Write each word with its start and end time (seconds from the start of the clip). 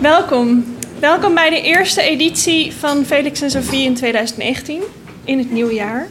Welkom. 0.00 0.64
Welkom 1.00 1.34
bij 1.34 1.50
de 1.50 1.60
eerste 1.60 2.02
editie 2.02 2.72
van 2.72 3.04
Felix 3.04 3.40
en 3.40 3.50
Sophie 3.50 3.84
in 3.84 3.94
2019, 3.94 4.82
in 5.24 5.38
het 5.38 5.50
nieuwe 5.50 5.74
jaar. 5.74 6.06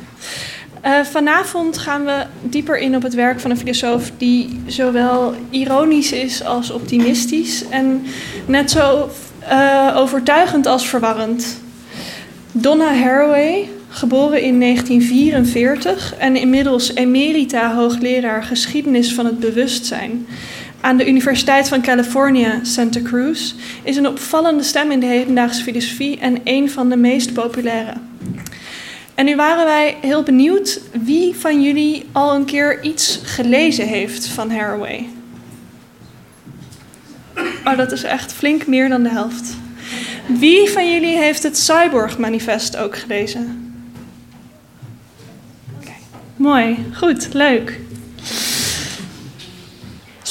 Uh, 0.86 1.04
vanavond 1.04 1.78
gaan 1.78 2.06
we 2.06 2.26
dieper 2.42 2.78
in 2.78 2.96
op 2.96 3.02
het 3.02 3.14
werk 3.14 3.40
van 3.40 3.52
een 3.52 3.58
filosoof 3.58 4.12
die 4.18 4.62
zowel 4.68 5.34
ironisch 5.50 6.12
is 6.12 6.44
als 6.44 6.72
optimistisch 6.72 7.68
en 7.70 8.06
net 8.46 8.72
zo 8.72 9.10
uh, 9.50 9.94
overtuigend 9.96 10.66
als 10.66 10.88
verwarrend. 10.88 11.62
Donna 12.52 12.94
Haraway, 12.94 13.70
geboren 13.90 14.42
in 14.42 14.60
1944 14.60 16.16
en 16.18 16.36
inmiddels 16.36 16.96
emerita 16.96 17.76
hoogleraar 17.76 18.44
geschiedenis 18.44 19.14
van 19.14 19.26
het 19.26 19.40
bewustzijn 19.40 20.28
aan 20.82 20.98
de 20.98 21.08
Universiteit 21.08 21.68
van 21.68 21.82
California, 21.82 22.60
Santa 22.64 23.02
Cruz, 23.02 23.54
is 23.84 23.96
een 23.96 24.08
opvallende 24.08 24.64
stem 24.64 24.92
in 24.92 25.00
de 25.00 25.06
hedendaagse 25.06 25.64
filosofie 25.64 26.20
en 26.20 26.42
een 26.44 26.70
van 26.70 26.90
de 26.90 26.98
meest 26.98 27.34
populaire. 27.34 27.94
En 29.16 29.26
nu 29.26 29.36
waren 29.36 29.66
wij 29.66 29.98
heel 30.02 30.24
benieuwd 30.24 30.82
wie 31.04 31.36
van 31.36 31.62
jullie 31.62 32.06
al 32.12 32.36
een 32.36 32.46
keer 32.46 32.84
iets 32.84 33.20
gelezen 33.24 33.88
heeft 33.88 34.28
van 34.28 34.52
Haraway. 34.52 35.08
Oh, 37.66 37.78
dat 37.78 37.92
is 37.92 38.04
echt 38.04 38.34
flink 38.34 38.68
meer 38.68 38.90
dan 38.90 39.04
de 39.04 39.10
helft. 39.10 39.56
Wie 40.26 40.70
van 40.70 40.92
jullie 40.92 41.18
heeft 41.18 41.44
het 41.44 41.58
Cyborg 41.58 42.18
Manifest 42.18 42.78
ook 42.78 42.98
gelezen? 42.98 43.74
Mooi, 46.36 46.86
goed, 46.94 47.34
leuk. 47.34 47.80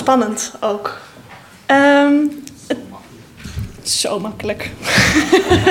Spannend 0.05 0.53
ook. 0.61 1.01
Het, 2.67 2.79
zo 3.83 4.21
makkelijk. 4.21 4.71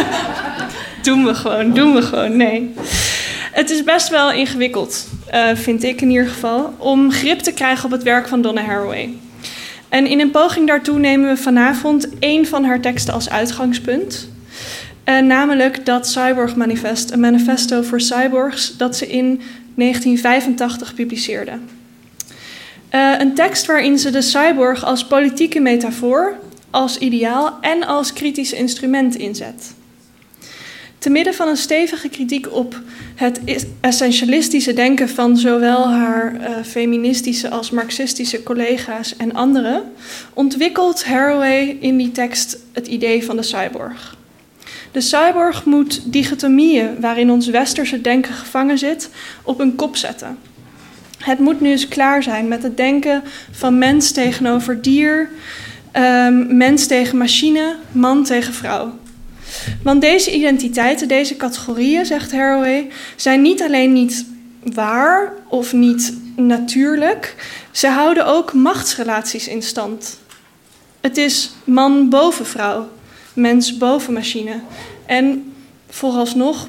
doen 1.04 1.26
we 1.26 1.36
gewoon, 1.36 1.74
doen 1.74 1.94
we 1.94 2.02
gewoon. 2.02 2.38
Nee. 2.38 2.74
Het 3.52 3.70
is 3.70 3.84
best 3.84 4.10
wel 4.10 4.32
ingewikkeld, 4.32 5.08
uh, 5.34 5.50
vind 5.54 5.84
ik 5.84 6.02
in 6.02 6.10
ieder 6.10 6.28
geval, 6.28 6.74
om 6.78 7.12
grip 7.12 7.40
te 7.40 7.52
krijgen 7.52 7.86
op 7.86 7.92
het 7.92 8.04
werk 8.04 8.28
van 8.28 8.42
Donna 8.42 8.62
Haraway. 8.62 9.14
En 9.90 10.08
in 10.08 10.20
een 10.20 10.32
poging 10.32 10.68
daartoe 10.68 11.00
nemen 11.00 11.30
we 11.30 11.38
vanavond 11.38 12.20
één 12.20 12.46
van 12.46 12.64
haar 12.64 12.80
teksten 12.80 13.14
als 13.14 13.30
uitgangspunt. 13.30 14.30
Uh, 15.06 15.20
namelijk 15.20 15.86
dat 15.86 16.08
Cyborg 16.08 16.56
Manifest, 16.56 17.12
een 17.12 17.20
manifesto 17.20 17.82
voor 17.82 18.02
cyborgs, 18.02 18.78
dat 18.78 18.98
ze 18.98 19.08
in 19.08 19.42
1985 19.76 20.94
publiceerde. 20.94 21.52
Uh, 22.96 23.14
een 23.18 23.34
tekst 23.34 23.66
waarin 23.66 24.00
ze 24.00 24.10
de 24.10 24.22
cyborg 24.22 24.84
als 24.86 25.06
politieke 25.06 25.60
metafoor, 25.60 26.36
als 26.70 26.98
ideaal 26.98 27.58
en 27.62 27.86
als 27.86 28.14
kritisch 28.14 28.54
instrument 28.54 29.16
inzet. 29.16 29.74
Te 30.98 31.10
midden 31.10 31.34
van 31.34 31.48
een 31.48 31.58
stevige 31.58 32.10
kritiek 32.10 32.52
op 32.52 32.82
het 33.16 33.40
essentialistische 33.82 34.74
denken 34.74 35.10
van 35.10 35.38
zowel 35.38 35.90
haar 35.90 36.36
uh, 36.36 36.50
feministische 36.64 37.50
als 37.50 37.72
marxistische 37.72 38.44
collega's 38.44 39.16
en 39.18 39.34
anderen, 39.34 39.82
ontwikkelt 40.34 41.06
Haraway 41.06 41.78
in 41.80 41.98
die 41.98 42.12
tekst 42.12 42.58
het 42.72 42.88
idee 42.88 43.26
van 43.26 43.36
de 43.36 43.44
cyborg. 43.44 44.18
De 44.92 45.02
cyborg 45.02 45.66
moet 45.66 46.14
dichotomieën 46.14 47.00
waarin 47.00 47.32
ons 47.32 47.48
westerse 47.48 48.02
denken 48.02 48.34
gevangen 48.34 48.78
zit, 48.78 49.10
op 49.44 49.60
een 49.60 49.76
kop 49.76 49.96
zetten. 49.96 50.38
Het 51.24 51.40
moet 51.40 51.62
nu 51.62 51.70
eens 51.70 51.88
klaar 51.88 52.24
zijn 52.24 52.48
met 52.48 52.64
het 52.64 52.78
denken 52.78 53.24
van 53.52 53.78
mens 53.78 54.12
tegenover 54.12 54.82
dier, 54.82 55.30
um, 55.94 56.58
mens 56.58 56.88
tegen 56.88 57.18
machine, 57.18 57.76
man 57.92 58.24
tegen 58.24 58.54
vrouw. 58.54 58.94
Want 59.84 60.02
deze 60.02 60.34
identiteiten, 60.34 61.08
deze 61.08 61.36
categorieën, 61.36 62.06
zegt 62.06 62.32
Haraway, 62.32 62.88
zijn 63.16 63.42
niet 63.42 63.62
alleen 63.62 63.94
niet 63.94 64.26
waar 64.74 65.34
of 65.48 65.74
niet 65.74 66.18
natuurlijk, 66.36 67.36
ze 67.72 67.88
houden 67.88 68.26
ook 68.26 68.54
machtsrelaties 68.54 69.48
in 69.48 69.62
stand. 69.62 70.20
Het 71.02 71.18
is 71.18 71.52
man 71.64 72.10
boven 72.10 72.46
vrouw, 72.46 72.90
mens 73.34 73.78
boven 73.78 74.14
machine. 74.14 74.60
En 75.06 75.54
vooralsnog, 75.90 76.68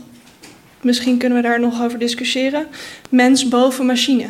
misschien 0.81 1.19
kunnen 1.19 1.39
we 1.39 1.49
daar 1.49 1.61
nog 1.61 1.83
over 1.83 1.99
discussiëren, 1.99 2.67
mens 3.09 3.49
boven 3.49 3.87
machine. 3.87 4.27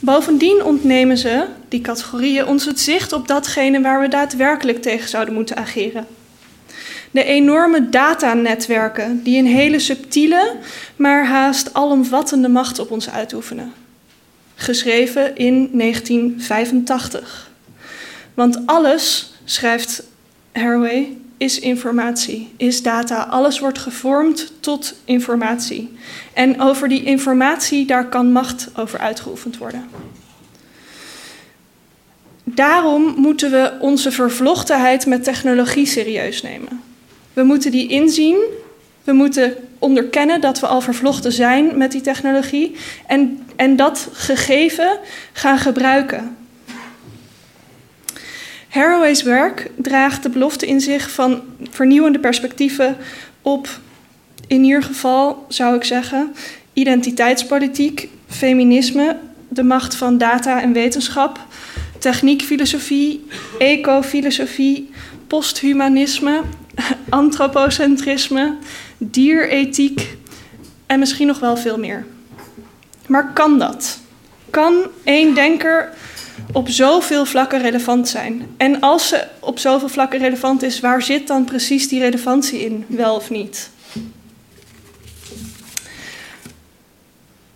Bovendien 0.00 0.64
ontnemen 0.64 1.18
ze, 1.18 1.46
die 1.68 1.80
categorieën, 1.80 2.46
ons 2.46 2.64
het 2.64 2.80
zicht 2.80 3.12
op 3.12 3.28
datgene 3.28 3.80
waar 3.80 4.00
we 4.00 4.08
daadwerkelijk 4.08 4.82
tegen 4.82 5.08
zouden 5.08 5.34
moeten 5.34 5.56
ageren. 5.56 6.06
De 7.10 7.24
enorme 7.24 7.88
datanetwerken 7.88 9.22
die 9.22 9.38
een 9.38 9.46
hele 9.46 9.78
subtiele, 9.78 10.56
maar 10.96 11.26
haast 11.26 11.74
alomvattende 11.74 12.48
macht 12.48 12.78
op 12.78 12.90
ons 12.90 13.10
uitoefenen. 13.10 13.72
Geschreven 14.54 15.36
in 15.36 15.70
1985. 15.72 17.50
Want 18.34 18.66
alles, 18.66 19.32
schrijft 19.44 20.02
Haraway, 20.52 21.16
is 21.36 21.58
informatie, 21.58 22.52
is 22.56 22.82
data. 22.82 23.22
Alles 23.22 23.58
wordt 23.58 23.78
gevormd 23.78 24.52
tot 24.60 24.94
informatie. 25.04 25.96
En 26.32 26.60
over 26.60 26.88
die 26.88 27.04
informatie, 27.04 27.86
daar 27.86 28.08
kan 28.08 28.32
macht 28.32 28.68
over 28.76 28.98
uitgeoefend 28.98 29.58
worden. 29.58 29.88
Daarom 32.44 33.14
moeten 33.16 33.50
we 33.50 33.72
onze 33.80 34.10
vervlochtenheid 34.10 35.06
met 35.06 35.24
technologie 35.24 35.86
serieus 35.86 36.42
nemen. 36.42 36.80
We 37.32 37.42
moeten 37.42 37.70
die 37.70 37.88
inzien. 37.88 38.36
We 39.04 39.12
moeten 39.12 39.54
onderkennen 39.78 40.40
dat 40.40 40.60
we 40.60 40.66
al 40.66 40.80
vervlochten 40.80 41.32
zijn 41.32 41.78
met 41.78 41.92
die 41.92 42.00
technologie. 42.00 42.76
En, 43.06 43.46
en 43.56 43.76
dat 43.76 44.08
gegeven 44.12 44.98
gaan 45.32 45.58
gebruiken. 45.58 46.36
Haraway's 48.76 49.22
werk 49.22 49.70
draagt 49.76 50.22
de 50.22 50.28
belofte 50.28 50.66
in 50.66 50.80
zich 50.80 51.10
van 51.10 51.42
vernieuwende 51.70 52.18
perspectieven 52.18 52.96
op, 53.42 53.68
in 54.46 54.64
ieder 54.64 54.82
geval 54.82 55.44
zou 55.48 55.76
ik 55.76 55.84
zeggen, 55.84 56.34
identiteitspolitiek, 56.72 58.08
feminisme, 58.28 59.16
de 59.48 59.62
macht 59.62 59.94
van 59.94 60.18
data 60.18 60.62
en 60.62 60.72
wetenschap, 60.72 61.40
techniekfilosofie, 61.98 63.26
ecofilosofie, 63.58 64.90
posthumanisme, 65.26 66.42
antropocentrisme, 67.08 68.56
dierethiek 68.98 70.16
en 70.86 70.98
misschien 70.98 71.26
nog 71.26 71.38
wel 71.38 71.56
veel 71.56 71.78
meer. 71.78 72.06
Maar 73.06 73.32
kan 73.32 73.58
dat? 73.58 73.98
Kan 74.50 74.74
één 75.04 75.34
denker 75.34 75.92
op 76.52 76.68
zoveel 76.68 77.24
vlakken 77.24 77.60
relevant 77.60 78.08
zijn? 78.08 78.46
En 78.56 78.80
als 78.80 79.08
ze 79.08 79.26
op 79.40 79.58
zoveel 79.58 79.88
vlakken 79.88 80.18
relevant 80.18 80.62
is, 80.62 80.80
waar 80.80 81.02
zit 81.02 81.26
dan 81.26 81.44
precies 81.44 81.88
die 81.88 82.00
relevantie 82.00 82.64
in, 82.64 82.84
wel 82.88 83.14
of 83.14 83.30
niet? 83.30 83.70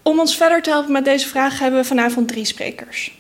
Om 0.03 0.19
ons 0.19 0.37
verder 0.37 0.63
te 0.63 0.71
helpen 0.71 0.93
met 0.93 1.05
deze 1.05 1.29
vraag 1.29 1.59
hebben 1.59 1.81
we 1.81 1.87
vanavond 1.87 2.29
drie 2.29 2.45
sprekers. 2.45 3.19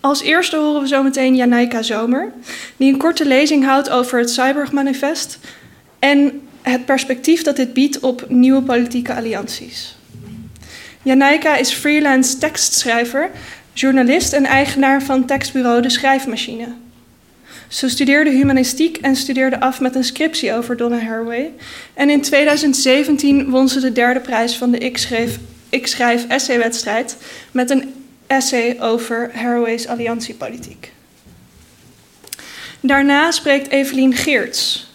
Als 0.00 0.22
eerste 0.22 0.56
horen 0.56 0.80
we 0.80 0.86
zometeen 0.86 1.36
Janaika 1.36 1.82
Zomer, 1.82 2.32
die 2.76 2.92
een 2.92 2.98
korte 2.98 3.26
lezing 3.26 3.64
houdt 3.64 3.90
over 3.90 4.18
het 4.18 4.30
Cyborg 4.30 4.72
Manifest 4.72 5.38
en 5.98 6.40
het 6.62 6.84
perspectief 6.84 7.42
dat 7.42 7.56
dit 7.56 7.72
biedt 7.72 8.00
op 8.00 8.24
nieuwe 8.28 8.62
politieke 8.62 9.14
allianties. 9.14 9.96
Janaika 11.02 11.56
is 11.56 11.72
freelance 11.72 12.38
tekstschrijver 12.38 13.30
journalist 13.78 14.32
en 14.32 14.44
eigenaar 14.44 15.02
van 15.02 15.24
tekstbureau 15.24 15.82
De 15.82 15.90
Schrijfmachine. 15.90 16.66
Ze 17.68 17.88
studeerde 17.88 18.30
humanistiek 18.30 18.96
en 18.96 19.16
studeerde 19.16 19.60
af 19.60 19.80
met 19.80 19.94
een 19.94 20.04
scriptie 20.04 20.54
over 20.54 20.76
Donna 20.76 20.98
Haraway. 20.98 21.52
En 21.94 22.10
in 22.10 22.20
2017 22.20 23.50
won 23.50 23.68
ze 23.68 23.80
de 23.80 23.92
derde 23.92 24.20
prijs 24.20 24.56
van 24.56 24.70
de 24.70 24.78
Ik 24.78 24.98
Schrijf, 24.98 25.38
Ik 25.68 25.86
Schrijf 25.86 26.26
Essay-wedstrijd 26.26 27.16
met 27.50 27.70
een 27.70 27.94
essay 28.26 28.76
over 28.80 29.30
Haraway's 29.34 29.86
alliantiepolitiek. 29.86 30.92
Daarna 32.80 33.30
spreekt 33.30 33.70
Evelien 33.70 34.14
Geerts. 34.14 34.90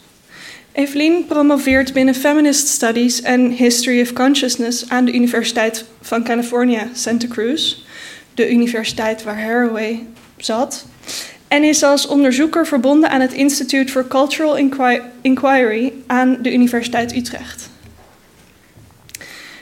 Evelien 0.71 1.25
promoveert 1.25 1.93
binnen 1.93 2.15
Feminist 2.15 2.67
Studies 2.67 3.21
en 3.21 3.51
History 3.51 4.01
of 4.01 4.13
Consciousness 4.13 4.89
aan 4.89 5.05
de 5.05 5.13
Universiteit 5.13 5.85
van 6.01 6.23
California, 6.23 6.87
Santa 6.93 7.27
Cruz 7.27 7.75
de 8.33 8.51
universiteit 8.51 9.23
waar 9.23 9.41
Haraway 9.41 10.05
zat. 10.37 10.85
En 11.47 11.63
is 11.63 11.83
als 11.83 12.07
onderzoeker 12.07 12.67
verbonden 12.67 13.09
aan 13.09 13.21
het 13.21 13.33
Institute 13.33 13.91
for 13.91 14.07
Cultural 14.07 14.57
Inquiry 15.21 15.93
aan 16.07 16.37
de 16.41 16.53
Universiteit 16.53 17.15
Utrecht. 17.15 17.69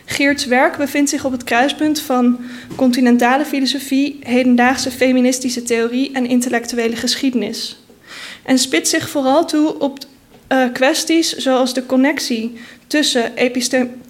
Geert's 0.05 0.45
werk 0.45 0.77
bevindt 0.77 1.09
zich 1.09 1.25
op 1.25 1.31
het 1.31 1.43
kruispunt 1.43 2.01
van 2.01 2.39
continentale 2.75 3.45
filosofie, 3.45 4.19
hedendaagse 4.19 4.91
feministische 4.91 5.63
theorie 5.63 6.11
en 6.11 6.25
intellectuele 6.25 6.95
geschiedenis. 6.95 7.83
en 8.43 8.57
spitst 8.59 8.91
zich 8.91 9.09
vooral 9.09 9.45
toe 9.45 9.79
op 9.79 9.99
uh, 10.49 10.63
kwesties 10.73 11.35
zoals 11.35 11.73
de 11.73 11.85
connectie 11.85 12.53
tussen, 12.87 13.31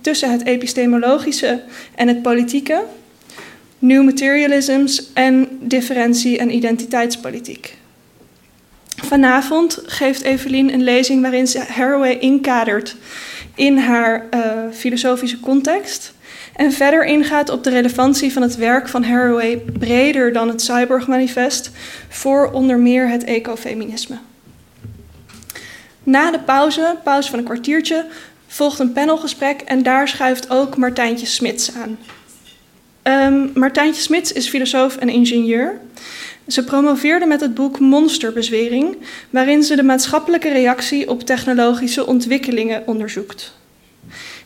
tussen 0.02 0.32
het 0.32 0.46
epistemologische 0.46 1.62
en 1.96 2.08
het 2.08 2.22
politieke, 2.22 2.84
new 3.80 4.04
materialisms 4.04 5.14
en 5.14 5.48
differentie- 5.62 6.38
en 6.38 6.56
identiteitspolitiek. 6.56 7.78
Vanavond 8.96 9.80
geeft 9.86 10.22
Evelien 10.22 10.74
een 10.74 10.84
lezing 10.84 11.22
waarin 11.22 11.48
ze 11.48 11.60
Haraway 11.60 12.14
inkadert 12.14 12.96
in 13.56 13.78
haar 13.78 14.26
uh, 14.34 14.42
filosofische 14.72 15.40
context 15.40 16.14
en 16.56 16.72
verder 16.72 17.06
ingaat 17.06 17.50
op 17.50 17.64
de 17.64 17.70
relevantie 17.70 18.34
van 18.34 18.42
het 18.42 18.56
werk 18.56 18.88
van 18.88 19.04
Haraway 19.04 19.58
breder 19.80 20.34
dan 20.34 20.48
het 20.48 20.62
Cyborg 20.62 21.08
Manifest 21.08 21.72
voor 22.10 22.52
onder 22.52 22.80
meer 22.80 23.10
het 23.10 23.24
ecofeminisme. 23.24 24.18
Na 26.04 26.32
de 26.32 26.40
pauze, 26.40 26.96
pauze 27.04 27.30
van 27.30 27.40
een 27.40 27.46
kwartiertje, 27.46 28.06
volgt 28.48 28.80
een 28.80 28.94
panelgesprek 28.94 29.62
en 29.62 29.84
daar 29.84 30.08
schuift 30.08 30.50
ook 30.50 30.78
Martijntje 30.78 31.26
Smits 31.26 31.74
aan. 31.74 31.98
Um, 33.10 33.52
Martijntje 33.54 34.02
Smits 34.02 34.32
is 34.32 34.50
filosoof 34.50 34.98
en 34.98 35.10
ingenieur. 35.10 35.80
Ze 36.48 36.64
promoveerde 36.64 37.26
met 37.26 37.42
het 37.42 37.54
boek 37.54 37.80
Monsterbezwering, 37.80 38.98
waarin 39.30 39.64
ze 39.64 39.76
de 39.76 39.84
maatschappelijke 39.84 40.50
reactie 40.50 41.10
op 41.10 41.24
technologische 41.24 42.06
ontwikkelingen 42.06 42.84
onderzoekt. 42.86 43.54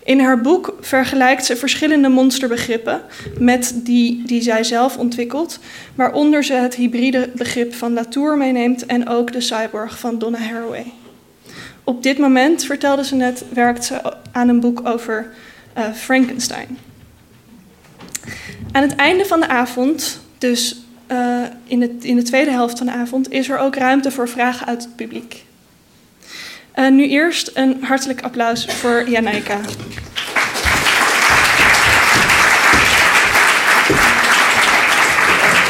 In 0.03 0.19
haar 0.19 0.41
boek 0.41 0.75
vergelijkt 0.81 1.45
ze 1.45 1.55
verschillende 1.55 2.09
monsterbegrippen 2.09 3.01
met 3.39 3.73
die 3.75 4.23
die 4.25 4.41
zij 4.41 4.63
zelf 4.63 4.97
ontwikkelt, 4.97 5.59
waaronder 5.95 6.43
ze 6.43 6.53
het 6.53 6.75
hybride 6.75 7.29
begrip 7.35 7.73
van 7.73 7.93
Latour 7.93 8.37
meeneemt 8.37 8.85
en 8.85 9.07
ook 9.07 9.31
de 9.31 9.41
cyborg 9.41 9.99
van 9.99 10.19
Donna 10.19 10.37
Haraway. 10.37 10.85
Op 11.83 12.03
dit 12.03 12.17
moment, 12.17 12.65
vertelde 12.65 13.05
ze 13.05 13.15
net, 13.15 13.43
werkt 13.53 13.85
ze 13.85 14.13
aan 14.31 14.49
een 14.49 14.59
boek 14.59 14.87
over 14.87 15.31
uh, 15.77 15.93
Frankenstein. 15.93 16.77
Aan 18.71 18.81
het 18.81 18.95
einde 18.95 19.25
van 19.25 19.39
de 19.39 19.47
avond, 19.47 20.19
dus 20.37 20.81
uh, 21.11 21.41
in, 21.63 21.81
het, 21.81 22.03
in 22.03 22.15
de 22.15 22.21
tweede 22.21 22.51
helft 22.51 22.77
van 22.77 22.87
de 22.87 22.93
avond, 22.93 23.31
is 23.31 23.49
er 23.49 23.57
ook 23.57 23.75
ruimte 23.75 24.11
voor 24.11 24.29
vragen 24.29 24.67
uit 24.67 24.83
het 24.83 24.95
publiek. 24.95 25.43
Uh, 26.75 26.89
nu 26.89 27.07
eerst 27.07 27.51
een 27.53 27.83
hartelijk 27.83 28.21
applaus 28.21 28.65
voor 28.65 29.09
Janaika. 29.09 29.59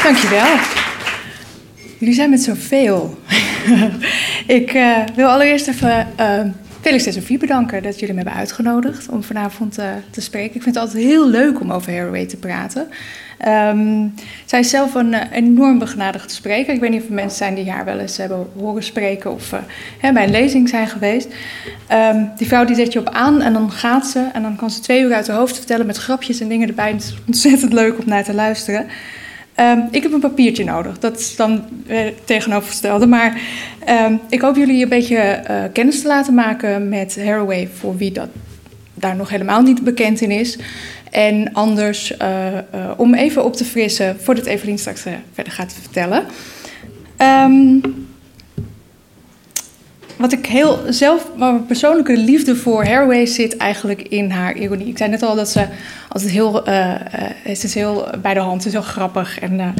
Dankjewel. 0.02 0.56
Jullie 1.98 2.14
zijn 2.14 2.30
met 2.30 2.42
zoveel. 2.42 3.18
ik 4.46 4.74
uh, 4.74 4.98
wil 5.14 5.28
allereerst 5.28 5.68
even 5.68 6.06
Felix 6.84 7.06
en 7.06 7.12
Sophie 7.12 7.38
bedanken 7.38 7.82
dat 7.82 7.98
jullie 7.98 8.14
me 8.14 8.20
hebben 8.20 8.38
uitgenodigd 8.38 9.08
om 9.08 9.22
vanavond 9.22 9.78
uh, 9.78 9.86
te 10.10 10.20
spreken. 10.20 10.54
Ik 10.54 10.62
vind 10.62 10.74
het 10.74 10.84
altijd 10.84 11.04
heel 11.04 11.28
leuk 11.28 11.60
om 11.60 11.72
over 11.72 11.92
Haraway 11.92 12.26
te 12.26 12.36
praten. 12.36 12.88
Um, 13.48 14.14
zij 14.44 14.60
is 14.60 14.70
zelf 14.70 14.94
een 14.94 15.14
enorm 15.14 15.78
begenadigde 15.78 16.32
spreker. 16.32 16.74
Ik 16.74 16.80
weet 16.80 16.90
niet 16.90 17.02
of 17.02 17.08
er 17.08 17.14
mensen 17.14 17.38
zijn 17.38 17.54
die 17.54 17.70
haar 17.70 17.84
wel 17.84 17.98
eens 17.98 18.16
hebben 18.16 18.46
horen 18.58 18.82
spreken 18.82 19.32
of 19.32 19.54
hè, 19.98 20.12
bij 20.12 20.24
een 20.24 20.30
lezing 20.30 20.68
zijn 20.68 20.88
geweest. 20.88 21.28
Um, 21.92 22.30
die 22.36 22.46
vrouw 22.46 22.64
die 22.64 22.76
zet 22.76 22.92
je 22.92 22.98
op 22.98 23.08
aan 23.08 23.42
en 23.42 23.52
dan 23.52 23.70
gaat 23.70 24.06
ze 24.06 24.28
en 24.32 24.42
dan 24.42 24.56
kan 24.56 24.70
ze 24.70 24.80
twee 24.80 25.02
uur 25.02 25.14
uit 25.14 25.28
haar 25.28 25.36
hoofd 25.36 25.56
vertellen 25.56 25.86
met 25.86 25.96
grapjes 25.96 26.40
en 26.40 26.48
dingen 26.48 26.68
erbij. 26.68 26.90
Het 26.90 27.02
is 27.02 27.14
ontzettend 27.26 27.72
leuk 27.72 27.98
om 27.98 28.04
naar 28.06 28.24
te 28.24 28.34
luisteren. 28.34 28.86
Um, 29.60 29.88
ik 29.90 30.02
heb 30.02 30.12
een 30.12 30.20
papiertje 30.20 30.64
nodig. 30.64 30.98
Dat 30.98 31.18
is 31.18 31.36
dan 31.36 31.64
uh, 31.86 32.00
tegenovergestelde. 32.24 33.06
Maar 33.06 33.40
um, 33.88 34.20
ik 34.28 34.40
hoop 34.40 34.56
jullie 34.56 34.82
een 34.82 34.88
beetje 34.88 35.42
uh, 35.50 35.62
kennis 35.72 36.00
te 36.00 36.08
laten 36.08 36.34
maken 36.34 36.88
met 36.88 37.24
Haraway, 37.24 37.68
voor 37.74 37.96
wie 37.96 38.12
dat 38.12 38.28
daar 38.94 39.16
nog 39.16 39.28
helemaal 39.28 39.62
niet 39.62 39.84
bekend 39.84 40.20
in 40.20 40.30
is. 40.30 40.58
En 41.10 41.52
anders 41.52 42.12
uh, 42.22 42.58
om 42.96 43.14
even 43.14 43.44
op 43.44 43.56
te 43.56 43.64
frissen 43.64 44.16
voordat 44.20 44.46
Evelien 44.46 44.78
straks 44.78 45.00
verder 45.32 45.52
gaat 45.52 45.74
vertellen. 45.82 46.24
Um, 47.18 47.80
wat 50.16 50.32
ik 50.32 50.46
heel 50.46 50.78
zelf, 50.88 51.30
mijn 51.36 51.66
persoonlijke 51.66 52.16
liefde 52.16 52.56
voor 52.56 52.84
Haraway 52.84 53.26
zit 53.26 53.56
eigenlijk 53.56 54.02
in 54.02 54.30
haar 54.30 54.56
ironie. 54.56 54.86
Ik 54.86 54.98
zei 54.98 55.10
net 55.10 55.22
al 55.22 55.34
dat 55.34 55.48
ze 55.48 55.66
altijd 56.08 56.32
heel, 56.32 56.68
uh, 56.68 56.74
uh, 56.74 56.96
het 57.42 57.64
is 57.64 57.74
heel 57.74 58.08
bij 58.22 58.34
de 58.34 58.40
hand, 58.40 58.56
het 58.56 58.66
is 58.66 58.72
heel 58.72 58.82
grappig. 58.82 59.38
En 59.40 59.74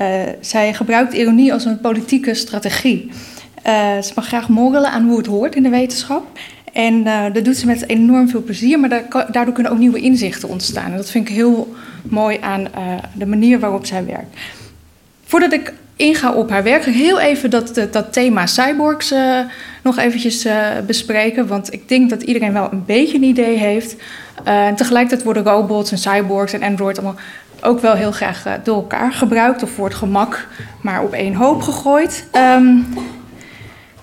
uh, 0.00 0.22
zij 0.40 0.74
gebruikt 0.74 1.12
ironie 1.12 1.52
als 1.52 1.64
een 1.64 1.80
politieke 1.80 2.34
strategie. 2.34 3.10
ze 4.02 4.12
mag 4.14 4.26
graag 4.26 4.48
morrelen 4.48 4.90
aan 4.90 5.08
hoe 5.08 5.16
het 5.16 5.26
hoort 5.26 5.54
in 5.54 5.62
de 5.62 5.68
wetenschap. 5.68 6.38
En 6.72 7.04
dat 7.32 7.44
doet 7.44 7.56
ze 7.56 7.66
met 7.66 7.88
enorm 7.88 8.28
veel 8.28 8.42
plezier, 8.42 8.80
maar 8.80 9.04
daardoor 9.08 9.54
kunnen 9.54 9.72
ook 9.72 9.78
nieuwe 9.78 10.00
inzichten 10.00 10.48
ontstaan. 10.48 10.90
En 10.90 10.96
dat 10.96 11.10
vind 11.10 11.28
ik 11.28 11.34
heel 11.34 11.74
mooi 12.02 12.38
aan 12.40 12.68
de 13.12 13.26
manier 13.26 13.58
waarop 13.60 13.86
zij 13.86 14.04
werkt. 14.04 14.36
Voordat 15.24 15.52
ik 15.52 15.72
inga 16.00 16.32
op 16.32 16.50
haar 16.50 16.62
werk, 16.62 16.84
heel 16.84 17.20
even 17.20 17.50
dat, 17.50 17.86
dat 17.90 18.12
thema 18.12 18.46
cyborgs 18.46 19.14
nog 19.82 19.98
eventjes 19.98 20.46
uh, 20.46 20.66
bespreken. 20.86 21.46
Want 21.46 21.72
ik 21.72 21.88
denk 21.88 22.10
dat 22.10 22.22
iedereen 22.22 22.52
wel 22.52 22.68
een 22.72 22.84
beetje 22.84 23.16
een 23.16 23.22
idee 23.22 23.56
heeft. 23.56 23.96
En 24.44 24.74
tegelijkertijd 24.74 25.22
worden 25.22 25.42
robots 25.42 25.90
en 25.90 25.98
cyborgs 25.98 26.52
en 26.52 26.62
Android 26.62 26.98
allemaal 26.98 27.20
ook 27.60 27.80
wel 27.80 27.94
heel 27.94 28.12
graag 28.12 28.44
door 28.62 28.76
elkaar 28.76 29.12
gebruikt. 29.12 29.62
Of 29.62 29.70
voor 29.70 29.84
het 29.84 29.94
gemak 29.94 30.48
maar 30.82 31.02
op 31.02 31.12
één 31.12 31.34
hoop 31.34 31.62
gegooid. 31.62 32.26
Um, 32.32 32.86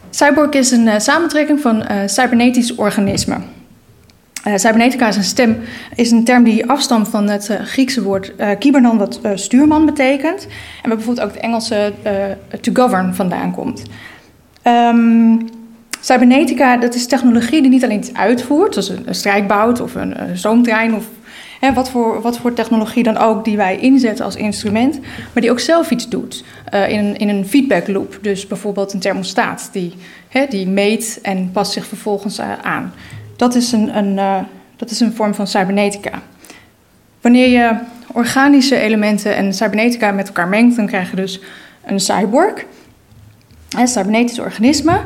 cyborg 0.09 0.49
is 0.49 0.71
een 0.71 1.01
samentrekking 1.01 1.61
van 1.61 1.83
cybernetisch 2.05 2.75
organismen. 2.75 3.56
Cybernetica 4.55 5.07
is 5.07 5.15
een, 5.15 5.23
stem, 5.23 5.57
is 5.95 6.11
een 6.11 6.23
term 6.23 6.43
die 6.43 6.69
afstamt 6.69 7.07
van 7.07 7.29
het 7.29 7.49
Griekse 7.63 8.03
woord 8.03 8.33
kybernon, 8.59 8.97
wat 8.97 9.19
stuurman 9.35 9.85
betekent. 9.85 10.47
En 10.81 10.89
waar 10.89 10.95
bijvoorbeeld 10.97 11.27
ook 11.27 11.33
het 11.33 11.43
Engelse 11.43 11.93
to 12.61 12.71
govern 12.73 13.15
vandaan 13.15 13.51
komt. 13.51 13.83
Um, 14.63 15.49
Cybernetica, 16.01 16.77
dat 16.77 16.95
is 16.95 17.07
technologie 17.07 17.61
die 17.61 17.71
niet 17.71 17.83
alleen 17.83 17.97
iets 17.97 18.13
uitvoert, 18.13 18.73
zoals 18.73 18.89
een, 18.89 19.15
strijkbout 19.15 19.81
of 19.81 19.95
een, 19.95 20.21
een 20.21 20.37
zoomtrein 20.37 20.95
of 20.95 21.05
hè, 21.59 21.73
wat, 21.73 21.89
voor, 21.89 22.21
wat 22.21 22.37
voor 22.37 22.53
technologie 22.53 23.03
dan 23.03 23.17
ook 23.17 23.45
die 23.45 23.57
wij 23.57 23.77
inzetten 23.77 24.25
als 24.25 24.35
instrument, 24.35 24.99
maar 25.33 25.41
die 25.41 25.51
ook 25.51 25.59
zelf 25.59 25.91
iets 25.91 26.09
doet 26.09 26.43
uh, 26.73 26.89
in, 26.89 26.99
een, 26.99 27.17
in 27.17 27.29
een 27.29 27.47
feedback 27.47 27.87
loop. 27.87 28.19
Dus 28.21 28.47
bijvoorbeeld 28.47 28.93
een 28.93 28.99
thermostaat 28.99 29.69
die, 29.71 29.93
hè, 30.27 30.45
die 30.49 30.67
meet 30.67 31.19
en 31.21 31.51
past 31.51 31.71
zich 31.71 31.85
vervolgens 31.85 32.39
uh, 32.39 32.51
aan. 32.61 32.93
Dat 33.37 33.55
is 33.55 33.71
een, 33.71 33.97
een, 33.97 34.13
uh, 34.13 34.39
dat 34.75 34.89
is 34.89 34.99
een 34.99 35.13
vorm 35.13 35.33
van 35.33 35.47
cybernetica. 35.47 36.21
Wanneer 37.21 37.49
je 37.49 37.77
organische 38.11 38.75
elementen 38.75 39.35
en 39.35 39.53
cybernetica 39.53 40.11
met 40.11 40.27
elkaar 40.27 40.47
mengt, 40.47 40.75
dan 40.75 40.87
krijg 40.87 41.09
je 41.09 41.15
dus 41.15 41.39
een 41.85 41.99
cyborg, 41.99 42.65
een 43.77 43.87
cybernetisch 43.87 44.39
organisme. 44.39 44.99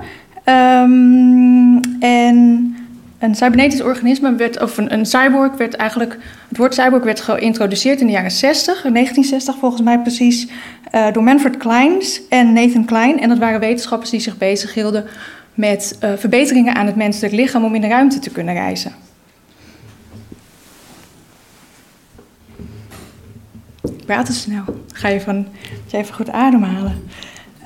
Um, 0.45 1.79
en 1.99 2.75
een 3.19 3.35
cybernetisch 3.35 3.81
organisme 3.81 4.35
werd, 4.35 4.61
of 4.61 4.77
een, 4.77 5.05
cyborg 5.05 5.57
werd 5.57 5.75
eigenlijk, 5.75 6.17
het 6.47 6.57
woord 6.57 6.73
cyborg 6.73 7.03
werd 7.03 7.21
geïntroduceerd 7.21 7.99
in 7.99 8.05
de 8.05 8.11
jaren 8.11 8.31
60, 8.31 8.73
1960 8.81 9.55
volgens 9.57 9.81
mij 9.81 9.99
precies, 9.99 10.47
uh, 10.95 11.13
door 11.13 11.23
Manfred 11.23 11.57
Kleins 11.57 12.21
en 12.29 12.53
Nathan 12.53 12.85
Klein. 12.85 13.19
En 13.19 13.29
dat 13.29 13.37
waren 13.37 13.59
wetenschappers 13.59 14.09
die 14.09 14.19
zich 14.19 14.37
bezighielden 14.37 15.05
met 15.53 15.97
uh, 16.03 16.11
verbeteringen 16.17 16.75
aan 16.75 16.85
het 16.85 16.95
menselijk 16.95 17.33
lichaam 17.33 17.63
om 17.63 17.75
in 17.75 17.81
de 17.81 17.87
ruimte 17.87 18.19
te 18.19 18.29
kunnen 18.29 18.53
reizen. 18.53 18.91
Ik 23.83 24.05
praat 24.05 24.25
te 24.25 24.33
snel. 24.33 24.63
Ga 24.93 25.07
je 25.07 25.21
van, 25.21 25.47
je 25.85 25.97
even 25.97 26.15
goed 26.15 26.31
ademhalen. 26.31 27.03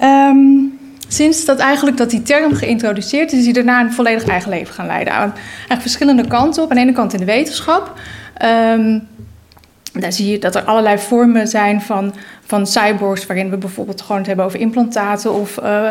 Um, 0.01 0.79
Sinds 1.07 1.45
dat 1.45 1.59
eigenlijk 1.59 1.97
dat 1.97 2.09
die 2.09 2.21
term 2.21 2.53
geïntroduceerd 2.53 3.31
is, 3.31 3.37
is 3.37 3.43
hij 3.43 3.53
daarna 3.53 3.81
een 3.81 3.93
volledig 3.93 4.27
eigen 4.27 4.49
leven 4.49 4.73
gaan 4.73 4.85
leiden. 4.85 5.13
Aan 5.13 5.33
eigenlijk 5.33 5.81
verschillende 5.81 6.27
kanten 6.27 6.63
op. 6.63 6.69
Aan 6.69 6.75
de 6.75 6.81
ene 6.81 6.91
kant 6.91 7.13
in 7.13 7.19
de 7.19 7.25
wetenschap. 7.25 7.99
Um, 8.43 9.07
daar 10.01 10.13
zie 10.13 10.31
je 10.31 10.39
dat 10.39 10.55
er 10.55 10.63
allerlei 10.63 10.97
vormen 10.97 11.47
zijn 11.47 11.81
van, 11.81 12.13
van 12.45 12.67
cyborgs, 12.67 13.25
waarin 13.25 13.49
we 13.49 13.57
bijvoorbeeld 13.57 14.01
gewoon 14.01 14.17
het 14.17 14.27
hebben 14.27 14.45
over 14.45 14.59
implantaten 14.59 15.33
of 15.33 15.59
uh, 15.63 15.87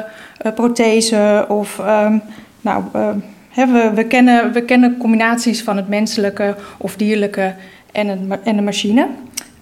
uh, 0.46 0.52
prothesen. 0.54 1.50
Of, 1.50 1.78
um, 1.78 2.23
nou, 2.61 2.84
uh, 2.96 3.08
we, 3.54 3.90
we, 3.94 4.04
kennen, 4.04 4.52
we 4.52 4.62
kennen 4.62 4.96
combinaties 4.96 5.62
van 5.62 5.76
het 5.76 5.88
menselijke 5.88 6.56
of 6.76 6.96
dierlijke 6.96 7.54
en, 7.92 8.30
en 8.44 8.56
de 8.56 8.62
machine. 8.62 9.08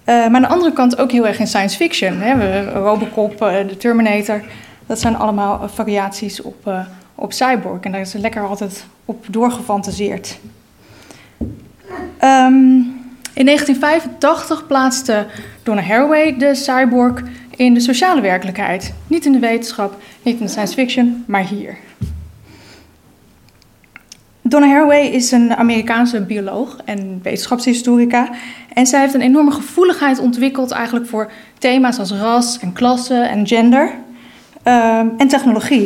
maar 0.05 0.33
aan 0.33 0.41
de 0.41 0.47
andere 0.47 0.73
kant 0.73 0.97
ook 0.97 1.11
heel 1.11 1.27
erg 1.27 1.39
in 1.39 1.47
science 1.47 1.77
fiction. 1.77 2.21
Hè? 2.21 2.37
We, 2.37 2.71
Robocop, 2.71 3.37
de 3.37 3.77
Terminator. 3.77 4.41
Dat 4.85 4.99
zijn 4.99 5.17
allemaal 5.17 5.61
eh, 5.61 5.69
variaties 5.69 6.41
op, 6.41 6.71
op 7.15 7.33
Cyborg. 7.33 7.81
En 7.81 7.91
daar 7.91 8.01
is 8.01 8.13
lekker 8.13 8.47
altijd 8.47 8.85
op 9.05 9.25
doorgefantaseerd. 9.29 10.39
Um, 12.21 13.02
in 13.33 13.45
1985 13.45 14.67
plaatste 14.67 15.25
Donna 15.63 15.81
Haraway 15.81 16.37
de 16.37 16.55
cyborg 16.55 17.21
in 17.55 17.73
de 17.73 17.79
sociale 17.79 18.21
werkelijkheid. 18.21 18.93
Niet 19.07 19.25
in 19.25 19.31
de 19.31 19.39
wetenschap, 19.39 20.01
niet 20.21 20.39
in 20.39 20.45
de 20.45 20.51
science 20.51 20.73
fiction, 20.73 21.23
maar 21.27 21.47
hier. 21.47 21.77
Donna 24.41 24.67
Haraway 24.67 25.07
is 25.07 25.31
een 25.31 25.55
Amerikaanse 25.55 26.21
bioloog 26.21 26.77
en 26.85 27.19
wetenschapshistorica. 27.23 28.29
En 28.73 28.85
zij 28.85 28.99
heeft 28.99 29.13
een 29.13 29.21
enorme 29.21 29.51
gevoeligheid 29.51 30.19
ontwikkeld 30.19 30.71
eigenlijk 30.71 31.07
voor 31.07 31.31
thema's 31.57 31.99
als 31.99 32.11
ras 32.11 32.59
en 32.59 32.73
klasse 32.73 33.15
en 33.15 33.47
gender 33.47 33.91
ehm, 34.63 35.07
en 35.17 35.27
technologie. 35.27 35.85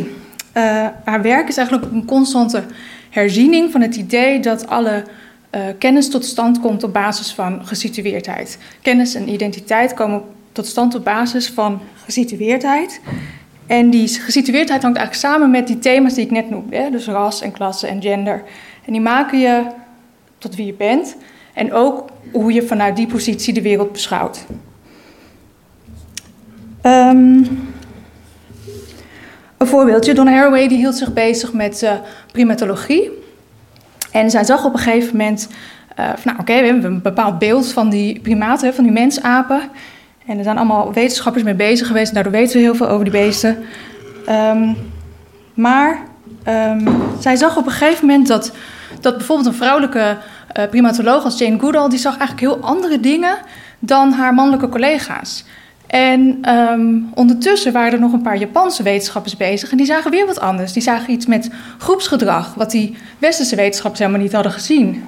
Uh, 0.54 0.88
haar 1.04 1.22
werk 1.22 1.48
is 1.48 1.58
eigenlijk 1.58 1.92
een 1.92 2.06
constante 2.06 2.64
herziening 3.10 3.72
van 3.72 3.82
het 3.82 3.96
idee 3.96 4.40
dat 4.40 4.68
alle 4.68 5.04
uh, 5.58 5.64
kennis 5.80 6.10
tot 6.10 6.26
stand 6.26 6.60
komt 6.60 6.84
op 6.84 6.94
basis 6.94 7.34
van 7.34 7.66
gesitueerdheid. 7.66 8.58
Kennis 8.82 9.16
en 9.16 9.30
identiteit 9.30 9.94
komen 9.94 10.22
tot 10.52 10.66
stand 10.66 10.96
op 10.96 11.04
basis 11.04 11.50
van 11.50 11.82
gesitueerdheid. 12.06 13.02
En 13.68 13.90
die 13.90 14.08
gesitueerdheid 14.08 14.82
hangt 14.82 14.98
eigenlijk 14.98 15.28
samen 15.28 15.52
met 15.52 15.68
die 15.68 15.80
thema's 15.80 16.14
die 16.14 16.26
ik 16.26 16.32
net 16.32 16.50
noemde. 16.50 16.88
Dus 16.92 17.08
ras 17.08 17.42
en 17.42 17.52
klasse 17.52 17.88
en 17.88 18.02
gender. 18.02 18.44
En 18.86 18.92
die 18.92 19.02
maken 19.02 19.40
je 19.40 19.66
tot 20.38 20.56
wie 20.56 20.66
je 20.66 20.74
bent. 20.74 21.16
En 21.54 21.74
ook 21.74 22.10
hoe 22.32 22.54
je 22.54 22.64
vanuit 22.64 22.96
die 22.96 23.08
positie 23.08 23.54
de 23.54 23.62
wereld 23.62 23.92
beschouwt. 23.92 24.46
Um, 26.84 27.48
een 29.58 29.68
voorbeeldje. 29.68 30.14
Donna 30.14 30.32
Haraway 30.32 30.68
die 30.68 30.78
hield 30.78 30.96
zich 30.96 31.14
bezig 31.14 31.54
met 31.54 31.82
uh, 31.82 31.92
primatologie. 32.32 33.12
En 34.18 34.30
zij 34.30 34.44
zag 34.44 34.66
op 34.66 34.74
een 34.74 34.80
gegeven 34.80 35.18
moment... 35.18 35.48
Van, 35.96 36.20
nou 36.24 36.38
oké, 36.40 36.60
we 36.60 36.66
hebben 36.66 36.84
een 36.84 37.02
bepaald 37.02 37.40
beeld 37.40 37.72
van 37.72 37.90
die 37.90 38.20
primaten, 38.20 38.74
van 38.74 38.84
die 38.84 38.94
mensapen... 38.94 39.62
En 40.28 40.38
er 40.38 40.44
zijn 40.44 40.58
allemaal 40.58 40.94
wetenschappers 40.94 41.44
mee 41.44 41.54
bezig 41.54 41.88
geweest. 41.88 42.14
Daardoor 42.14 42.32
weten 42.32 42.56
we 42.56 42.62
heel 42.62 42.76
veel 42.76 42.90
over 42.90 43.04
die 43.04 43.14
beesten. 43.14 43.58
Um, 44.30 44.78
maar 45.54 46.00
um, 46.48 46.88
zij 47.20 47.36
zag 47.36 47.58
op 47.58 47.66
een 47.66 47.72
gegeven 47.72 48.06
moment 48.06 48.28
dat, 48.28 48.52
dat 49.00 49.18
bijvoorbeeld 49.18 49.48
een 49.48 49.54
vrouwelijke 49.54 50.18
uh, 50.60 50.64
primatoloog 50.70 51.24
als 51.24 51.38
Jane 51.38 51.60
Goodall... 51.60 51.90
die 51.90 52.00
zag 52.00 52.18
eigenlijk 52.18 52.40
heel 52.40 52.70
andere 52.70 53.00
dingen 53.00 53.38
dan 53.80 54.12
haar 54.12 54.34
mannelijke 54.34 54.70
collega's. 54.70 55.46
En 55.88 56.50
um, 56.50 57.10
ondertussen 57.14 57.74
waren 57.74 57.94
er 57.94 58.00
nog 58.00 58.14
een 58.14 58.22
paar 58.22 58.38
Japanse 58.38 58.84
wetenschappers 58.84 59.38
bezig... 59.38 59.72
en 59.72 59.78
die 59.78 59.86
zagen 59.86 60.12
weer 60.12 60.26
wat 60.26 60.40
anders. 60.40 60.74
Die 60.74 60.82
zagen 60.82 61.14
iets 61.14 61.26
met 61.26 61.50
groepsgedrag... 61.78 62.54
wat 62.54 62.72
die 62.72 62.96
westerse 63.20 63.56
wetenschappers 63.56 64.00
helemaal 64.00 64.22
niet 64.22 64.34
hadden 64.34 64.52
gezien. 64.52 65.04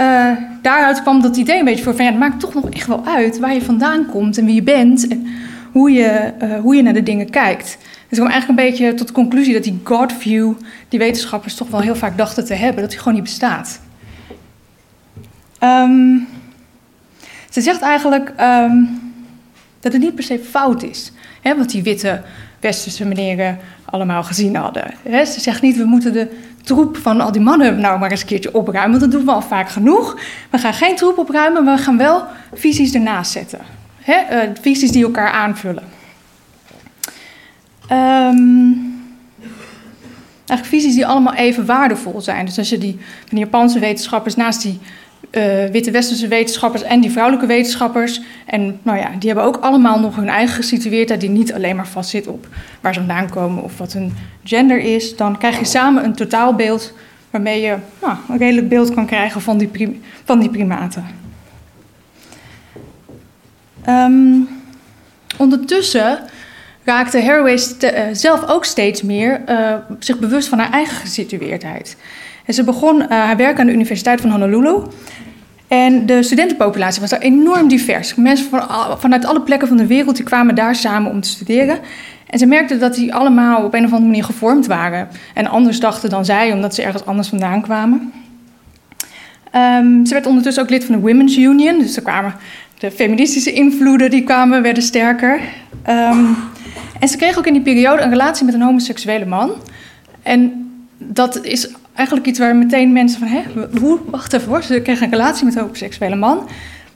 Uh, 0.00 0.30
daaruit 0.62 1.02
kwam 1.02 1.22
dat 1.22 1.36
idee 1.36 1.58
een 1.58 1.64
beetje 1.64 1.84
voor 1.84 1.96
van 1.96 2.04
ja, 2.04 2.10
het 2.10 2.20
maakt 2.20 2.40
toch 2.40 2.54
nog 2.54 2.70
echt 2.70 2.86
wel 2.86 3.06
uit 3.06 3.38
waar 3.38 3.54
je 3.54 3.62
vandaan 3.62 4.06
komt 4.06 4.38
en 4.38 4.44
wie 4.44 4.54
je 4.54 4.62
bent 4.62 5.08
en 5.08 5.26
hoe 5.72 5.90
je, 5.90 6.32
uh, 6.42 6.60
hoe 6.60 6.76
je 6.76 6.82
naar 6.82 6.92
de 6.92 7.02
dingen 7.02 7.30
kijkt. 7.30 7.78
Dus 8.08 8.18
ik 8.18 8.24
kwam 8.24 8.28
eigenlijk 8.28 8.60
een 8.60 8.66
beetje 8.66 8.94
tot 8.94 9.06
de 9.06 9.12
conclusie 9.12 9.52
dat 9.52 9.64
die 9.64 9.80
God 9.84 10.12
view, 10.12 10.52
die 10.88 10.98
wetenschappers 10.98 11.54
toch 11.54 11.68
wel 11.68 11.80
heel 11.80 11.96
vaak 11.96 12.16
dachten 12.16 12.44
te 12.44 12.54
hebben, 12.54 12.80
dat 12.80 12.90
die 12.90 12.98
gewoon 12.98 13.14
niet 13.14 13.22
bestaat. 13.22 13.80
Um, 15.60 16.26
ze 17.50 17.60
zegt 17.60 17.80
eigenlijk 17.80 18.32
um, 18.40 19.05
dat 19.86 19.94
het 19.94 20.04
niet 20.04 20.14
per 20.14 20.24
se 20.24 20.40
fout 20.50 20.82
is, 20.82 21.12
hè, 21.42 21.56
wat 21.56 21.70
die 21.70 21.82
witte 21.82 22.22
westerse 22.60 23.04
meneren 23.04 23.58
allemaal 23.84 24.22
gezien 24.22 24.56
hadden. 24.56 24.94
Hè. 25.08 25.24
Ze 25.24 25.40
zegt 25.40 25.62
niet, 25.62 25.76
we 25.76 25.84
moeten 25.84 26.12
de 26.12 26.28
troep 26.62 26.96
van 26.96 27.20
al 27.20 27.32
die 27.32 27.40
mannen 27.40 27.80
nou 27.80 27.98
maar 27.98 28.10
eens 28.10 28.20
een 28.20 28.26
keertje 28.26 28.54
opruimen. 28.54 28.98
Want 28.98 29.12
dat 29.12 29.20
doen 29.20 29.28
we 29.28 29.34
al 29.34 29.42
vaak 29.42 29.68
genoeg. 29.68 30.18
We 30.50 30.58
gaan 30.58 30.74
geen 30.74 30.96
troep 30.96 31.18
opruimen, 31.18 31.64
maar 31.64 31.76
we 31.76 31.82
gaan 31.82 31.96
wel 31.96 32.24
visies 32.54 32.94
ernaast 32.94 33.32
zetten. 33.32 33.60
Hè? 34.00 34.46
Uh, 34.46 34.50
visies 34.60 34.92
die 34.92 35.04
elkaar 35.04 35.30
aanvullen. 35.30 35.84
Um, 37.92 38.94
eigenlijk 40.46 40.68
visies 40.68 40.94
die 40.94 41.06
allemaal 41.06 41.34
even 41.34 41.66
waardevol 41.66 42.20
zijn. 42.20 42.46
Dus 42.46 42.58
als 42.58 42.68
je 42.68 42.78
die 42.78 42.98
Japanse 43.28 43.78
wetenschappers 43.78 44.36
naast 44.36 44.62
die 44.62 44.80
uh, 45.36 45.64
witte 45.64 45.90
westerse 45.90 46.28
wetenschappers 46.28 46.82
en 46.82 47.00
die 47.00 47.10
vrouwelijke 47.10 47.46
wetenschappers. 47.46 48.20
En 48.46 48.80
nou 48.82 48.98
ja, 48.98 49.10
die 49.18 49.28
hebben 49.28 49.46
ook 49.46 49.56
allemaal 49.56 50.00
nog 50.00 50.16
hun 50.16 50.28
eigen 50.28 50.54
gesitueerdheid, 50.54 51.20
die 51.20 51.30
niet 51.30 51.52
alleen 51.52 51.76
maar 51.76 51.88
vastzit 51.88 52.26
op 52.26 52.48
waar 52.80 52.94
ze 52.94 53.00
vandaan 53.00 53.30
komen 53.30 53.62
of 53.62 53.78
wat 53.78 53.92
hun 53.92 54.12
gender 54.44 54.78
is. 54.78 55.16
Dan 55.16 55.38
krijg 55.38 55.58
je 55.58 55.64
samen 55.64 56.04
een 56.04 56.14
totaalbeeld 56.14 56.92
waarmee 57.30 57.60
je 57.60 57.76
nou, 58.02 58.16
een 58.28 58.38
redelijk 58.38 58.68
beeld 58.68 58.94
kan 58.94 59.06
krijgen 59.06 59.40
van 59.40 59.58
die, 59.58 60.00
van 60.24 60.38
die 60.38 60.50
primaten. 60.50 61.06
Um, 63.88 64.48
ondertussen 65.36 66.18
raakte 66.84 67.22
Haraway 67.22 67.54
uh, 67.54 67.90
zelf 68.12 68.48
ook 68.48 68.64
steeds 68.64 69.02
meer 69.02 69.42
uh, 69.48 69.74
zich 69.98 70.18
bewust 70.18 70.48
van 70.48 70.58
haar 70.58 70.70
eigen 70.70 70.96
gesitueerdheid. 70.96 71.96
En 72.44 72.54
ze 72.54 72.64
begon 72.64 73.00
uh, 73.00 73.08
haar 73.08 73.36
werk 73.36 73.58
aan 73.58 73.66
de 73.66 73.72
Universiteit 73.72 74.20
van 74.20 74.30
Honolulu. 74.30 74.82
En 75.68 76.06
de 76.06 76.22
studentenpopulatie 76.22 77.00
was 77.00 77.10
daar 77.10 77.20
enorm 77.20 77.68
divers. 77.68 78.14
Mensen 78.14 78.48
van, 78.48 78.62
vanuit 78.98 79.24
alle 79.24 79.40
plekken 79.40 79.68
van 79.68 79.76
de 79.76 79.86
wereld 79.86 80.16
die 80.16 80.24
kwamen 80.24 80.54
daar 80.54 80.74
samen 80.74 81.10
om 81.10 81.20
te 81.20 81.28
studeren. 81.28 81.78
En 82.26 82.38
ze 82.38 82.46
merkte 82.46 82.78
dat 82.78 82.94
die 82.94 83.14
allemaal 83.14 83.64
op 83.64 83.74
een 83.74 83.84
of 83.84 83.90
andere 83.90 84.08
manier 84.08 84.24
gevormd 84.24 84.66
waren. 84.66 85.08
En 85.34 85.46
anders 85.46 85.80
dachten 85.80 86.10
dan 86.10 86.24
zij, 86.24 86.52
omdat 86.52 86.74
ze 86.74 86.82
ergens 86.82 87.04
anders 87.04 87.28
vandaan 87.28 87.62
kwamen. 87.62 88.12
Um, 89.54 90.06
ze 90.06 90.12
werd 90.12 90.26
ondertussen 90.26 90.62
ook 90.62 90.70
lid 90.70 90.84
van 90.84 90.94
de 90.94 91.00
Women's 91.00 91.36
Union. 91.36 91.78
Dus 91.78 91.96
er 91.96 92.02
kwamen 92.02 92.34
de 92.78 92.90
feministische 92.90 93.52
invloeden 93.52 94.10
die 94.10 94.24
kwamen, 94.24 94.62
werden 94.62 94.82
sterker. 94.82 95.40
Um, 95.88 96.36
en 97.00 97.08
ze 97.08 97.16
kreeg 97.16 97.38
ook 97.38 97.46
in 97.46 97.52
die 97.52 97.62
periode 97.62 98.02
een 98.02 98.10
relatie 98.10 98.44
met 98.44 98.54
een 98.54 98.62
homoseksuele 98.62 99.26
man. 99.26 99.50
En 100.22 100.70
dat 100.98 101.44
is 101.44 101.68
eigenlijk 101.96 102.26
iets 102.26 102.38
waar 102.38 102.56
meteen 102.56 102.92
mensen 102.92 103.18
van, 103.18 103.28
hè, 103.28 103.42
hoe, 103.80 103.98
wacht 104.06 104.32
even 104.32 104.48
hoor, 104.48 104.62
ze 104.62 104.80
kregen 104.80 105.04
een 105.04 105.10
relatie 105.10 105.44
met 105.44 105.54
een 105.54 105.60
homoseksuele 105.60 106.16
man. 106.16 106.48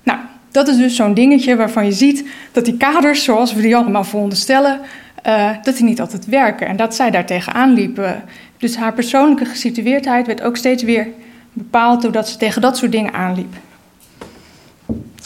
Nou, 0.02 0.18
dat 0.50 0.68
is 0.68 0.76
dus 0.76 0.96
zo'n 0.96 1.14
dingetje 1.14 1.56
waarvan 1.56 1.84
je 1.84 1.92
ziet 1.92 2.24
dat 2.52 2.64
die 2.64 2.76
kaders, 2.76 3.24
zoals 3.24 3.54
we 3.54 3.62
die 3.62 3.76
allemaal 3.76 4.04
veronderstellen, 4.04 4.80
uh, 5.26 5.50
dat 5.62 5.76
die 5.76 5.84
niet 5.84 6.00
altijd 6.00 6.26
werken. 6.26 6.66
En 6.66 6.76
dat 6.76 6.94
zij 6.94 7.10
daar 7.10 7.26
tegenaan 7.26 7.72
liepen. 7.72 8.22
Dus 8.58 8.76
haar 8.76 8.92
persoonlijke 8.92 9.44
gesitueerdheid 9.44 10.26
werd 10.26 10.42
ook 10.42 10.56
steeds 10.56 10.82
weer 10.82 11.06
bepaald 11.52 12.02
doordat 12.02 12.28
ze 12.28 12.36
tegen 12.36 12.62
dat 12.62 12.76
soort 12.76 12.92
dingen 12.92 13.12
aanliep. 13.12 13.54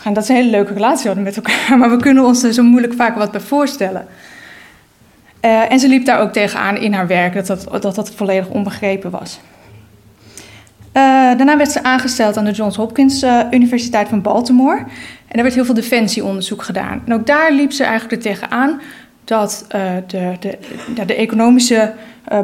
En 0.05 0.13
dat 0.13 0.27
ze 0.27 0.33
een 0.33 0.39
hele 0.39 0.51
leuke 0.51 0.73
relatie 0.73 1.07
hadden 1.07 1.25
met 1.25 1.37
elkaar, 1.37 1.77
maar 1.79 1.91
we 1.91 1.97
kunnen 1.97 2.25
ons 2.25 2.43
er 2.43 2.53
zo 2.53 2.63
moeilijk 2.63 2.95
vaak 2.95 3.17
wat 3.17 3.31
bij 3.31 3.41
voorstellen. 3.41 4.07
Uh, 5.45 5.73
en 5.73 5.79
ze 5.79 5.89
liep 5.89 6.05
daar 6.05 6.21
ook 6.21 6.33
tegenaan 6.33 6.77
in 6.77 6.93
haar 6.93 7.07
werk, 7.07 7.35
dat 7.35 7.47
dat, 7.47 7.83
dat, 7.83 7.95
dat 7.95 8.11
volledig 8.11 8.49
onbegrepen 8.49 9.11
was. 9.11 9.41
Uh, 10.97 11.03
daarna 11.37 11.57
werd 11.57 11.71
ze 11.71 11.83
aangesteld 11.83 12.37
aan 12.37 12.45
de 12.45 12.51
Johns 12.51 12.77
Hopkins 12.77 13.23
uh, 13.23 13.41
Universiteit 13.51 14.09
van 14.09 14.23
Baltimore. 14.23 14.79
En 14.79 15.33
daar 15.33 15.43
werd 15.43 15.55
heel 15.55 15.65
veel 15.65 15.75
defensieonderzoek 15.75 16.63
gedaan. 16.63 17.03
En 17.07 17.15
ook 17.15 17.27
daar 17.27 17.53
liep 17.53 17.73
ze 17.73 17.85
eigenlijk 17.85 18.25
er 18.25 18.31
tegenaan 18.31 18.81
dat 19.25 19.65
de, 19.69 20.03
de, 20.07 20.59
de, 20.95 21.05
de, 21.05 21.15
economische 21.15 21.93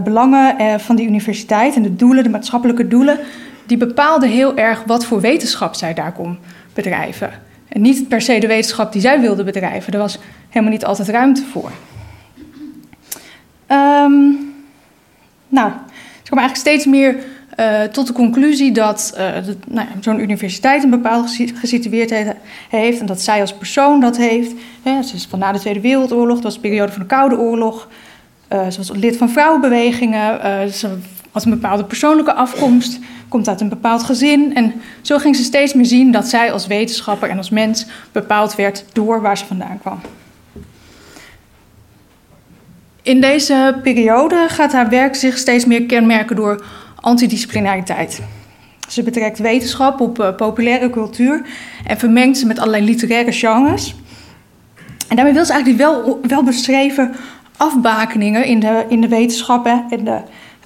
belangen 0.05 0.81
van 0.81 0.97
die 0.97 1.07
universiteit 1.07 1.75
en 1.75 1.83
de 1.83 1.97
doelen, 1.97 2.25
de 2.25 2.31
maatschappelijke 2.31 2.89
doelen, 2.89 3.19
die 3.67 3.77
bepaalden 3.77 4.29
heel 4.29 4.57
erg 4.57 4.83
wat 4.87 5.05
voor 5.05 5.21
wetenschap 5.21 5.75
zij 5.75 5.95
daar 5.95 6.13
kon 6.13 6.39
bedrijven. 6.75 7.31
En 7.69 7.81
niet 7.81 8.09
per 8.09 8.21
se 8.21 8.39
de 8.39 8.47
wetenschap 8.47 8.93
die 8.93 9.01
zij 9.01 9.21
wilde 9.21 9.45
bedrijven. 9.45 9.93
Er 9.93 9.99
was 9.99 10.19
helemaal 10.49 10.73
niet 10.73 10.85
altijd 10.85 11.09
ruimte 11.09 11.43
voor. 11.51 11.71
Um, 13.69 14.55
nou, 15.49 15.71
ze 16.23 16.27
kwam 16.27 16.39
eigenlijk 16.39 16.57
steeds 16.57 16.85
meer 16.87 17.17
uh, 17.61 17.83
tot 17.83 18.07
de 18.07 18.13
conclusie 18.13 18.73
dat 18.73 19.15
uh, 19.15 19.21
nou 19.69 19.89
ja, 19.89 19.95
zo'n 20.01 20.21
universiteit 20.21 20.83
een 20.83 20.91
bepaalde 20.91 21.29
gesitueerdheid 21.55 22.37
heeft 22.69 23.01
en 23.01 23.07
dat 23.07 23.21
zij 23.21 23.41
als 23.41 23.55
persoon 23.55 24.01
dat 24.01 24.17
heeft. 24.17 24.53
Hè, 24.83 25.03
ze 25.03 25.15
is 25.15 25.27
van 25.31 25.39
na 25.39 25.53
de 25.53 25.59
Tweede 25.59 25.81
Wereldoorlog, 25.81 26.35
dat 26.35 26.45
was 26.45 26.55
de 26.55 26.61
periode 26.61 26.93
van 26.93 27.01
de 27.01 27.07
Koude 27.07 27.39
Oorlog. 27.39 27.89
Uh, 28.53 28.69
ze 28.69 28.77
was 28.77 28.91
lid 28.91 29.17
van 29.17 29.31
vrouwenbewegingen, 29.31 30.41
ze 30.73 30.99
had 31.31 31.45
een 31.45 31.51
bepaalde 31.51 31.85
persoonlijke 31.85 32.33
afkomst, 32.33 32.99
komt 33.29 33.49
uit 33.49 33.61
een 33.61 33.69
bepaald 33.69 34.03
gezin. 34.03 34.55
En 34.55 34.75
zo 35.01 35.19
ging 35.19 35.37
ze 35.37 35.43
steeds 35.43 35.75
meer 35.75 35.87
zien 35.87 36.11
dat 36.11 36.27
zij 36.27 36.53
als 36.53 36.67
wetenschapper 36.67 37.29
en 37.29 37.37
als 37.37 37.51
mens 37.51 37.87
bepaald 38.13 38.55
werd 38.55 38.85
door 38.93 39.21
waar 39.21 39.39
ze 39.39 39.47
vandaan 39.47 39.79
kwam. 39.81 40.01
In 43.03 43.21
deze 43.21 43.79
periode 43.83 44.47
gaat 44.49 44.73
haar 44.73 44.89
werk 44.89 45.15
zich 45.15 45.39
steeds 45.39 45.65
meer 45.65 45.87
kenmerken 45.87 46.37
door 46.37 46.65
antidisciplinariteit. 47.01 48.21
Ze 48.89 49.03
betrekt 49.03 49.39
wetenschap 49.39 50.01
op 50.01 50.21
uh, 50.21 50.35
populaire 50.37 50.91
cultuur 50.91 51.43
en 51.87 51.99
vermengt 51.99 52.39
ze 52.39 52.47
met 52.47 52.59
allerlei 52.59 52.85
literaire 52.85 53.33
genres. 53.33 53.95
En 55.09 55.17
daarmee 55.17 55.35
wil 55.35 55.45
ze 55.45 55.53
eigenlijk 55.53 55.83
wel, 55.83 56.21
wel 56.23 56.43
beschreven 56.43 57.15
afbakeningen 57.57 58.45
in 58.45 58.61
de, 58.61 58.85
in 58.89 59.01
de 59.01 59.09
wetenschappen 59.09 59.85
en 59.91 60.05
de, 60.05 60.21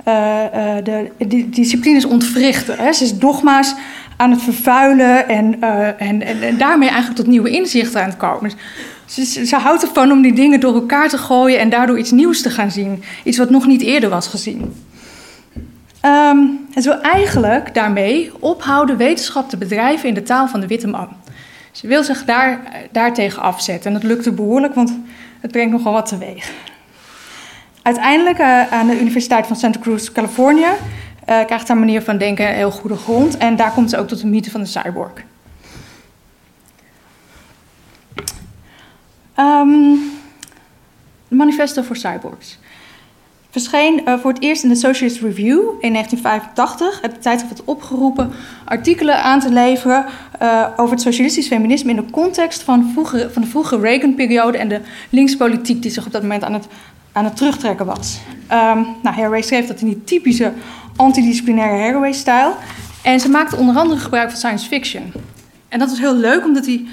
uh, 0.09 0.43
uh, 0.55 0.85
de, 0.85 1.11
de 1.26 1.49
disciplines 1.49 2.05
ontwrichten. 2.05 2.79
Hè. 2.79 2.93
Ze 2.93 3.05
is 3.05 3.19
dogma's 3.19 3.75
aan 4.17 4.31
het 4.31 4.43
vervuilen 4.43 5.29
en, 5.29 5.61
en, 5.61 6.23
en, 6.23 6.43
en, 6.43 6.59
daarmee 6.59 6.88
eigenlijk 6.88 7.19
tot 7.19 7.26
nieuwe 7.26 7.50
inzichten 7.50 8.03
aan 8.03 8.09
het 8.09 8.17
komen. 8.17 8.53
Ze, 9.05 9.47
ze 9.47 9.57
houdt 9.57 9.83
ervan 9.83 10.12
om 10.12 10.23
die 10.23 10.33
dingen 10.33 10.61
door 10.61 10.75
elkaar 10.75 11.09
te 11.09 11.19
gooien 11.19 11.59
en 11.59 11.71
daardoor 11.71 11.99
iets 11.99 12.11
nieuws 12.11 12.43
te 12.43 12.50
gaan 12.50 12.71
zien. 12.71 13.03
Iets 13.25 13.38
wat 13.38 13.50
nog 13.50 13.67
niet 13.67 13.83
eerder 13.83 14.11
was 14.11 14.26
gezien. 14.26 14.73
Um, 16.04 16.66
ze 16.75 16.82
wil 16.82 17.00
eigenlijk 17.00 17.75
daarmee 17.75 18.32
ophouden 18.40 18.96
wetenschap 18.96 19.49
te 19.49 19.56
bedrijven 19.56 20.08
in 20.08 20.14
de 20.14 20.23
taal 20.23 20.49
van 20.49 20.61
de 20.61 20.66
witte 20.66 20.87
man. 20.87 21.08
Ze 21.73 21.87
wil 21.87 22.04
zich 22.04 22.25
daar, 22.25 22.61
daartegen 22.92 23.42
afzetten. 23.42 23.87
En 23.87 24.00
dat 24.00 24.11
lukte 24.11 24.32
behoorlijk, 24.32 24.75
want 24.75 24.99
het 25.40 25.50
brengt 25.50 25.73
nogal 25.73 25.92
wat 25.92 26.06
teweeg. 26.06 26.52
Uiteindelijk 27.82 28.38
uh, 28.38 28.73
aan 28.73 28.87
de 28.87 29.00
Universiteit 29.00 29.46
van 29.46 29.56
Santa 29.56 29.78
Cruz, 29.78 30.12
Californië, 30.12 30.66
uh, 31.28 31.44
krijgt 31.44 31.68
haar 31.68 31.76
manier 31.76 32.02
van 32.02 32.18
denken 32.18 32.49
een 32.49 32.54
heel 32.54 32.70
goede 32.70 32.96
grond. 32.96 33.37
En 33.37 33.56
daar 33.56 33.73
komt 33.73 33.90
ze 33.90 33.99
ook 33.99 34.08
tot 34.08 34.20
de 34.20 34.26
mythe 34.26 34.50
van 34.50 34.61
de 34.61 34.66
cyborg. 34.66 35.12
Um, 39.38 40.00
manifesto 41.28 41.82
voor 41.82 41.96
cyborgs. 41.96 42.58
Verscheen 43.54 44.00
uh, 44.04 44.18
voor 44.18 44.32
het 44.32 44.42
eerst 44.42 44.62
in 44.62 44.68
de 44.68 44.75
Socialist 44.75 45.20
Review 45.20 45.61
in 45.80 45.92
1985. 45.92 47.00
Het 47.00 47.23
tijdschrift 47.23 47.58
had 47.58 47.66
opgeroepen 47.66 48.32
artikelen 48.64 49.23
aan 49.23 49.40
te 49.40 49.52
leveren 49.52 50.04
uh, 50.42 50.66
over 50.76 50.94
het 50.94 51.02
socialistisch 51.02 51.46
feminisme 51.46 51.90
in 51.90 51.96
de 51.96 52.11
context 52.11 52.62
van, 52.62 52.92
van 53.32 53.42
de 53.42 53.49
vroege 53.49 53.80
Reagan-periode 53.80 54.58
en 54.58 54.68
de 54.68 54.80
linkspolitiek 55.11 55.82
die 55.82 55.90
zich 55.90 56.06
op 56.06 56.12
dat 56.12 56.23
moment 56.23 56.44
aan 56.44 56.52
het, 56.52 56.66
aan 57.12 57.25
het 57.25 57.37
terugtrekken 57.37 57.87
was. 57.87 58.18
Um, 58.52 58.87
nou, 59.02 59.16
Haraway 59.16 59.42
schreef 59.42 59.66
dat 59.66 59.80
in 59.80 59.87
die 59.87 60.04
typische 60.04 60.52
antidisciplinaire 60.96 61.76
Haraway-stijl. 61.76 62.54
En 63.02 63.20
ze 63.20 63.28
maakte 63.28 63.56
onder 63.56 63.76
andere 63.76 64.00
gebruik 64.00 64.28
van 64.28 64.38
science 64.38 64.66
fiction. 64.66 65.12
En 65.68 65.78
dat 65.78 65.88
was 65.88 65.99
heel 65.99 66.16
leuk, 66.16 66.44
omdat 66.44 66.64
die 66.64 66.88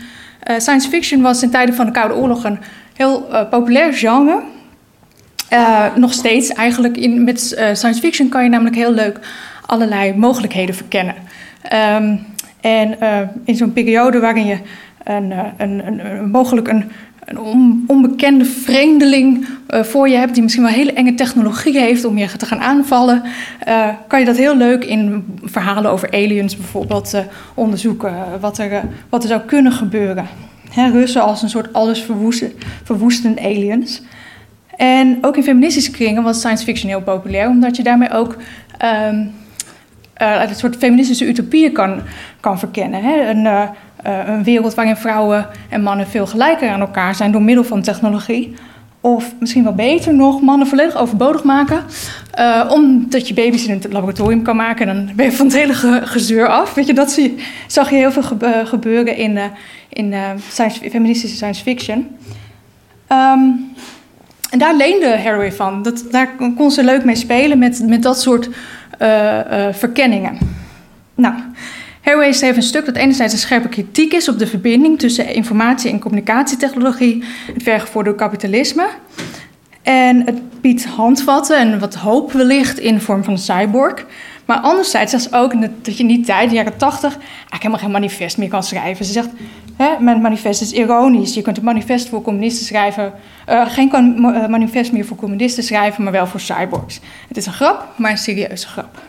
uh, 0.48 0.60
science 0.60 0.89
fiction 0.89 1.22
was 1.22 1.44
in 1.44 1.50
tijden 1.50 1.75
van 1.75 1.86
de 1.86 1.91
Koude 1.91 2.15
Oorlog 2.15 2.44
een 2.44 2.60
heel 2.94 3.27
populair 3.50 3.94
genre. 3.94 4.44
Uh, 5.53 5.96
nog 5.96 6.13
steeds 6.13 6.50
eigenlijk 6.50 6.98
in, 6.98 7.24
met 7.24 7.39
science 7.74 8.00
fiction 8.00 8.29
kan 8.29 8.43
je 8.43 8.50
namelijk 8.50 8.75
heel 8.75 8.91
leuk 8.91 9.20
allerlei 9.65 10.13
mogelijkheden 10.15 10.75
verkennen. 10.75 11.15
Um, 11.96 12.25
en 12.62 12.98
in 13.46 13.55
zo'n 13.55 13.74
periode 13.74 14.20
waarin 14.20 14.46
je 14.46 14.58
een, 15.03 15.34
een, 15.58 15.88
een, 15.88 16.29
mogelijk 16.29 16.67
een 16.67 16.91
een 17.25 17.84
onbekende 17.88 18.46
vreemdeling 18.46 19.48
voor 19.67 20.10
je 20.10 20.15
hebt, 20.15 20.34
die 20.34 20.43
misschien 20.43 20.63
wel 20.63 20.74
hele 20.74 20.93
enge 20.93 21.13
technologie 21.13 21.79
heeft 21.79 22.05
om 22.05 22.17
je 22.17 22.38
te 22.38 22.46
gaan 22.46 22.60
aanvallen, 22.60 23.24
kan 24.08 24.20
je 24.20 24.25
dat 24.25 24.38
heel 24.38 24.58
leuk 24.58 24.86
in 24.86 25.25
verhalen 25.43 25.91
over 25.91 26.12
aliens 26.12 26.58
bijvoorbeeld 26.58 27.15
onderzoeken. 27.53 28.15
Wat 28.39 28.58
er, 28.58 28.81
wat 29.10 29.24
er 29.24 29.29
zou 29.29 29.41
kunnen 29.41 29.72
gebeuren. 29.72 30.27
He, 30.70 30.91
Russen 30.91 31.22
als 31.22 31.41
een 31.41 31.50
soort 31.50 31.74
alles 31.74 32.05
verwoestende 32.84 33.41
aliens. 33.41 34.01
En 34.82 35.18
ook 35.22 35.38
in 35.38 35.44
feministische 35.44 35.92
kringen 35.92 36.24
was 36.24 36.38
science 36.38 36.64
fiction 36.64 36.90
heel 36.90 37.02
populair, 37.02 37.48
omdat 37.48 37.76
je 37.76 37.84
daarmee 37.84 38.12
ook 38.12 38.36
um, 39.10 39.32
een 40.14 40.56
soort 40.56 40.76
feministische 40.76 41.28
utopieën 41.28 41.72
kan, 41.72 42.02
kan 42.40 42.60
verkennen. 42.60 43.04
Hè? 43.04 43.30
Een, 43.30 43.46
uh, 43.46 43.70
een 44.26 44.44
wereld 44.44 44.74
waarin 44.74 44.96
vrouwen 44.96 45.48
en 45.70 45.82
mannen 45.82 46.08
veel 46.08 46.28
gelijker 46.28 46.70
aan 46.70 46.80
elkaar 46.80 47.16
zijn 47.16 47.32
door 47.32 47.42
middel 47.42 47.64
van 47.64 47.82
technologie. 47.82 48.54
Of 49.02 49.34
misschien 49.40 49.64
wel 49.64 49.74
beter 49.74 50.14
nog, 50.14 50.42
mannen 50.42 50.68
volledig 50.68 50.98
overbodig 50.98 51.44
maken. 51.44 51.84
Omdat 52.70 53.28
je 53.28 53.34
baby's 53.34 53.66
in 53.66 53.74
het 53.74 53.94
laboratorium 53.94 54.42
kan 54.42 54.56
maken. 54.56 54.88
En 54.88 54.96
dan 54.96 55.16
ben 55.16 55.26
je 55.26 55.32
van 55.32 55.46
het 55.46 55.56
hele 55.56 55.74
ge 55.74 56.02
gezeur 56.04 56.48
af. 56.48 56.74
Weet 56.74 56.88
je, 56.88 56.94
dat 56.94 57.12
zie, 57.12 57.36
zag 57.68 57.90
je 57.90 57.96
heel 57.96 58.12
veel 58.12 58.24
gebe 58.24 58.62
gebeuren 58.66 59.16
in, 59.16 59.40
in 59.90 60.14
feministische 60.92 61.36
science 61.36 61.64
fiction. 61.64 62.08
Um, 63.10 63.74
en 64.51 64.60
daar 64.60 64.75
leende 64.75 65.17
Haraway 65.17 65.51
van. 65.51 65.81
Dat, 65.81 66.03
daar 66.12 66.29
kon 66.55 66.72
ze 66.72 66.84
leuk 66.84 67.03
mee 67.03 67.15
spelen 67.15 67.60
met, 67.60 67.84
met 67.88 68.03
dat 68.03 68.22
soort 68.22 68.50
verkenningen. 69.72 70.38
Nou, 71.15 71.33
Haraway 72.01 72.31
schreef 72.31 72.55
een 72.55 72.61
stuk 72.61 72.85
dat 72.85 72.96
enerzijds 72.96 73.33
een 73.33 73.40
scherpe 73.40 73.70
kritiek 73.70 74.14
is 74.14 74.29
op 74.29 74.40
de 74.40 74.48
verbinding 74.48 75.00
tussen 75.00 75.33
informatie- 75.33 75.92
en 75.92 76.00
communicatietechnologie, 76.00 77.24
het 77.53 77.64
vergevorderde 77.64 78.20
kapitalisme. 78.20 78.87
En 79.81 80.25
het 80.25 80.61
biedt 80.61 80.85
handvatten 80.85 81.57
en 81.57 81.79
wat 81.79 81.96
hoop 81.96 82.31
wellicht 82.31 82.79
in 82.79 82.94
de 82.94 83.00
vorm 83.00 83.24
van 83.24 83.33
een 83.33 83.40
cyborg. 83.40 84.05
Maar 84.46 84.57
anderzijds 84.57 85.11
zegt 85.11 85.24
ze 85.24 85.35
ook 85.35 85.61
dat 85.61 85.98
je 85.98 86.03
in 86.03 86.07
die 86.07 86.25
tijd, 86.25 86.50
de 86.50 86.55
jaren 86.55 86.77
tachtig, 86.77 87.11
eigenlijk 87.14 87.61
helemaal 87.61 87.79
geen 87.79 87.92
manifest 87.92 88.37
meer 88.37 88.50
kan 88.50 88.64
schrijven. 88.64 89.05
Ze 89.05 89.11
zegt, 89.11 89.29
mijn 90.00 90.22
manifest 90.22 90.61
is 90.61 90.72
ironisch. 90.72 91.33
Je 91.33 91.41
kunt 91.41 91.57
een 91.57 91.63
manifest 91.63 92.09
voor 92.09 92.22
communisten 92.22 92.65
schrijven. 92.65 93.13
Uh, 93.50 93.70
geen 93.70 93.89
manifest 94.50 94.91
meer 94.91 95.05
voor 95.05 95.17
communisten 95.17 95.63
schrijven, 95.63 96.03
maar 96.03 96.11
wel 96.11 96.27
voor 96.27 96.39
cyborgs. 96.39 97.00
Het 97.27 97.37
is 97.37 97.46
een 97.46 97.53
grap, 97.53 97.87
maar 97.96 98.11
een 98.11 98.17
serieuze 98.17 98.67
grap. 98.67 99.00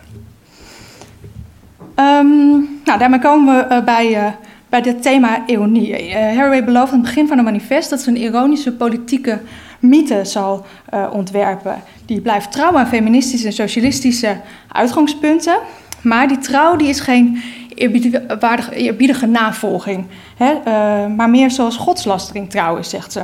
Um, 1.96 2.80
nou, 2.84 2.98
daarmee 2.98 3.18
komen 3.18 3.56
we 3.56 3.74
uh, 3.74 3.84
bij, 3.84 4.36
bij 4.68 4.80
het 4.84 5.02
thema 5.02 5.42
ironie. 5.46 6.14
Haraway 6.14 6.64
belooft 6.64 6.92
aan 6.92 6.98
het 6.98 7.06
begin 7.06 7.28
van 7.28 7.36
het 7.36 7.46
manifest 7.46 7.90
dat 7.90 8.00
ze 8.00 8.10
een 8.10 8.16
ironische 8.16 8.72
politieke 8.72 9.40
mythe 9.80 10.24
zal 10.24 10.66
ontwerpen. 11.12 11.82
Die 12.06 12.20
blijft 12.20 12.52
trouw 12.52 12.76
aan 12.76 12.86
feministische 12.86 13.46
en 13.46 13.52
socialistische 13.52 14.36
uitgangspunten. 14.68 15.58
Maar 16.02 16.28
die 16.28 16.38
trouw 16.38 16.76
die 16.76 16.88
is 16.88 17.00
geen 17.00 17.42
eerbiedige, 17.74 18.74
eerbiedige 18.74 19.26
navolging. 19.26 20.06
Hè? 20.36 20.54
maar 21.08 21.30
meer 21.30 21.50
zoals 21.50 21.76
godslastering 21.76 22.50
trouw 22.50 22.76
is, 22.76 22.88
zegt 22.88 23.12
ze. 23.12 23.22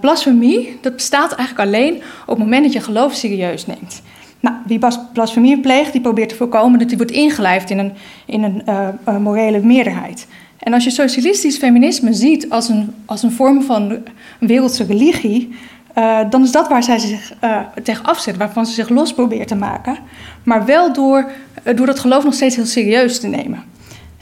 blasfemie, 0.00 0.78
dat 0.80 0.96
bestaat 0.96 1.32
eigenlijk 1.32 1.68
alleen 1.68 1.94
op 2.22 2.28
het 2.28 2.38
moment 2.38 2.64
dat 2.64 2.72
je 2.72 2.80
geloof 2.80 3.14
serieus 3.14 3.66
neemt. 3.66 4.02
Nou, 4.40 4.56
wie 4.66 4.78
blasfemie 5.12 5.60
pleegt, 5.60 5.92
die 5.92 6.00
probeert 6.00 6.28
te 6.28 6.34
voorkomen 6.34 6.78
dat 6.78 6.88
hij 6.88 6.96
wordt 6.96 7.12
ingelijfd 7.12 7.70
in 7.70 7.78
een, 7.78 7.92
in 8.26 8.42
een 8.42 8.62
uh, 8.68 9.16
morele 9.16 9.60
meerderheid. 9.60 10.26
En 10.62 10.72
als 10.72 10.84
je 10.84 10.90
socialistisch 10.90 11.56
feminisme 11.56 12.12
ziet 12.12 12.50
als 12.50 12.68
een, 12.68 12.94
als 13.04 13.22
een 13.22 13.32
vorm 13.32 13.62
van 13.62 13.90
een 13.90 14.02
wereldse 14.38 14.84
religie, 14.84 15.54
uh, 15.98 16.18
dan 16.30 16.42
is 16.42 16.52
dat 16.52 16.68
waar 16.68 16.82
zij 16.82 16.98
zich 16.98 17.32
uh, 17.44 17.58
tegen 17.82 18.04
afzet, 18.04 18.36
waarvan 18.36 18.66
ze 18.66 18.72
zich 18.72 18.88
los 18.88 19.14
probeert 19.14 19.48
te 19.48 19.54
maken. 19.54 19.98
Maar 20.42 20.64
wel 20.64 20.92
door, 20.92 21.30
door 21.74 21.86
dat 21.86 22.00
geloof 22.00 22.24
nog 22.24 22.34
steeds 22.34 22.56
heel 22.56 22.66
serieus 22.66 23.20
te 23.20 23.26
nemen. 23.26 23.64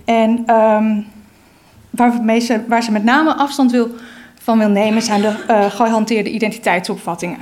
En 0.04 0.54
um, 0.54 1.06
waar, 1.90 2.12
waar 2.68 2.82
ze 2.82 2.92
met 2.92 3.04
name 3.04 3.34
afstand 3.34 3.70
wil, 3.70 3.88
van 4.42 4.58
wil 4.58 4.68
nemen, 4.68 5.02
zijn 5.02 5.20
de 5.20 5.34
gehanteerde 5.70 6.30
identiteitsopvattingen. 6.30 7.38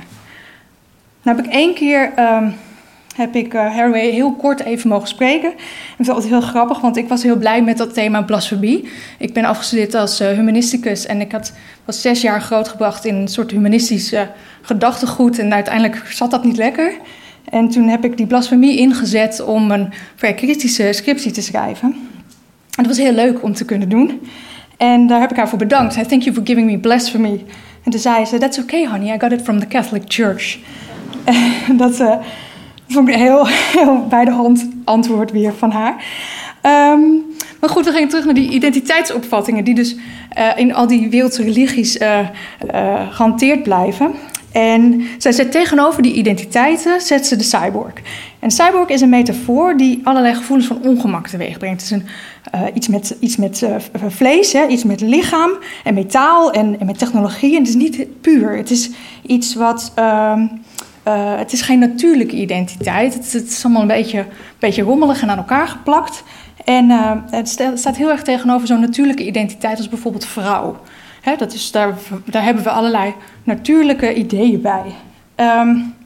Nou 1.21 1.37
heb 1.37 1.45
ik 1.45 1.51
één 1.51 1.73
keer. 1.73 2.11
Um, 2.19 2.55
heb 3.19 3.35
ik 3.35 3.53
uh, 3.53 3.91
heel 3.93 4.33
kort 4.33 4.63
even 4.63 4.89
mogen 4.89 5.07
spreken. 5.07 5.49
Het 5.97 6.07
was 6.07 6.09
altijd 6.09 6.33
heel 6.33 6.41
grappig, 6.41 6.81
want 6.81 6.97
ik 6.97 7.07
was 7.07 7.23
heel 7.23 7.35
blij 7.35 7.63
met 7.63 7.77
dat 7.77 7.93
thema 7.93 8.21
blasfemie. 8.21 8.89
Ik 9.17 9.33
ben 9.33 9.45
afgestudeerd 9.45 9.95
als 9.95 10.21
uh, 10.21 10.27
humanisticus 10.27 11.05
en 11.05 11.21
ik 11.21 11.31
had, 11.31 11.53
was 11.85 12.01
zes 12.01 12.21
jaar 12.21 12.41
grootgebracht 12.41 13.05
in 13.05 13.15
een 13.15 13.27
soort 13.27 13.51
humanistisch 13.51 14.13
gedachtegoed. 14.61 15.39
En 15.39 15.53
uiteindelijk 15.53 16.03
zat 16.09 16.31
dat 16.31 16.43
niet 16.43 16.57
lekker. 16.57 16.93
En 17.49 17.69
toen 17.69 17.87
heb 17.87 18.03
ik 18.03 18.17
die 18.17 18.27
blasfemie 18.27 18.77
ingezet 18.77 19.41
om 19.41 19.71
een 19.71 19.93
vrij 20.15 20.33
kritische 20.33 20.93
scriptie 20.93 21.31
te 21.31 21.41
schrijven. 21.41 21.95
En 22.75 22.83
dat 22.83 22.87
was 22.87 22.97
heel 22.97 23.13
leuk 23.13 23.43
om 23.43 23.53
te 23.53 23.65
kunnen 23.65 23.89
doen. 23.89 24.21
En 24.77 25.07
daar 25.07 25.19
heb 25.19 25.31
ik 25.31 25.37
haar 25.37 25.49
voor 25.49 25.57
bedankt. 25.57 25.95
I 25.95 26.05
thank 26.05 26.21
you 26.21 26.35
for 26.35 26.45
giving 26.45 26.71
me 26.71 26.77
blasphemy. 26.77 27.45
En 27.83 27.91
toen 27.91 27.99
zei 27.99 28.25
ze, 28.25 28.37
that's 28.37 28.59
okay 28.59 28.85
honey, 28.85 29.15
I 29.15 29.19
got 29.19 29.31
it 29.31 29.41
from 29.41 29.59
the 29.59 29.67
Catholic 29.67 30.03
Church. 30.07 30.57
dat 31.77 32.01
vond 32.89 33.07
ik 33.07 33.13
een 33.13 33.19
heel, 33.19 33.47
heel 33.47 34.07
bij 34.07 34.25
de 34.25 34.31
hand 34.31 34.69
antwoord 34.83 35.31
weer 35.31 35.53
van 35.53 35.71
haar. 35.71 36.03
Um, 36.93 37.23
maar 37.59 37.69
goed, 37.69 37.85
we 37.85 37.91
gaan 37.91 38.07
terug 38.07 38.25
naar 38.25 38.33
die 38.33 38.49
identiteitsopvattingen, 38.49 39.63
die 39.63 39.75
dus 39.75 39.95
uh, 39.95 40.51
in 40.55 40.73
al 40.73 40.87
die 40.87 41.09
wereldse 41.09 41.43
religies 41.43 41.97
uh, 41.97 42.19
uh, 42.73 43.09
gehanteerd 43.09 43.63
blijven. 43.63 44.11
En 44.51 45.03
zij 45.17 45.31
zet 45.31 45.51
tegenover 45.51 46.01
die 46.01 46.13
identiteiten 46.13 47.01
zet 47.01 47.27
ze 47.27 47.35
de 47.35 47.43
cyborg. 47.43 47.93
En 48.39 48.51
cyborg 48.51 48.89
is 48.89 49.01
een 49.01 49.09
metafoor 49.09 49.77
die 49.77 50.01
allerlei 50.03 50.35
gevoelens 50.35 50.67
van 50.67 50.81
ongemak 50.83 51.27
teweeg 51.27 51.57
brengt. 51.57 51.81
Het 51.81 51.91
is 51.91 51.97
een, 51.97 52.05
iets 52.73 52.87
met, 52.87 53.15
iets 53.19 53.37
met 53.37 53.65
vlees, 54.07 54.53
hè, 54.53 54.67
iets 54.67 54.83
met 54.83 55.01
lichaam 55.01 55.51
en 55.83 55.93
metaal 55.93 56.51
en, 56.51 56.79
en, 56.79 56.85
met 56.85 56.97
technologie. 56.97 57.51
En 57.51 57.59
het 57.59 57.67
is 57.67 57.75
niet 57.75 58.21
puur. 58.21 58.57
Het 58.57 58.71
is 58.71 58.89
iets 59.25 59.55
wat. 59.55 59.91
Ehm, 59.95 60.47
uh, 61.09 61.37
het 61.37 61.53
is 61.53 61.61
geen 61.61 61.79
natuurlijke 61.79 62.35
identiteit. 62.35 63.13
Het, 63.13 63.33
is 63.33 63.63
allemaal 63.63 63.81
een 63.81 63.87
beetje, 63.87 64.25
beetje 64.59 64.81
rommelig 64.81 65.21
en 65.21 65.29
aan 65.29 65.37
elkaar 65.37 65.67
geplakt. 65.67 66.23
En 66.65 66.89
uh, 66.89 67.11
het 67.29 67.49
staat 67.73 67.97
heel 67.97 68.09
erg 68.09 68.21
tegenover 68.21 68.67
zo'n 68.67 68.79
natuurlijke 68.79 69.25
identiteit 69.25 69.77
als 69.77 69.89
bijvoorbeeld 69.89 70.25
vrouw. 70.25 70.81
Hè, 71.21 71.35
dat 71.35 71.53
is, 71.53 71.71
daar, 71.71 71.93
daar 72.25 72.43
hebben 72.43 72.63
we 72.63 72.69
allerlei 72.69 73.13
natuurlijke 73.43 74.13
ideeën 74.13 74.61
bij. 74.61 74.85
Um, 75.35 75.97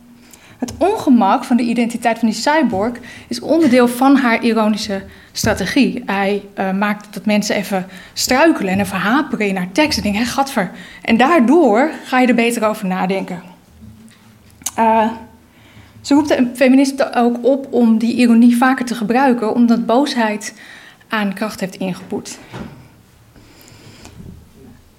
Het 0.58 0.74
ongemak 0.78 1.44
van 1.44 1.58
de 1.58 1.64
identiteit 1.64 2.20
van 2.20 2.28
die 2.28 2.38
cyborg 2.38 2.92
is 3.28 3.40
onderdeel 3.40 3.88
van 3.88 4.16
haar 4.16 4.44
ironische 4.44 5.04
strategie. 5.32 6.04
Hij 6.06 6.44
uh, 6.60 6.72
maakt 6.72 7.14
dat 7.14 7.26
mensen 7.26 7.56
even 7.56 7.86
struikelen 8.14 8.74
en 8.74 8.80
even 8.80 8.98
haperen 8.98 9.48
in 9.48 9.56
haar 9.56 9.72
tekst. 9.72 9.98
En 9.98 10.04
denken. 10.04 10.72
En 11.02 11.18
daardoor 11.18 11.92
ga 12.06 12.20
je 12.20 12.28
er 12.28 12.36
beter 12.36 12.68
over 12.68 12.88
nadenken. 12.88 13.53
Uh, 14.80 15.12
ze 16.02 16.14
roept 16.14 16.28
de 16.28 16.50
feministen 16.56 17.14
ook 17.14 17.38
op 17.42 17.68
om 17.70 17.98
die 17.98 18.16
ironie 18.16 18.58
vaker 18.58 18.86
te 18.86 18.96
gebruiken, 18.96 19.56
omdat 19.56 19.86
boosheid 19.86 20.54
aan 21.08 21.34
kracht 21.34 21.60
heeft 21.60 21.76
ingeboet. 21.76 22.38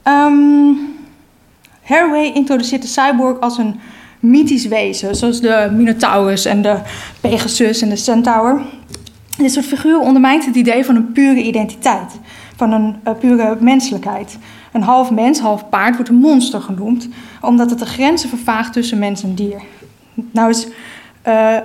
Um, 0.04 0.78
Haraway 1.82 2.32
introduceert 2.32 2.82
de 2.82 2.88
cyborg 2.88 3.40
als 3.40 3.58
een 3.58 3.80
mythisch 4.20 4.66
wezen, 4.66 5.16
zoals 5.16 5.40
de 5.40 5.70
Minotaurus 5.72 6.44
en 6.44 6.62
de 6.62 6.78
Pegasus 7.20 7.82
en 7.82 7.88
de 7.88 7.96
Centaur. 7.96 8.62
Dit 9.37 9.52
soort 9.52 9.66
figuren 9.66 10.00
ondermijnt 10.00 10.46
het 10.46 10.54
idee 10.54 10.84
van 10.84 10.96
een 10.96 11.12
pure 11.12 11.42
identiteit, 11.42 12.12
van 12.56 12.72
een 12.72 12.96
uh, 13.08 13.14
pure 13.14 13.56
menselijkheid. 13.60 14.38
Een 14.74 14.82
half 14.82 15.10
mens, 15.10 15.38
half 15.40 15.68
paard 15.68 15.94
wordt 15.94 16.10
een 16.10 16.16
monster 16.16 16.60
genoemd, 16.60 17.08
omdat 17.40 17.70
het 17.70 17.78
de 17.78 17.87
grenzen 17.87 18.28
vervaagt 18.28 18.72
tussen 18.72 18.98
mens 18.98 19.22
en 19.22 19.34
dier. 19.34 19.62
Nou 20.14 20.50
is 20.50 20.66
uh, 20.66 20.72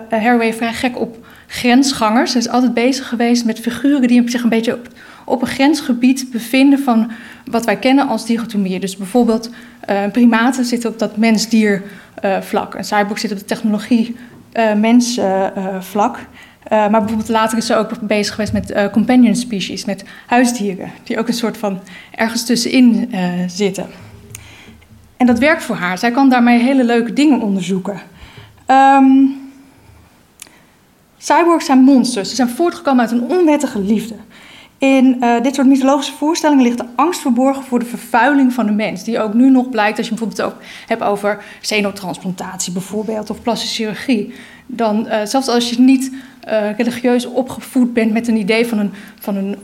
Haraway 0.10 0.54
vrij 0.54 0.74
gek 0.74 1.00
op 1.00 1.26
grensgangers. 1.48 2.32
Ze 2.32 2.38
is 2.38 2.50
altijd 2.50 2.74
bezig 2.74 3.08
geweest 3.08 3.45
met 3.45 3.60
figuren 3.60 4.08
die 4.08 4.30
zich 4.30 4.43
een 4.43 4.50
beetje 4.50 4.74
op, 4.74 4.88
op 5.26 5.41
een 5.41 5.48
grensgebied 5.48 6.28
bevinden 6.32 6.80
van 6.80 7.12
wat 7.45 7.65
wij 7.65 7.78
kennen 7.78 8.08
als 8.08 8.26
dichotomie. 8.26 8.80
Dus 8.80 8.98
bijvoorbeeld 8.98 9.50
uh, 9.89 9.98
primaten 10.12 10.65
zitten 10.65 10.89
op 10.89 11.00
dat 11.00 11.17
mens-dier 11.17 11.84
uh, 12.26 12.41
vlak. 12.41 12.74
Een 12.74 12.84
cyborg 12.84 13.19
zit 13.19 13.32
op 13.32 13.38
de 13.38 13.45
technologie-mens 13.45 15.19
vlak. 15.80 16.17
Maar 16.69 16.89
bijvoorbeeld 16.89 17.30
later 17.30 17.58
is 17.58 17.65
ze 17.65 17.76
ook 17.76 18.00
bezig 18.02 18.36
geweest 18.36 18.54
met 18.54 18.89
companion 18.91 19.36
species, 19.36 19.86
met 19.86 20.04
huisdieren, 20.26 20.91
die 21.04 21.19
ook 21.19 21.28
een 21.28 21.34
soort 21.34 21.58
van 21.58 21.80
ergens 22.15 22.45
tussenin 22.45 23.13
zitten. 23.48 23.86
En 25.17 25.26
dat 25.26 25.39
werkt 25.39 25.63
voor 25.63 25.76
haar. 25.76 25.98
Zij 25.98 26.12
kan 26.12 26.30
daarmee 26.30 26.60
hele 26.60 26.84
leuke 26.84 27.13
dingen 27.13 27.41
onderzoeken. 27.41 28.02
Um, 28.67 29.52
cyborgs 31.17 31.65
zijn 31.65 31.80
monsters. 31.80 32.30
Ze 32.30 32.36
zijn 32.36 32.50
voortgekomen 32.50 33.02
uit 33.02 33.12
een 33.12 33.30
onwettige 33.30 33.80
liefde. 33.80 34.15
In 34.78 35.17
uh, 35.22 35.41
dit 35.41 35.56
soort 35.56 35.67
mythologische 35.67 36.13
voorstellingen 36.13 36.63
ligt 36.63 36.78
de 36.78 36.86
angst 36.95 37.22
verborgen 37.22 37.63
voor 37.63 37.80
de 37.80 37.86
vervuiling 37.86 38.54
van 38.54 38.65
de 38.65 38.72
mens. 38.72 39.04
Die 39.04 39.19
ook 39.19 39.34
nu 39.34 39.50
nog 39.50 39.69
blijkt 39.69 39.98
als 39.98 40.08
je 40.08 40.13
bijvoorbeeld 40.15 40.52
ook 40.52 40.62
hebt 40.88 41.02
over 41.02 41.43
xenotransplantatie 41.62 42.74
bijvoorbeeld 42.74 43.30
of 43.30 43.41
plastische 43.41 43.76
chirurgie. 43.76 44.34
Dan, 44.72 45.06
uh, 45.08 45.26
zelfs 45.26 45.48
als 45.48 45.70
je 45.70 45.80
niet 45.80 46.12
uh, 46.48 46.78
religieus 46.78 47.26
opgevoed 47.26 47.94
bent 47.94 48.12
met 48.12 48.28
een 48.28 48.38
idee 48.38 48.68
van 48.68 48.78
een, 48.78 48.92
van 49.20 49.36
een 49.36 49.56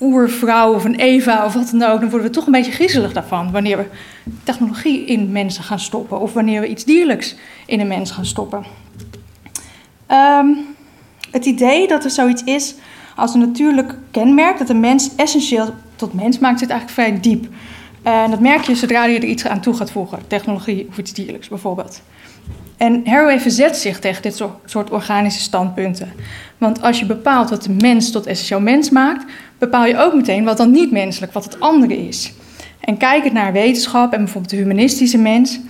oervrouw 0.00 0.74
of 0.74 0.84
een 0.84 0.94
Eva 0.94 1.44
of 1.44 1.54
wat 1.54 1.70
dan 1.70 1.90
ook, 1.90 2.00
dan 2.00 2.10
worden 2.10 2.28
we 2.28 2.34
toch 2.34 2.46
een 2.46 2.52
beetje 2.52 2.72
griezelig 2.72 3.12
daarvan 3.12 3.50
wanneer 3.50 3.76
we 3.76 3.84
technologie 4.44 5.04
in 5.04 5.32
mensen 5.32 5.64
gaan 5.64 5.80
stoppen 5.80 6.20
of 6.20 6.32
wanneer 6.32 6.60
we 6.60 6.68
iets 6.68 6.84
dierlijks 6.84 7.36
in 7.66 7.80
een 7.80 7.88
mens 7.88 8.10
gaan 8.10 8.26
stoppen. 8.26 8.64
Um, 10.10 10.58
het 11.30 11.44
idee 11.44 11.88
dat 11.88 12.04
er 12.04 12.10
zoiets 12.10 12.44
is 12.44 12.74
als 13.16 13.34
een 13.34 13.40
natuurlijk 13.40 13.94
kenmerk 14.10 14.58
dat 14.58 14.68
een 14.68 14.80
mens 14.80 15.14
essentieel 15.16 15.74
tot 15.96 16.12
mens 16.12 16.38
maakt, 16.38 16.58
zit 16.58 16.70
eigenlijk 16.70 17.00
vrij 17.00 17.20
diep. 17.20 17.46
En 18.02 18.30
dat 18.30 18.40
merk 18.40 18.62
je 18.62 18.74
zodra 18.74 19.04
je 19.04 19.18
er 19.18 19.24
iets 19.24 19.46
aan 19.46 19.60
toe 19.60 19.74
gaat 19.74 19.90
voegen, 19.90 20.18
technologie 20.26 20.86
of 20.88 20.98
iets 20.98 21.12
dierlijks 21.12 21.48
bijvoorbeeld. 21.48 22.02
En 22.78 23.02
Haraway 23.04 23.40
verzet 23.40 23.76
zich 23.76 23.98
tegen 23.98 24.22
dit 24.22 24.42
soort 24.64 24.90
organische 24.90 25.40
standpunten. 25.40 26.12
Want 26.58 26.82
als 26.82 26.98
je 26.98 27.06
bepaalt 27.06 27.50
wat 27.50 27.62
de 27.62 27.72
mens 27.72 28.10
tot 28.10 28.26
essentieel 28.26 28.60
mens 28.60 28.90
maakt, 28.90 29.24
bepaal 29.58 29.86
je 29.86 29.98
ook 29.98 30.14
meteen 30.14 30.44
wat 30.44 30.56
dan 30.56 30.70
niet 30.70 30.90
menselijk, 30.90 31.32
wat 31.32 31.44
het 31.44 31.60
andere 31.60 32.06
is. 32.06 32.32
En 32.80 32.96
kijkend 32.96 33.32
naar 33.32 33.52
wetenschap 33.52 34.12
en 34.12 34.18
bijvoorbeeld 34.18 34.50
de 34.50 34.56
humanistische 34.56 35.18
mens, 35.18 35.60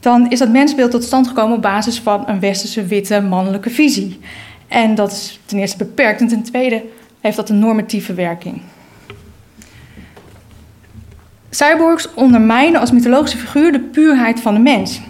dan 0.00 0.30
is 0.30 0.38
dat 0.38 0.48
mensbeeld 0.48 0.90
tot 0.90 1.04
stand 1.04 1.28
gekomen 1.28 1.56
op 1.56 1.62
basis 1.62 1.98
van 1.98 2.24
een 2.26 2.40
westerse 2.40 2.84
witte 2.84 3.20
mannelijke 3.20 3.70
visie. 3.70 4.18
En 4.68 4.94
dat 4.94 5.12
is 5.12 5.40
ten 5.44 5.58
eerste 5.58 5.76
beperkt 5.76 6.20
en 6.20 6.28
ten 6.28 6.42
tweede 6.42 6.82
heeft 7.20 7.36
dat 7.36 7.48
een 7.48 7.58
normatieve 7.58 8.14
werking. 8.14 8.60
Cyborgs 11.50 12.14
ondermijnen 12.14 12.80
als 12.80 12.90
mythologische 12.90 13.38
figuur 13.38 13.72
de 13.72 13.80
puurheid 13.80 14.40
van 14.40 14.54
de 14.54 14.60
mens. 14.60 15.00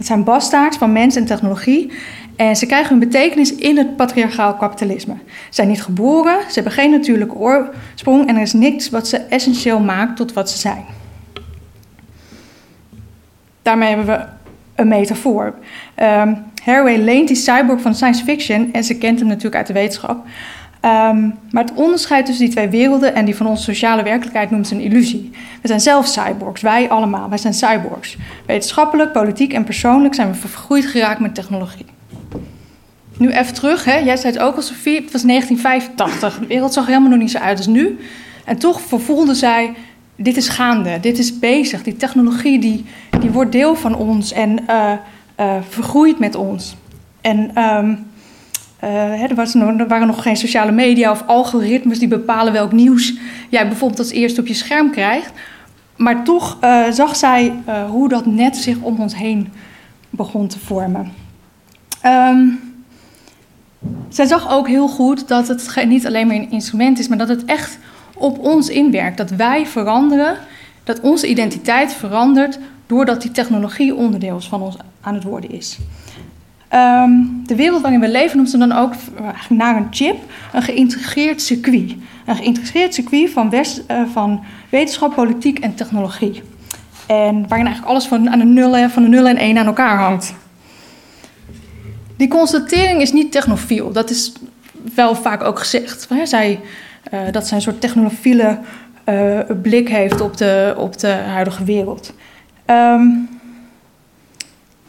Het 0.00 0.08
zijn 0.08 0.24
bastaards 0.24 0.76
van 0.76 0.92
mens 0.92 1.16
en 1.16 1.24
technologie 1.24 1.92
en 2.36 2.56
ze 2.56 2.66
krijgen 2.66 2.88
hun 2.88 2.98
betekenis 2.98 3.54
in 3.54 3.76
het 3.76 3.96
patriarchaal 3.96 4.54
kapitalisme. 4.54 5.14
Ze 5.26 5.30
zijn 5.50 5.68
niet 5.68 5.82
geboren, 5.82 6.40
ze 6.40 6.54
hebben 6.54 6.72
geen 6.72 6.90
natuurlijke 6.90 7.34
oorsprong 7.34 8.28
en 8.28 8.36
er 8.36 8.42
is 8.42 8.52
niks 8.52 8.90
wat 8.90 9.08
ze 9.08 9.16
essentieel 9.16 9.80
maakt 9.80 10.16
tot 10.16 10.32
wat 10.32 10.50
ze 10.50 10.58
zijn. 10.58 10.84
Daarmee 13.62 13.88
hebben 13.88 14.06
we 14.06 14.24
een 14.74 14.88
metafoor. 14.88 15.54
Um, 15.96 16.44
Haraway 16.64 16.98
leent 16.98 17.28
die 17.28 17.36
cyborg 17.36 17.80
van 17.80 17.94
science 17.94 18.24
fiction 18.24 18.72
en 18.72 18.84
ze 18.84 18.98
kent 18.98 19.18
hem 19.18 19.28
natuurlijk 19.28 19.56
uit 19.56 19.66
de 19.66 19.72
wetenschap. 19.72 20.24
Um, 20.84 21.34
maar 21.50 21.64
het 21.64 21.74
onderscheid 21.74 22.26
tussen 22.26 22.44
die 22.44 22.54
twee 22.54 22.68
werelden 22.68 23.14
en 23.14 23.24
die 23.24 23.36
van 23.36 23.46
onze 23.46 23.62
sociale 23.62 24.02
werkelijkheid 24.02 24.50
noemt 24.50 24.66
ze 24.66 24.74
een 24.74 24.80
illusie. 24.80 25.30
We 25.62 25.68
zijn 25.68 25.80
zelf 25.80 26.06
cyborgs, 26.06 26.60
wij 26.60 26.88
allemaal, 26.88 27.28
wij 27.28 27.38
zijn 27.38 27.54
cyborgs. 27.54 28.16
Wetenschappelijk, 28.46 29.12
politiek 29.12 29.52
en 29.52 29.64
persoonlijk 29.64 30.14
zijn 30.14 30.28
we 30.28 30.34
vergroeid 30.34 30.86
geraakt 30.86 31.20
met 31.20 31.34
technologie. 31.34 31.86
Nu 33.16 33.30
even 33.30 33.54
terug, 33.54 33.84
hè? 33.84 33.96
jij 33.96 34.16
zei 34.16 34.32
het 34.32 34.42
ook 34.42 34.56
al, 34.56 34.62
Sofie, 34.62 35.00
het 35.00 35.12
was 35.12 35.22
1985. 35.22 36.38
De 36.38 36.46
wereld 36.46 36.72
zag 36.72 36.86
helemaal 36.86 37.10
nog 37.10 37.18
niet 37.18 37.30
zo 37.30 37.38
uit 37.38 37.56
als 37.56 37.66
nu. 37.66 37.98
En 38.44 38.58
toch 38.58 38.80
vervoelde 38.80 39.34
zij, 39.34 39.74
dit 40.16 40.36
is 40.36 40.48
gaande, 40.48 41.00
dit 41.00 41.18
is 41.18 41.38
bezig. 41.38 41.82
Die 41.82 41.96
technologie 41.96 42.58
die, 42.58 42.84
die 43.20 43.30
wordt 43.30 43.52
deel 43.52 43.74
van 43.74 43.94
ons 43.94 44.32
en 44.32 44.58
uh, 44.68 44.92
uh, 45.40 45.54
vergroeit 45.68 46.18
met 46.18 46.34
ons. 46.34 46.76
En 47.20 47.62
um, 47.62 48.09
uh, 48.84 49.22
er, 49.22 49.34
was 49.34 49.54
er, 49.54 49.88
waren 49.88 50.06
nog 50.06 50.22
geen 50.22 50.36
sociale 50.36 50.72
media 50.72 51.10
of 51.10 51.22
algoritmes 51.26 51.98
die 51.98 52.08
bepalen 52.08 52.52
welk 52.52 52.72
nieuws 52.72 53.14
jij 53.48 53.68
bijvoorbeeld 53.68 53.98
als 54.00 54.10
eerste 54.10 54.40
op 54.40 54.46
je 54.46 54.54
scherm 54.54 54.90
krijgt. 54.90 55.32
Maar 55.96 56.24
toch 56.24 56.58
uh, 56.64 56.90
zag 56.90 57.16
zij 57.16 57.52
hoe 57.90 58.08
dat 58.08 58.26
net 58.26 58.56
zich 58.56 58.78
om 58.80 59.00
ons 59.00 59.16
heen 59.16 59.48
begon 60.10 60.46
te 60.46 60.58
vormen. 60.58 61.12
Um, 62.06 62.70
zij 64.08 64.26
zag 64.26 64.50
ook 64.50 64.68
heel 64.68 64.88
goed 64.88 65.28
dat 65.28 65.48
het 65.48 65.84
niet 65.86 66.06
alleen 66.06 66.26
maar 66.26 66.36
een 66.36 66.50
instrument 66.50 66.98
is, 66.98 67.08
maar 67.08 67.18
dat 67.18 67.28
het 67.28 67.44
echt 67.44 67.78
op 68.14 68.38
ons 68.38 68.68
inwerkt. 68.68 69.16
Dat 69.16 69.30
wij 69.30 69.66
veranderen, 69.66 70.36
dat 70.84 71.00
onze 71.00 71.28
identiteit 71.28 71.94
verandert 71.94 72.58
doordat 72.86 73.22
die 73.22 73.30
technologie 73.30 73.94
onderdeel 73.94 74.40
van 74.40 74.62
ons 74.62 74.76
aan 75.00 75.14
het 75.14 75.24
worden 75.24 75.50
is. 75.50 75.78
Um, 76.74 77.42
de 77.46 77.54
wereld 77.54 77.82
waarin 77.82 78.00
we 78.00 78.08
leven 78.08 78.36
noemt 78.36 78.50
ze 78.50 78.58
dan 78.58 78.72
ook 78.72 78.92
naar 79.48 79.76
een 79.76 79.86
chip 79.90 80.16
een 80.52 80.62
geïntegreerd 80.62 81.42
circuit. 81.42 81.94
Een 82.26 82.36
geïntegreerd 82.36 82.94
circuit 82.94 83.30
van, 83.30 83.54
uh, 83.54 84.02
van 84.12 84.44
wetenschap, 84.68 85.14
politiek 85.14 85.58
en 85.58 85.74
technologie. 85.74 86.42
En 87.06 87.48
waarin 87.48 87.66
eigenlijk 87.66 87.86
alles 87.86 88.06
van, 88.06 88.30
aan 88.30 88.38
de 88.38 88.44
nullen, 88.44 88.90
van 88.90 89.02
de 89.02 89.08
0 89.08 89.26
en 89.26 89.36
1 89.36 89.58
aan 89.58 89.66
elkaar 89.66 89.98
hangt. 89.98 90.34
Die 92.16 92.28
constatering 92.28 93.00
is 93.00 93.12
niet 93.12 93.32
technofiel. 93.32 93.92
Dat 93.92 94.10
is 94.10 94.32
wel 94.94 95.14
vaak 95.14 95.42
ook 95.42 95.58
gezegd. 95.58 96.08
Zij, 96.24 96.60
uh, 97.12 97.20
dat 97.30 97.46
zij 97.46 97.56
een 97.56 97.62
soort 97.62 97.80
technofiele 97.80 98.58
blik 99.62 99.88
heeft 99.88 100.20
op 100.20 100.36
de, 100.36 100.74
op 100.76 100.98
de 100.98 101.08
huidige 101.08 101.64
wereld. 101.64 102.12
Um, 102.66 103.28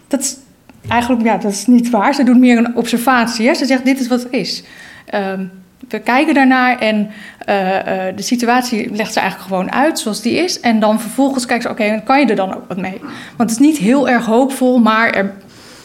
dat 0.08 0.41
eigenlijk 0.88 1.24
ja, 1.24 1.38
dat 1.38 1.52
is 1.52 1.66
niet 1.66 1.90
waar. 1.90 2.14
Ze 2.14 2.24
doet 2.24 2.38
meer 2.38 2.58
een 2.58 2.76
observatie. 2.76 3.48
Hè? 3.48 3.54
Ze 3.54 3.66
zegt: 3.66 3.86
dit 3.86 4.00
is 4.00 4.08
wat 4.08 4.24
er 4.24 4.34
is. 4.34 4.64
Um, 5.14 5.52
we 5.90 6.00
kijken 6.00 6.34
daarnaar 6.34 6.80
en 6.80 7.10
uh, 7.50 7.76
uh, 7.76 7.84
de 8.16 8.22
situatie 8.22 8.96
legt 8.96 9.14
ze 9.14 9.20
eigenlijk 9.20 9.50
gewoon 9.50 9.72
uit 9.72 10.00
zoals 10.00 10.22
die 10.22 10.34
is. 10.34 10.60
En 10.60 10.80
dan 10.80 11.00
vervolgens 11.00 11.46
kijkt 11.46 11.64
ze: 11.64 11.70
oké, 11.70 12.02
kan 12.04 12.20
je 12.20 12.26
er 12.26 12.36
dan 12.36 12.56
ook 12.56 12.68
wat 12.68 12.78
mee? 12.78 13.00
Want 13.38 13.50
het 13.50 13.52
is 13.52 13.58
niet 13.58 13.78
heel 13.78 14.10
erg 14.10 14.26
hoopvol, 14.26 14.80
maar 14.80 15.10
er, 15.10 15.34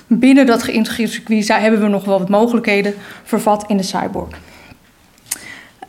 binnen 0.06 0.46
dat 0.46 0.62
geïntegreerde 0.62 1.12
circuit 1.12 1.48
hebben 1.48 1.80
we 1.80 1.88
nog 1.88 2.04
wel 2.04 2.18
wat 2.18 2.28
mogelijkheden 2.28 2.94
vervat 3.22 3.64
in 3.66 3.76
de 3.76 3.82
cyborg. 3.82 4.28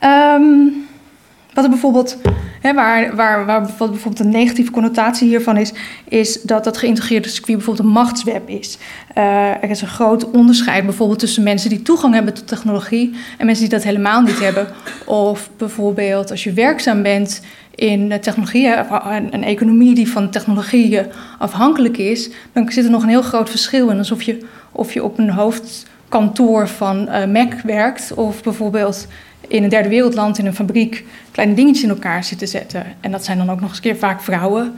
Um, 0.04 0.87
wat 1.54 1.64
er 1.64 1.70
bijvoorbeeld, 1.70 2.16
hè, 2.60 2.74
waar, 2.74 3.16
waar, 3.16 3.46
waar 3.46 3.62
bijvoorbeeld 3.62 4.20
een 4.20 4.28
negatieve 4.28 4.70
connotatie 4.70 5.28
hiervan 5.28 5.56
is, 5.56 5.72
is 6.08 6.42
dat 6.42 6.64
dat 6.64 6.76
geïntegreerde 6.76 7.28
circuit 7.28 7.56
bijvoorbeeld 7.56 7.86
een 7.86 7.92
machtsweb 7.92 8.48
is. 8.48 8.78
Uh, 9.18 9.62
er 9.62 9.70
is 9.70 9.82
een 9.82 9.88
groot 9.88 10.30
onderscheid 10.30 10.84
bijvoorbeeld 10.84 11.18
tussen 11.18 11.42
mensen 11.42 11.70
die 11.70 11.82
toegang 11.82 12.14
hebben 12.14 12.34
tot 12.34 12.46
technologie 12.46 13.14
en 13.38 13.46
mensen 13.46 13.68
die 13.68 13.74
dat 13.74 13.84
helemaal 13.84 14.20
niet 14.20 14.40
hebben. 14.40 14.66
Of 15.04 15.50
bijvoorbeeld 15.56 16.30
als 16.30 16.44
je 16.44 16.52
werkzaam 16.52 17.02
bent 17.02 17.40
in 17.74 18.20
technologie, 18.20 18.74
een, 19.30 19.44
economie 19.44 19.94
die 19.94 20.10
van 20.10 20.30
technologie 20.30 21.00
afhankelijk 21.38 21.96
is, 21.98 22.30
dan 22.52 22.70
zit 22.70 22.84
er 22.84 22.90
nog 22.90 23.02
een 23.02 23.08
heel 23.08 23.22
groot 23.22 23.50
verschil 23.50 23.88
in. 23.88 23.98
Alsof 23.98 24.22
je 24.22 24.46
of 24.72 24.92
je 24.92 25.04
op 25.04 25.18
een 25.18 25.30
hoofdkantoor 25.30 26.68
van 26.68 27.08
Mac 27.32 27.52
werkt, 27.64 28.12
of 28.14 28.42
bijvoorbeeld 28.42 29.06
in 29.48 29.62
een 29.62 29.68
derde 29.68 29.88
wereldland 29.88 30.38
in 30.38 30.46
een 30.46 30.54
fabriek 30.54 31.04
kleine 31.30 31.54
dingetjes 31.54 31.84
in 31.84 31.90
elkaar 31.90 32.24
zit 32.24 32.38
te 32.38 32.46
zetten. 32.46 32.84
En 33.00 33.10
dat 33.10 33.24
zijn 33.24 33.38
dan 33.38 33.50
ook 33.50 33.60
nog 33.60 33.70
eens 33.70 33.80
keer 33.80 33.96
vaak 33.96 34.22
vrouwen 34.22 34.74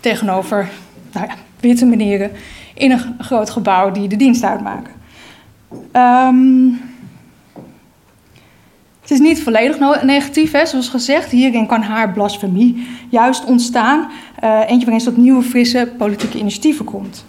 tegenover 0.00 0.68
nou 1.12 1.26
ja, 1.26 1.34
witte 1.60 1.86
meneren 1.86 2.30
in 2.74 2.90
een 2.90 3.00
groot 3.18 3.50
gebouw 3.50 3.90
die 3.90 4.08
de 4.08 4.16
dienst 4.16 4.44
uitmaken. 4.44 4.92
Um, 5.92 6.80
het 9.00 9.10
is 9.10 9.18
niet 9.18 9.42
volledig 9.42 10.02
negatief, 10.02 10.52
hè. 10.52 10.66
zoals 10.66 10.88
gezegd. 10.88 11.30
Hierin 11.30 11.66
kan 11.66 11.82
haar 11.82 12.12
blasfemie 12.12 12.86
juist 13.08 13.44
ontstaan. 13.44 14.10
Uh, 14.44 14.60
eentje 14.66 14.86
waarin 14.86 15.04
tot 15.04 15.16
nieuwe, 15.16 15.42
frisse 15.42 15.92
politieke 15.98 16.38
initiatieven 16.38 16.84
komt. 16.84 17.24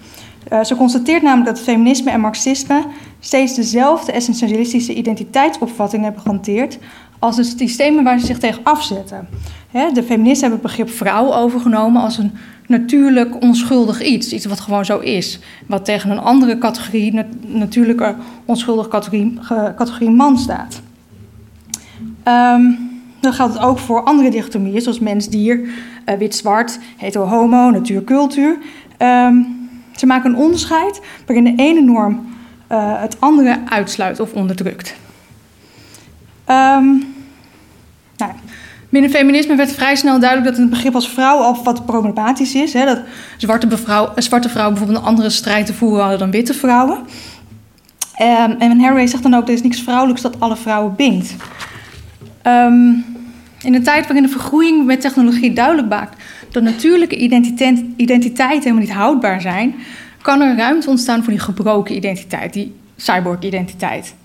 Uh, 0.51 0.63
ze 0.63 0.75
constateert 0.75 1.21
namelijk 1.21 1.56
dat 1.56 1.63
feminisme 1.63 2.12
en 2.12 2.19
marxisme 2.19 2.84
steeds 3.19 3.56
dezelfde 3.56 4.12
essentialistische 4.12 4.93
identiteitsopvatting 4.93 6.03
hebben 6.03 6.21
gehanteerd 6.21 6.77
als 7.19 7.36
de 7.36 7.43
systemen 7.43 8.03
waar 8.03 8.19
ze 8.19 8.25
zich 8.25 8.39
tegen 8.39 8.63
afzetten. 8.63 9.27
de 9.71 10.03
feministen 10.03 10.49
hebben 10.49 10.60
het 10.60 10.62
begrip 10.62 10.89
vrouw 10.89 11.34
overgenomen 11.34 12.01
als 12.01 12.17
een 12.17 12.32
natuurlijk 12.67 13.41
onschuldig 13.41 14.01
iets. 14.01 14.34
Iets 14.34 14.45
wat 14.45 14.60
gewoon 14.60 14.86
zo 14.86 14.99
is. 14.99 15.39
Wat 15.67 15.86
tegen 15.86 16.10
een 16.10 16.19
andere 16.19 16.58
categorie, 16.58 17.25
natuurlijke 17.41 18.15
onschuldige 18.45 18.89
categorie, 18.89 19.39
categorie 19.75 20.10
man 20.10 20.38
staat. 20.38 20.82
Um, 22.27 22.91
dan 23.19 23.34
geldt 23.34 23.53
het 23.53 23.63
ook 23.63 23.79
voor 23.79 24.03
andere 24.03 24.29
dichotomieën, 24.29 24.82
zoals 24.82 24.99
mens-dier, 24.99 25.60
uh, 25.60 26.15
wit-zwart, 26.17 26.79
hetero-homo, 26.97 27.69
natuur-cultuur. 27.69 28.58
Um, 28.97 29.62
ze 29.95 30.06
maken 30.06 30.32
een 30.32 30.38
onderscheid 30.38 31.01
waarin 31.25 31.43
de 31.43 31.63
ene 31.63 31.82
norm 31.82 32.36
uh, 32.71 33.01
het 33.01 33.15
andere 33.19 33.60
uitsluit 33.65 34.19
of 34.19 34.34
onderdrukt. 34.34 34.95
Um, 36.47 37.15
nou, 38.17 38.32
binnen 38.89 39.12
feminisme 39.12 39.56
werd 39.56 39.71
vrij 39.71 39.95
snel 39.95 40.19
duidelijk 40.19 40.49
dat 40.49 40.58
het 40.58 40.69
begrip 40.69 40.95
als 40.95 41.10
vrouw 41.10 41.38
al 41.38 41.63
wat 41.63 41.86
problematisch 41.86 42.56
is. 42.56 42.73
Hè? 42.73 42.86
Dat 42.86 42.99
zwarte, 43.38 43.67
bevrouw, 43.67 44.12
zwarte 44.15 44.49
vrouwen 44.49 44.73
bijvoorbeeld 44.73 45.03
een 45.03 45.12
andere 45.12 45.29
strijd 45.29 45.65
te 45.65 45.73
voeren 45.73 45.99
hadden 45.99 46.19
dan 46.19 46.32
witte 46.32 46.53
vrouwen. 46.53 46.97
Um, 48.21 48.56
en 48.60 48.79
Haraway 48.79 49.08
zegt 49.08 49.23
dan 49.23 49.34
ook: 49.34 49.47
er 49.47 49.53
is 49.53 49.62
niks 49.62 49.82
vrouwelijks 49.82 50.21
dat 50.21 50.39
alle 50.39 50.56
vrouwen 50.56 50.95
bindt. 50.95 51.36
Um, 52.47 53.06
in 53.62 53.73
een 53.73 53.84
tijd 53.84 54.06
waarin 54.06 54.23
de 54.23 54.29
vergroeiing 54.29 54.86
met 54.86 55.01
technologie 55.01 55.53
duidelijk 55.53 55.88
maakt 55.88 56.23
dat 56.54 56.63
natuurlijke 56.63 57.16
identiteit, 57.16 57.84
identiteit 57.96 58.63
helemaal 58.63 58.84
niet 58.84 58.94
houdbaar 58.94 59.42
zijn, 59.42 59.76
kan 60.22 60.42
er 60.42 60.58
ruimte 60.58 60.89
ontstaan 60.89 61.24
voor 61.24 61.34
die 61.34 61.42
gebroken 61.42 61.96
identiteit, 61.96 62.54
die 62.54 62.74
cyborg-identiteit. 62.96 64.16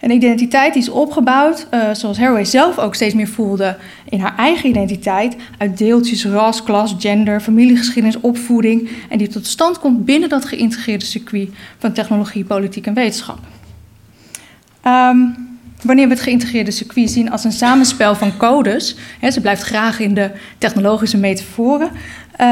Een 0.00 0.10
identiteit 0.10 0.72
die 0.72 0.82
is 0.82 0.88
opgebouwd, 0.88 1.66
uh, 1.74 1.90
zoals 1.92 2.18
Haraway 2.18 2.44
zelf 2.44 2.78
ook 2.78 2.94
steeds 2.94 3.14
meer 3.14 3.28
voelde, 3.28 3.76
in 4.08 4.20
haar 4.20 4.36
eigen 4.36 4.68
identiteit, 4.68 5.36
uit 5.58 5.78
deeltjes 5.78 6.24
ras, 6.24 6.62
klas, 6.62 6.94
gender, 6.98 7.40
familiegeschiedenis, 7.40 8.20
opvoeding, 8.20 8.88
en 9.08 9.18
die 9.18 9.28
tot 9.28 9.46
stand 9.46 9.78
komt 9.78 10.04
binnen 10.04 10.28
dat 10.28 10.44
geïntegreerde 10.44 11.04
circuit 11.04 11.50
van 11.78 11.92
technologie, 11.92 12.44
politiek 12.44 12.86
en 12.86 12.94
wetenschap. 12.94 13.38
Um, 14.86 15.49
wanneer 15.82 16.08
we 16.08 16.14
het 16.14 16.22
geïntegreerde 16.22 16.70
circuit 16.70 17.10
zien 17.10 17.30
als 17.30 17.44
een 17.44 17.52
samenspel 17.52 18.14
van 18.14 18.36
codes, 18.36 18.96
hè, 19.20 19.30
ze 19.30 19.40
blijft 19.40 19.62
graag 19.62 20.00
in 20.00 20.14
de 20.14 20.30
technologische 20.58 21.18
metaforen, 21.18 21.90
uh, 22.40 22.46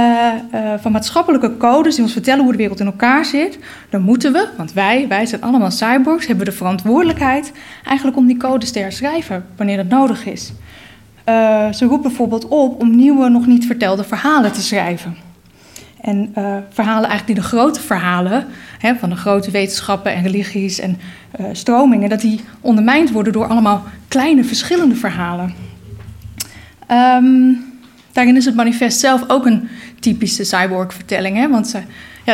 uh, 0.55 0.73
van 0.81 0.93
maatschappelijke 0.93 1.57
codes 1.57 1.95
die 1.95 2.05
ons 2.05 2.13
vertellen 2.13 2.43
hoe 2.43 2.53
de 2.53 2.59
wereld 2.59 2.81
in 2.81 2.87
elkaar 2.87 3.25
zit, 3.25 3.59
dan 3.91 4.03
moeten 4.03 4.33
we, 4.33 4.49
want 4.57 4.73
wij, 4.73 5.09
wij 5.09 5.27
zijn 5.27 5.43
allemaal 5.43 5.71
cyborgs, 5.71 6.27
hebben 6.27 6.45
de 6.45 6.53
verantwoordelijkheid 6.53 7.53
eigenlijk 7.85 8.17
om 8.17 8.27
die 8.27 8.37
codes 8.37 8.73
te 8.73 8.79
herschrijven 8.79 9.45
wanneer 9.57 9.77
dat 9.77 9.89
nodig 9.89 10.27
is. 10.27 10.53
Uh, 11.29 11.73
ze 11.73 11.85
roept 11.85 12.03
bijvoorbeeld 12.03 12.49
op 12.49 12.81
om 12.81 12.97
nieuwe, 12.97 13.29
nog 13.29 13.47
niet 13.47 13.67
vertelde 13.67 14.05
verhalen 14.05 14.53
te 14.53 14.63
schrijven. 14.63 15.28
En 16.09 16.33
uh, 16.39 16.57
verhalen 16.71 17.09
eigenlijk 17.09 17.27
die 17.27 17.35
de 17.35 17.57
grote 17.57 17.81
verhalen 17.81 18.47
hè, 18.79 18.95
van 18.95 19.09
de 19.09 19.17
grote 19.17 19.51
wetenschappen 19.51 20.15
en 20.15 20.23
religies 20.23 20.79
en 20.79 20.99
uh, 21.41 21.47
stromingen, 21.53 22.09
dat 22.09 22.21
die 22.21 22.41
ondermijnd 22.61 23.11
worden 23.11 23.33
door 23.33 23.47
allemaal 23.47 23.85
kleine 24.09 24.45
verschillende 24.45 24.95
verhalen. 24.95 25.55
Um, 26.91 27.65
daarin 28.13 28.37
is 28.37 28.45
het 28.45 28.55
manifest 28.55 28.99
zelf 28.99 29.25
ook 29.27 29.47
een 29.47 29.69
typische 30.01 30.45
cyborg-vertelling, 30.45 31.51
want 31.51 31.69
ze, 31.69 31.79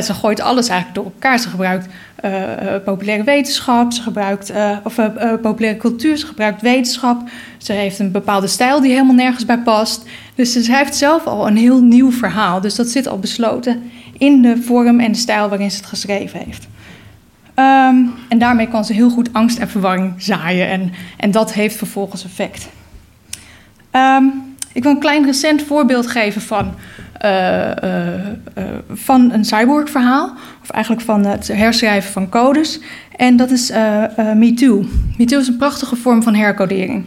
ze 0.02 0.14
gooit 0.14 0.40
alles 0.40 0.68
eigenlijk 0.68 1.00
door 1.00 1.12
elkaar. 1.12 1.38
Ze 1.38 1.48
gebruikt 1.48 1.88
uh, 2.24 2.30
populaire 2.84 3.24
wetenschap, 3.24 3.92
ze 3.92 4.02
gebruikt 4.02 4.52
of 4.82 4.94
populaire 5.42 5.78
cultuur, 5.78 6.16
ze 6.16 6.26
gebruikt 6.26 6.62
wetenschap. 6.62 7.28
Ze 7.58 7.72
heeft 7.72 7.98
een 7.98 8.10
bepaalde 8.10 8.46
stijl 8.46 8.80
die 8.80 8.90
helemaal 8.90 9.14
nergens 9.14 9.44
bij 9.44 9.58
past. 9.58 10.04
Dus 10.34 10.52
ze 10.52 10.62
schrijft 10.62 10.96
zelf 10.96 11.26
al 11.26 11.46
een 11.46 11.56
heel 11.56 11.82
nieuw 11.82 12.12
verhaal. 12.12 12.60
Dus 12.60 12.74
dat 12.74 12.88
zit 12.88 13.08
al 13.08 13.18
besloten 13.18 13.90
in 14.18 14.42
de 14.42 14.62
vorm 14.62 15.00
en 15.00 15.12
de 15.12 15.18
stijl 15.18 15.48
waarin 15.48 15.70
ze 15.70 15.76
het 15.76 15.86
geschreven 15.86 16.40
heeft. 16.44 16.66
Um, 17.56 18.14
en 18.28 18.38
daarmee 18.38 18.68
kan 18.68 18.84
ze 18.84 18.92
heel 18.92 19.10
goed 19.10 19.32
angst 19.32 19.58
en 19.58 19.68
verwarring 19.68 20.14
zaaien. 20.16 20.68
En, 20.68 20.92
en 21.16 21.30
dat 21.30 21.52
heeft 21.52 21.76
vervolgens 21.76 22.24
effect. 22.24 22.68
Um, 23.92 24.53
ik 24.74 24.82
wil 24.82 24.92
een 24.92 24.98
klein 24.98 25.24
recent 25.24 25.62
voorbeeld 25.62 26.06
geven 26.06 26.40
van, 26.40 26.74
uh, 27.24 27.70
uh, 27.84 28.06
uh, 28.58 28.64
van 28.92 29.32
een 29.32 29.44
cyborg-verhaal. 29.44 30.32
Of 30.62 30.70
eigenlijk 30.70 31.04
van 31.04 31.24
het 31.24 31.48
herschrijven 31.48 32.12
van 32.12 32.28
codes. 32.28 32.80
En 33.16 33.36
dat 33.36 33.50
is 33.50 33.72
MeToo. 34.34 34.84
MeToo 35.18 35.38
is 35.38 35.48
een 35.48 35.56
prachtige 35.56 35.96
vorm 35.96 36.22
van 36.22 36.34
hercodering. 36.34 37.04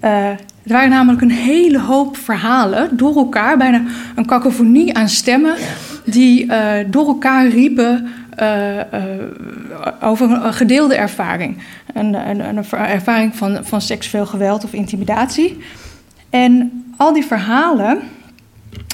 Er 0.00 0.38
waren 0.72 0.90
namelijk 0.90 1.22
een 1.22 1.30
hele 1.30 1.80
hoop 1.80 2.16
verhalen 2.16 2.96
door 2.96 3.16
elkaar, 3.16 3.56
bijna 3.56 3.82
een 4.16 4.26
kakofonie 4.26 4.96
aan 4.96 5.08
stemmen, 5.08 5.54
die 6.04 6.46
door 6.86 7.06
elkaar 7.06 7.48
riepen 7.48 8.08
over 10.00 10.30
een 10.30 10.54
gedeelde 10.54 10.96
ervaring. 10.96 11.58
Een, 11.94 12.14
een, 12.14 12.40
een, 12.40 12.64
ervaring 12.70 13.36
van, 13.36 13.58
van 13.62 13.80
seksueel 13.80 14.26
geweld 14.26 14.64
of 14.64 14.72
intimidatie. 14.72 15.58
En 16.36 16.84
al 16.96 17.12
die 17.12 17.24
verhalen 17.24 17.98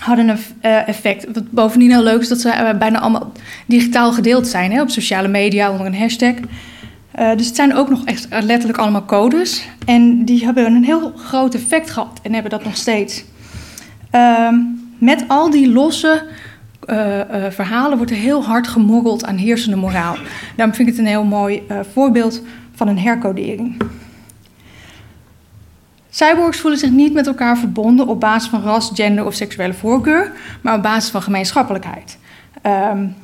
hadden 0.03 0.29
een 0.29 0.39
effect. 0.63 1.27
Wat 1.33 1.51
bovendien 1.51 1.91
heel 1.91 2.03
leuk 2.03 2.21
is 2.21 2.29
dat 2.29 2.41
ze 2.41 2.77
bijna 2.79 3.01
allemaal 3.01 3.33
digitaal 3.67 4.13
gedeeld 4.13 4.47
zijn 4.47 4.73
hè, 4.73 4.81
op 4.81 4.91
sociale 4.91 5.29
media 5.29 5.71
onder 5.71 5.87
een 5.87 5.97
hashtag. 5.97 6.35
Uh, 6.35 7.37
dus 7.37 7.47
het 7.47 7.57
zijn 7.57 7.75
ook 7.75 7.89
nog 7.89 8.05
echt 8.05 8.27
letterlijk 8.31 8.79
allemaal 8.79 9.05
codes. 9.05 9.69
En 9.87 10.25
die 10.25 10.45
hebben 10.45 10.67
een 10.67 10.85
heel 10.85 11.13
groot 11.17 11.55
effect 11.55 11.91
gehad 11.91 12.21
en 12.23 12.33
hebben 12.33 12.51
dat 12.51 12.65
nog 12.65 12.77
steeds. 12.77 13.25
Uh, 14.15 14.49
met 14.99 15.25
al 15.27 15.51
die 15.51 15.69
losse 15.71 16.23
verhalen 17.51 17.97
wordt 17.97 18.13
er 18.13 18.19
heel 18.19 18.45
hard 18.45 18.69
gemorreld 18.69 19.25
aan 19.25 19.37
heersende 19.37 19.77
moraal. 19.77 20.17
Daarom 20.57 20.75
vind 20.75 20.89
ik 20.89 20.95
het 20.95 21.05
een 21.05 21.11
heel 21.11 21.25
mooi 21.25 21.63
voorbeeld 21.93 22.43
van 22.75 22.89
een 22.89 22.99
hercodering. 22.99 23.77
Cyborgs 26.15 26.61
voelen 26.61 26.79
zich 26.79 26.91
niet 26.91 27.13
met 27.13 27.27
elkaar 27.27 27.59
verbonden 27.59 28.07
op 28.07 28.21
basis 28.21 28.49
van 28.49 28.63
ras, 28.63 28.91
gender 28.95 29.27
of 29.27 29.35
seksuele 29.35 29.75
voorkeur, 29.75 30.33
maar 30.61 30.75
op 30.75 30.83
basis 30.83 31.11
van 31.11 31.23
gemeenschappelijkheid. 31.23 32.19
Um, 32.67 33.15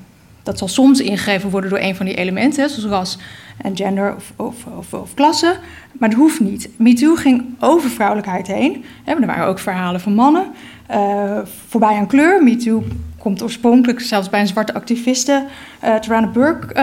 dat 0.43 0.59
zal 0.59 0.69
soms 0.69 1.01
ingegeven 1.01 1.51
worden 1.51 1.71
door 1.71 1.79
een 1.79 1.97
van 1.97 2.07
die 2.07 2.15
elementen, 2.15 2.71
zoals 2.71 2.87
ras 2.87 3.19
en 3.57 3.77
gender 3.77 4.15
of, 4.17 4.33
of, 4.77 4.93
of, 4.93 5.15
klasse. 5.15 5.57
Maar 5.93 6.09
dat 6.09 6.19
hoeft 6.19 6.41
niet. 6.41 6.69
MeToo 6.77 7.15
ging 7.15 7.45
over 7.61 7.91
vrouwelijkheid 7.91 8.47
heen. 8.47 8.85
Er 9.05 9.27
waren 9.27 9.47
ook 9.47 9.59
verhalen 9.59 10.01
van 10.01 10.15
mannen. 10.15 10.47
Uh, 10.91 11.39
voorbij 11.69 11.97
aan 11.97 12.07
kleur. 12.07 12.43
MeToo 12.43 12.85
komt 13.19 13.43
oorspronkelijk 13.43 14.01
zelfs 14.01 14.29
bij 14.29 14.41
een 14.41 14.47
zwarte 14.47 14.75
activiste, 14.75 15.45
uh, 15.85 15.95
Tarana 15.95 16.27
Burke, 16.27 16.75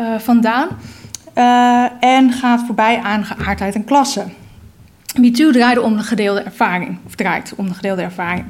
uh, 0.00 0.18
vandaan. 0.18 0.68
en 2.00 2.32
gaat 2.32 2.62
voorbij 2.66 2.98
aan 2.98 3.24
geaardheid 3.24 3.74
en 3.74 3.84
klasse. 3.84 4.24
MeToo 5.20 5.50
draaide 5.50 5.82
om 5.82 5.96
de 5.96 6.02
gedeelde 6.02 6.40
ervaring, 6.40 6.98
of 7.06 7.14
draait 7.14 7.52
om 7.56 7.68
de 7.68 7.74
gedeelde 7.74 8.02
ervaring. 8.02 8.44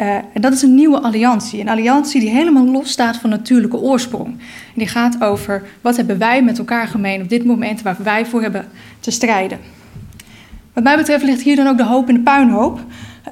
Uh, 0.00 0.14
en 0.14 0.40
dat 0.40 0.52
is 0.52 0.62
een 0.62 0.74
nieuwe 0.74 1.00
alliantie. 1.00 1.60
Een 1.60 1.68
alliantie 1.68 2.20
die 2.20 2.30
helemaal 2.30 2.64
los 2.64 2.90
staat 2.90 3.16
van 3.16 3.30
natuurlijke 3.30 3.76
oorsprong. 3.76 4.26
En 4.26 4.74
die 4.74 4.88
gaat 4.88 5.22
over 5.22 5.62
wat 5.80 5.96
hebben 5.96 6.18
wij 6.18 6.42
met 6.42 6.58
elkaar 6.58 6.86
gemeen 6.86 7.22
op 7.22 7.28
dit 7.28 7.44
moment 7.44 7.82
waar 7.82 7.96
wij 8.02 8.26
voor 8.26 8.42
hebben 8.42 8.68
te 9.00 9.10
strijden. 9.10 9.58
Wat 10.72 10.84
mij 10.84 10.96
betreft 10.96 11.24
ligt 11.24 11.42
hier 11.42 11.56
dan 11.56 11.66
ook 11.66 11.76
de 11.76 11.84
hoop 11.84 12.08
in 12.08 12.14
de 12.14 12.20
puinhoop 12.20 12.80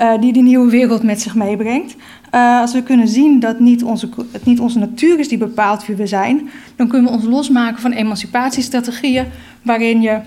uh, 0.01 0.21
die 0.21 0.33
die 0.33 0.43
nieuwe 0.43 0.71
wereld 0.71 1.03
met 1.03 1.21
zich 1.21 1.35
meebrengt. 1.35 1.97
Uh, 2.35 2.61
als 2.61 2.73
we 2.73 2.83
kunnen 2.83 3.09
zien 3.09 3.41
dat 3.41 3.61
niet 3.61 3.83
onze, 3.83 4.09
het 4.33 4.45
niet 4.45 4.61
onze 4.61 4.79
natuur 4.79 5.19
is 5.19 5.29
die 5.29 5.39
bepaalt 5.39 5.87
wie 5.87 5.97
we 5.97 6.07
zijn, 6.07 6.51
dan 6.77 6.89
kunnen 6.89 7.11
we 7.11 7.17
ons 7.17 7.25
losmaken 7.25 7.81
van 7.81 7.93
emancipatiestrategieën 7.93 9.27
waarin 9.63 10.03
je 10.03 10.21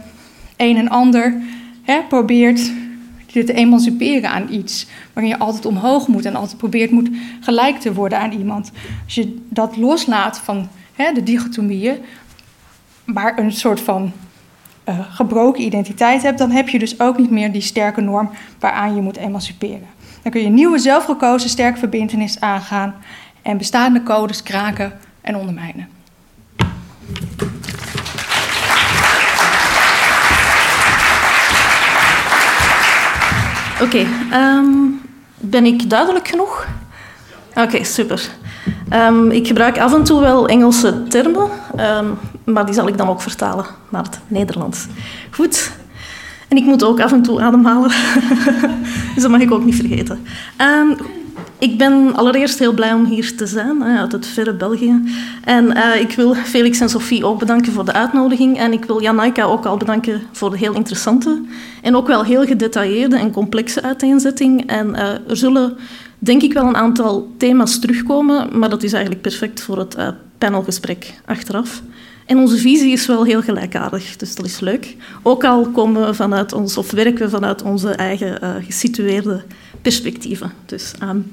een 0.57 0.77
en 0.77 0.89
ander 0.89 1.35
hè, 1.87 2.03
probeert 2.03 2.71
je 3.25 3.43
te 3.43 3.53
emanciperen 3.53 4.29
aan 4.29 4.47
iets. 4.49 4.87
Waarin 5.13 5.31
je 5.31 5.39
altijd 5.39 5.65
omhoog 5.65 6.07
moet 6.07 6.25
en 6.25 6.35
altijd 6.35 6.57
probeert 6.57 6.91
moet 6.91 7.09
gelijk 7.39 7.79
te 7.79 7.93
worden 7.93 8.19
aan 8.19 8.31
iemand. 8.31 8.71
Als 9.05 9.15
je 9.15 9.37
dat 9.49 9.77
loslaat 9.77 10.39
van 10.39 10.69
hè, 10.95 11.11
de 11.11 11.23
dichotomieën, 11.23 11.97
maar 13.05 13.39
een 13.39 13.51
soort 13.51 13.81
van 13.81 14.11
uh, 14.89 14.99
gebroken 15.09 15.63
identiteit 15.63 16.21
hebt, 16.21 16.37
dan 16.37 16.51
heb 16.51 16.69
je 16.69 16.79
dus 16.79 16.99
ook 16.99 17.17
niet 17.17 17.31
meer 17.31 17.51
die 17.51 17.61
sterke 17.61 18.01
norm 18.01 18.29
waaraan 18.59 18.95
je 18.95 19.01
moet 19.01 19.17
emanciperen. 19.17 19.87
Dan 20.21 20.31
kun 20.31 20.41
je 20.41 20.49
nieuwe 20.49 20.79
zelfgekozen 20.79 21.49
sterke 21.49 21.79
verbindenis 21.79 22.39
aangaan 22.39 22.95
en 23.41 23.57
bestaande 23.57 24.03
codes 24.03 24.43
kraken 24.43 24.93
en 25.21 25.35
ondermijnen. 25.35 25.96
Oké, 33.81 34.05
ehm, 34.31 34.65
ben 35.37 35.65
ik 35.65 35.89
duidelijk 35.89 36.27
genoeg? 36.27 36.67
Oké, 37.55 37.83
super. 37.83 38.29
Um, 38.93 39.31
ik 39.31 39.47
gebruik 39.47 39.79
af 39.79 39.93
en 39.93 40.03
toe 40.03 40.21
wel 40.21 40.47
Engelse 40.47 41.03
termen, 41.03 41.49
um, 41.79 42.17
maar 42.53 42.65
die 42.65 42.73
zal 42.73 42.87
ik 42.87 42.97
dan 42.97 43.09
ook 43.09 43.21
vertalen 43.21 43.65
naar 43.89 44.03
het 44.03 44.19
Nederlands. 44.27 44.85
Goed. 45.31 45.71
En 46.47 46.57
ik 46.57 46.63
moet 46.63 46.83
ook 46.83 46.99
af 46.99 47.11
en 47.11 47.21
toe 47.21 47.41
ademhalen, 47.41 47.91
dus 49.13 49.23
dat 49.23 49.31
mag 49.31 49.41
ik 49.41 49.51
ook 49.51 49.65
niet 49.65 49.75
vergeten. 49.75 50.25
Ik 51.59 51.77
ben 51.77 52.15
allereerst 52.15 52.59
heel 52.59 52.73
blij 52.73 52.93
om 52.93 53.05
hier 53.05 53.35
te 53.35 53.47
zijn, 53.47 53.83
uit 53.83 54.11
het 54.11 54.27
verre 54.27 54.53
België. 54.53 55.03
En 55.43 55.77
uh, 55.77 56.01
ik 56.01 56.11
wil 56.11 56.33
Felix 56.33 56.79
en 56.79 56.89
Sophie 56.89 57.25
ook 57.25 57.39
bedanken 57.39 57.71
voor 57.71 57.85
de 57.85 57.93
uitnodiging. 57.93 58.57
En 58.57 58.73
ik 58.73 58.85
wil 58.85 59.01
Janaika 59.01 59.43
ook 59.43 59.65
al 59.65 59.77
bedanken 59.77 60.21
voor 60.31 60.49
de 60.49 60.57
heel 60.57 60.73
interessante 60.73 61.41
en 61.81 61.95
ook 61.95 62.07
wel 62.07 62.23
heel 62.23 62.45
gedetailleerde 62.45 63.17
en 63.17 63.31
complexe 63.31 63.81
uiteenzetting. 63.81 64.67
En 64.67 64.89
uh, 64.89 64.99
er 65.27 65.37
zullen 65.37 65.77
denk 66.19 66.41
ik 66.41 66.53
wel 66.53 66.65
een 66.67 66.75
aantal 66.75 67.31
thema's 67.37 67.79
terugkomen, 67.79 68.59
maar 68.59 68.69
dat 68.69 68.83
is 68.83 68.93
eigenlijk 68.93 69.21
perfect 69.21 69.61
voor 69.61 69.77
het 69.77 69.97
uh, 69.97 70.07
panelgesprek 70.37 71.13
achteraf. 71.25 71.81
En 72.25 72.37
onze 72.37 72.57
visie 72.57 72.91
is 72.91 73.05
wel 73.05 73.23
heel 73.23 73.41
gelijkaardig, 73.41 74.15
dus 74.17 74.35
dat 74.35 74.45
is 74.45 74.59
leuk. 74.59 74.95
Ook 75.23 75.43
al 75.43 75.67
komen 75.67 76.05
we 76.05 76.13
vanuit 76.13 76.53
ons, 76.53 76.77
of 76.77 76.91
werken 76.91 77.25
we 77.25 77.29
vanuit 77.29 77.61
onze 77.61 77.89
eigen 77.89 78.63
gesitueerde 78.65 79.43
perspectieven. 79.81 80.51
Dus 80.65 80.93
um, 81.03 81.31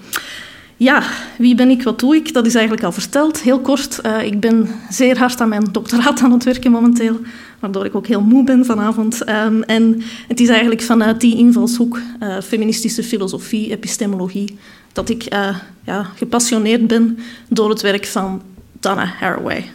ja, 0.76 1.02
wie 1.38 1.54
ben 1.54 1.70
ik, 1.70 1.82
wat 1.82 2.00
doe 2.00 2.16
ik? 2.16 2.32
Dat 2.32 2.46
is 2.46 2.54
eigenlijk 2.54 2.84
al 2.84 2.92
verteld. 2.92 3.40
Heel 3.40 3.60
kort, 3.60 4.00
uh, 4.06 4.22
ik 4.22 4.40
ben 4.40 4.68
zeer 4.90 5.18
hard 5.18 5.40
aan 5.40 5.48
mijn 5.48 5.68
doctoraat 5.72 6.20
aan 6.20 6.32
het 6.32 6.44
werken 6.44 6.70
momenteel, 6.70 7.20
waardoor 7.58 7.84
ik 7.84 7.94
ook 7.94 8.06
heel 8.06 8.20
moe 8.20 8.44
ben 8.44 8.64
vanavond. 8.64 9.28
Um, 9.28 9.62
en 9.62 10.02
het 10.28 10.40
is 10.40 10.48
eigenlijk 10.48 10.82
vanuit 10.82 11.20
die 11.20 11.36
invalshoek, 11.36 12.00
uh, 12.20 12.40
feministische 12.40 13.02
filosofie, 13.02 13.70
epistemologie, 13.70 14.58
dat 14.92 15.08
ik 15.08 15.32
uh, 15.32 15.56
ja, 15.84 16.02
gepassioneerd 16.02 16.86
ben 16.86 17.18
door 17.48 17.70
het 17.70 17.80
werk 17.80 18.06
van 18.06 18.42
Donna 18.80 19.04
Haraway. 19.04 19.70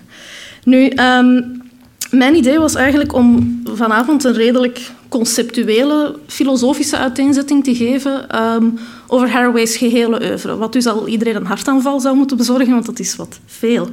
Nu, 0.63 0.91
um, 0.95 1.61
mijn 2.11 2.35
idee 2.35 2.59
was 2.59 2.75
eigenlijk 2.75 3.13
om 3.13 3.59
vanavond 3.63 4.23
een 4.23 4.33
redelijk 4.33 4.91
conceptuele, 5.09 6.15
filosofische 6.27 6.97
uiteenzetting 6.97 7.63
te 7.63 7.75
geven 7.75 8.43
um, 8.43 8.79
over 9.07 9.29
Haraway's 9.29 9.77
gehele 9.77 10.21
oeuvre. 10.21 10.57
Wat 10.57 10.73
dus 10.73 10.85
al 10.85 11.07
iedereen 11.07 11.35
een 11.35 11.45
hartaanval 11.45 11.99
zou 11.99 12.15
moeten 12.15 12.37
bezorgen, 12.37 12.69
want 12.69 12.85
dat 12.85 12.99
is 12.99 13.15
wat 13.15 13.39
veel. 13.45 13.89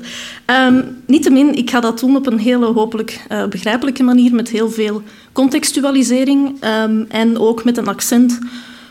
Um, 0.68 1.02
niettemin, 1.06 1.54
ik 1.54 1.70
ga 1.70 1.80
dat 1.80 2.00
doen 2.00 2.16
op 2.16 2.26
een 2.26 2.38
hele 2.38 2.66
hopelijk 2.66 3.26
uh, 3.32 3.46
begrijpelijke 3.46 4.02
manier, 4.02 4.34
met 4.34 4.48
heel 4.48 4.70
veel 4.70 5.02
contextualisering 5.32 6.64
um, 6.64 7.06
en 7.08 7.38
ook 7.38 7.64
met 7.64 7.76
een 7.76 7.88
accent 7.88 8.38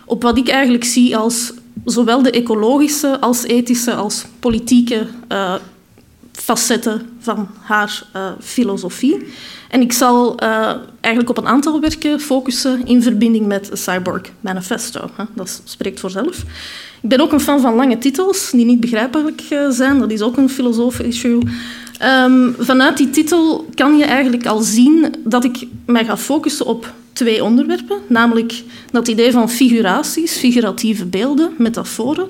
op 0.05 0.21
wat 0.21 0.37
ik 0.37 0.47
eigenlijk 0.47 0.83
zie 0.83 1.17
als 1.17 1.53
zowel 1.85 2.21
de 2.21 2.31
ecologische 2.31 3.19
als 3.19 3.43
ethische 3.43 3.93
als 3.93 4.25
politieke 4.39 5.07
uh, 5.31 5.55
facetten 6.41 7.09
van 7.19 7.47
haar 7.61 8.03
uh, 8.15 8.31
filosofie. 8.41 9.27
En 9.69 9.81
ik 9.81 9.93
zal 9.93 10.43
uh, 10.43 10.73
eigenlijk 11.01 11.37
op 11.37 11.43
een 11.43 11.47
aantal 11.51 11.79
werken 11.79 12.19
focussen 12.19 12.85
in 12.85 13.03
verbinding 13.03 13.45
met 13.45 13.69
Cyborg 13.73 14.21
Manifesto. 14.39 15.09
Dat 15.33 15.61
spreekt 15.63 15.99
voor 15.99 16.09
zelf. 16.09 16.37
Ik 17.01 17.09
ben 17.09 17.19
ook 17.19 17.31
een 17.31 17.39
fan 17.39 17.61
van 17.61 17.75
lange 17.75 17.97
titels 17.97 18.51
die 18.51 18.65
niet 18.65 18.79
begrijpelijk 18.79 19.41
uh, 19.49 19.69
zijn. 19.69 19.99
Dat 19.99 20.11
is 20.11 20.21
ook 20.21 20.37
een 20.37 20.49
filosofisch 20.49 21.05
issue. 21.05 21.41
Um, 22.03 22.55
vanuit 22.59 22.97
die 22.97 23.09
titel 23.09 23.65
kan 23.73 23.97
je 23.97 24.03
eigenlijk 24.03 24.45
al 24.45 24.61
zien 24.61 25.15
dat 25.23 25.43
ik 25.43 25.67
mij 25.85 26.05
ga 26.05 26.17
focussen 26.17 26.65
op 26.65 26.93
twee 27.13 27.43
onderwerpen. 27.43 27.97
Namelijk 28.07 28.63
dat 28.91 29.07
idee 29.07 29.31
van 29.31 29.49
figuraties, 29.49 30.37
figuratieve 30.37 31.05
beelden, 31.05 31.51
metaforen. 31.57 32.27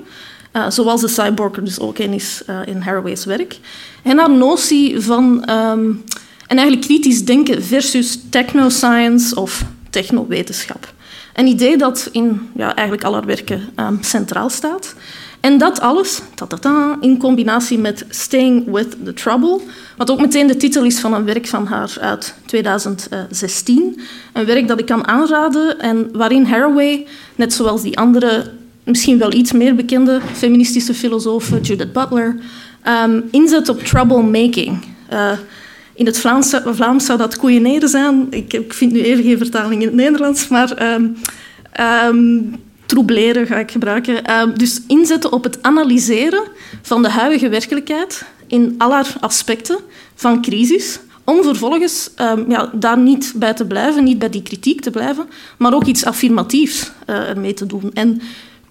Uh, 0.56 0.70
zoals 0.70 1.00
de 1.00 1.08
cyborg 1.08 1.52
dus 1.52 1.78
ook 1.80 1.98
in 1.98 2.12
is 2.12 2.42
uh, 2.50 2.58
in 2.64 2.80
Haraway's 2.80 3.24
werk. 3.24 3.58
En 4.02 4.18
haar 4.18 4.30
notie 4.30 5.00
van 5.00 5.50
um, 5.50 6.04
en 6.46 6.56
eigenlijk 6.56 6.86
kritisch 6.86 7.24
denken 7.24 7.62
versus 7.62 8.18
technoscience 8.30 9.40
of 9.40 9.64
technowetenschap. 9.90 10.92
Een 11.34 11.46
idee 11.46 11.76
dat 11.76 12.08
in 12.12 12.50
ja, 12.54 12.74
eigenlijk 12.74 13.06
al 13.06 13.12
haar 13.12 13.24
werken 13.24 13.60
um, 13.76 13.98
centraal 14.02 14.50
staat. 14.50 14.94
En 15.40 15.58
dat 15.58 15.80
alles 15.80 16.20
in 17.00 17.18
combinatie 17.18 17.78
met 17.78 18.04
Staying 18.08 18.72
with 18.72 18.96
the 19.04 19.12
Trouble, 19.12 19.60
wat 19.96 20.10
ook 20.10 20.20
meteen 20.20 20.46
de 20.46 20.56
titel 20.56 20.84
is 20.84 21.00
van 21.00 21.14
een 21.14 21.24
werk 21.24 21.46
van 21.46 21.66
haar 21.66 21.96
uit 22.00 22.34
2016. 22.46 24.00
Een 24.32 24.44
werk 24.44 24.68
dat 24.68 24.78
ik 24.78 24.86
kan 24.86 25.06
aanraden 25.06 25.80
en 25.80 26.08
waarin 26.12 26.44
Haraway, 26.44 27.06
net 27.34 27.52
zoals 27.52 27.82
die 27.82 27.98
andere, 27.98 28.52
misschien 28.86 29.18
wel 29.18 29.32
iets 29.32 29.52
meer 29.52 29.74
bekende 29.74 30.20
feministische 30.32 30.94
filosoof 30.94 31.50
Judith 31.62 31.92
Butler, 31.92 32.36
um, 33.04 33.24
inzet 33.30 33.68
op 33.68 33.82
troublemaking. 33.82 34.84
Uh, 35.12 35.32
in 35.94 36.06
het 36.06 36.18
Vlaams, 36.18 36.54
Vlaams 36.64 37.06
zou 37.06 37.18
dat 37.18 37.36
koeieneren 37.36 37.88
zijn. 37.88 38.26
Ik, 38.30 38.52
ik, 38.52 38.74
vind 38.74 38.92
nu 38.92 39.00
even 39.02 39.24
geen 39.24 39.38
vertaling 39.38 39.80
in 39.80 39.86
het 39.86 39.96
Nederlands, 39.96 40.48
maar 40.48 40.92
um, 40.94 41.16
um, 42.08 42.56
troubleren 42.86 43.46
ga 43.46 43.56
ik 43.56 43.70
gebruiken. 43.70 44.22
Dus 44.56 44.80
inzetten 44.86 45.32
op 45.32 45.44
het 45.44 45.62
analyseren 45.62 46.42
van 46.82 47.02
de 47.02 47.08
huidige 47.08 47.48
werkelijkheid 47.48 48.24
in 48.46 48.74
al 48.78 48.94
aspecten 49.20 49.78
van 50.14 50.42
crisis, 50.42 50.98
om 51.24 51.42
vervolgens 51.42 52.10
ja, 52.48 52.70
daar 52.72 52.98
niet 52.98 53.32
bij 53.36 53.54
te 53.54 53.66
blijven, 53.66 54.04
niet 54.04 54.18
bij 54.18 54.30
die 54.30 54.42
kritiek 54.42 54.80
te 54.80 54.90
blijven, 54.90 55.26
maar 55.58 55.74
ook 55.74 55.84
iets 55.84 56.04
affirmatiefs 56.04 56.90
uh, 57.06 57.28
ermee 57.28 57.54
te 57.54 57.66
doen. 57.66 57.90
En 57.94 58.20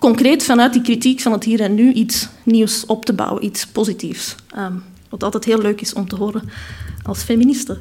concreet 0.06 0.44
vanuit 0.44 0.74
die 0.74 0.82
kritiek 0.82 1.22
van 1.22 1.32
het 1.32 1.44
hier 1.44 1.62
en 1.62 1.76
nu 1.76 1.92
iets 1.92 2.28
nieuws 2.44 2.86
op 2.86 3.06
te 3.06 3.14
bouwen, 3.14 3.46
iets 3.46 3.66
positiefs. 3.66 4.36
Um, 4.58 4.84
wat 5.10 5.24
altijd 5.24 5.46
heel 5.46 5.62
leuk 5.62 5.82
is 5.82 5.94
om 5.94 6.08
te 6.08 6.16
horen 6.16 6.50
als 7.04 7.24
feministe. 7.24 7.80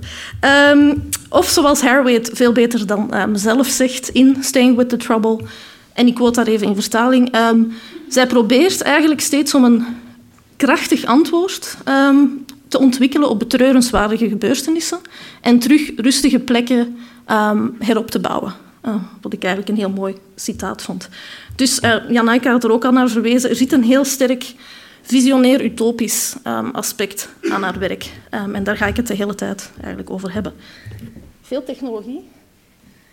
Um, 0.71 1.09
of 1.29 1.49
zoals 1.49 1.81
Haraway 1.81 2.13
het 2.13 2.31
veel 2.33 2.53
beter 2.53 2.87
dan 2.87 3.15
um, 3.17 3.37
zelf 3.37 3.67
zegt 3.67 4.09
in 4.09 4.37
Staying 4.41 4.77
with 4.77 4.89
the 4.89 4.97
Trouble, 4.97 5.41
en 5.93 6.07
ik 6.07 6.15
quote 6.15 6.45
daar 6.45 6.53
even 6.53 6.67
in 6.67 6.75
vertaling, 6.75 7.37
um, 7.37 7.73
zij 8.09 8.27
probeert 8.27 8.81
eigenlijk 8.83 9.21
steeds 9.21 9.55
om 9.55 9.65
een 9.65 9.85
krachtig 10.57 11.05
antwoord 11.05 11.77
te 12.69 12.79
ontwikkelen 12.79 13.29
op 13.29 13.39
betreurenswaardige 13.39 14.29
gebeurtenissen 14.29 14.99
en 15.41 15.59
terug 15.59 15.91
rustige 15.97 16.39
plekken 16.39 16.97
herop 17.79 18.11
te 18.11 18.21
bouwen. 18.21 18.55
Uh, 18.87 18.95
wat 19.21 19.33
ik 19.33 19.43
eigenlijk 19.43 19.73
een 19.73 19.79
heel 19.79 19.95
mooi 19.95 20.15
citaat 20.37 20.83
vond. 20.83 21.09
Dus 21.57 21.81
uh, 21.81 22.43
had 22.43 22.65
er 22.65 22.73
ook 22.73 22.85
al 22.85 22.93
naar 22.93 23.09
verwezen, 23.09 23.51
er 23.51 23.57
zit 23.57 23.73
een 23.73 23.83
heel 23.83 24.05
sterk 24.05 24.55
visionair 25.03 25.65
utopisch 25.65 26.35
um, 26.47 26.71
aspect 26.71 27.29
aan 27.51 27.63
haar 27.63 27.79
werk. 27.79 28.11
Um, 28.31 28.55
en 28.55 28.65
daar 28.65 28.77
ga 28.77 28.87
ik 28.87 28.97
het 28.97 29.07
de 29.07 29.15
hele 29.15 29.35
tijd 29.35 29.71
eigenlijk 29.81 30.11
over 30.11 30.33
hebben. 30.33 30.53
Veel 31.43 31.65
technologie. 31.65 32.29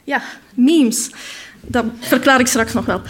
Ja, 0.03 0.21
memes. 0.53 1.09
Dat 1.61 1.85
verklaar 1.99 2.39
ik 2.39 2.47
straks 2.47 2.73
nog 2.73 2.85
wel. 2.85 3.01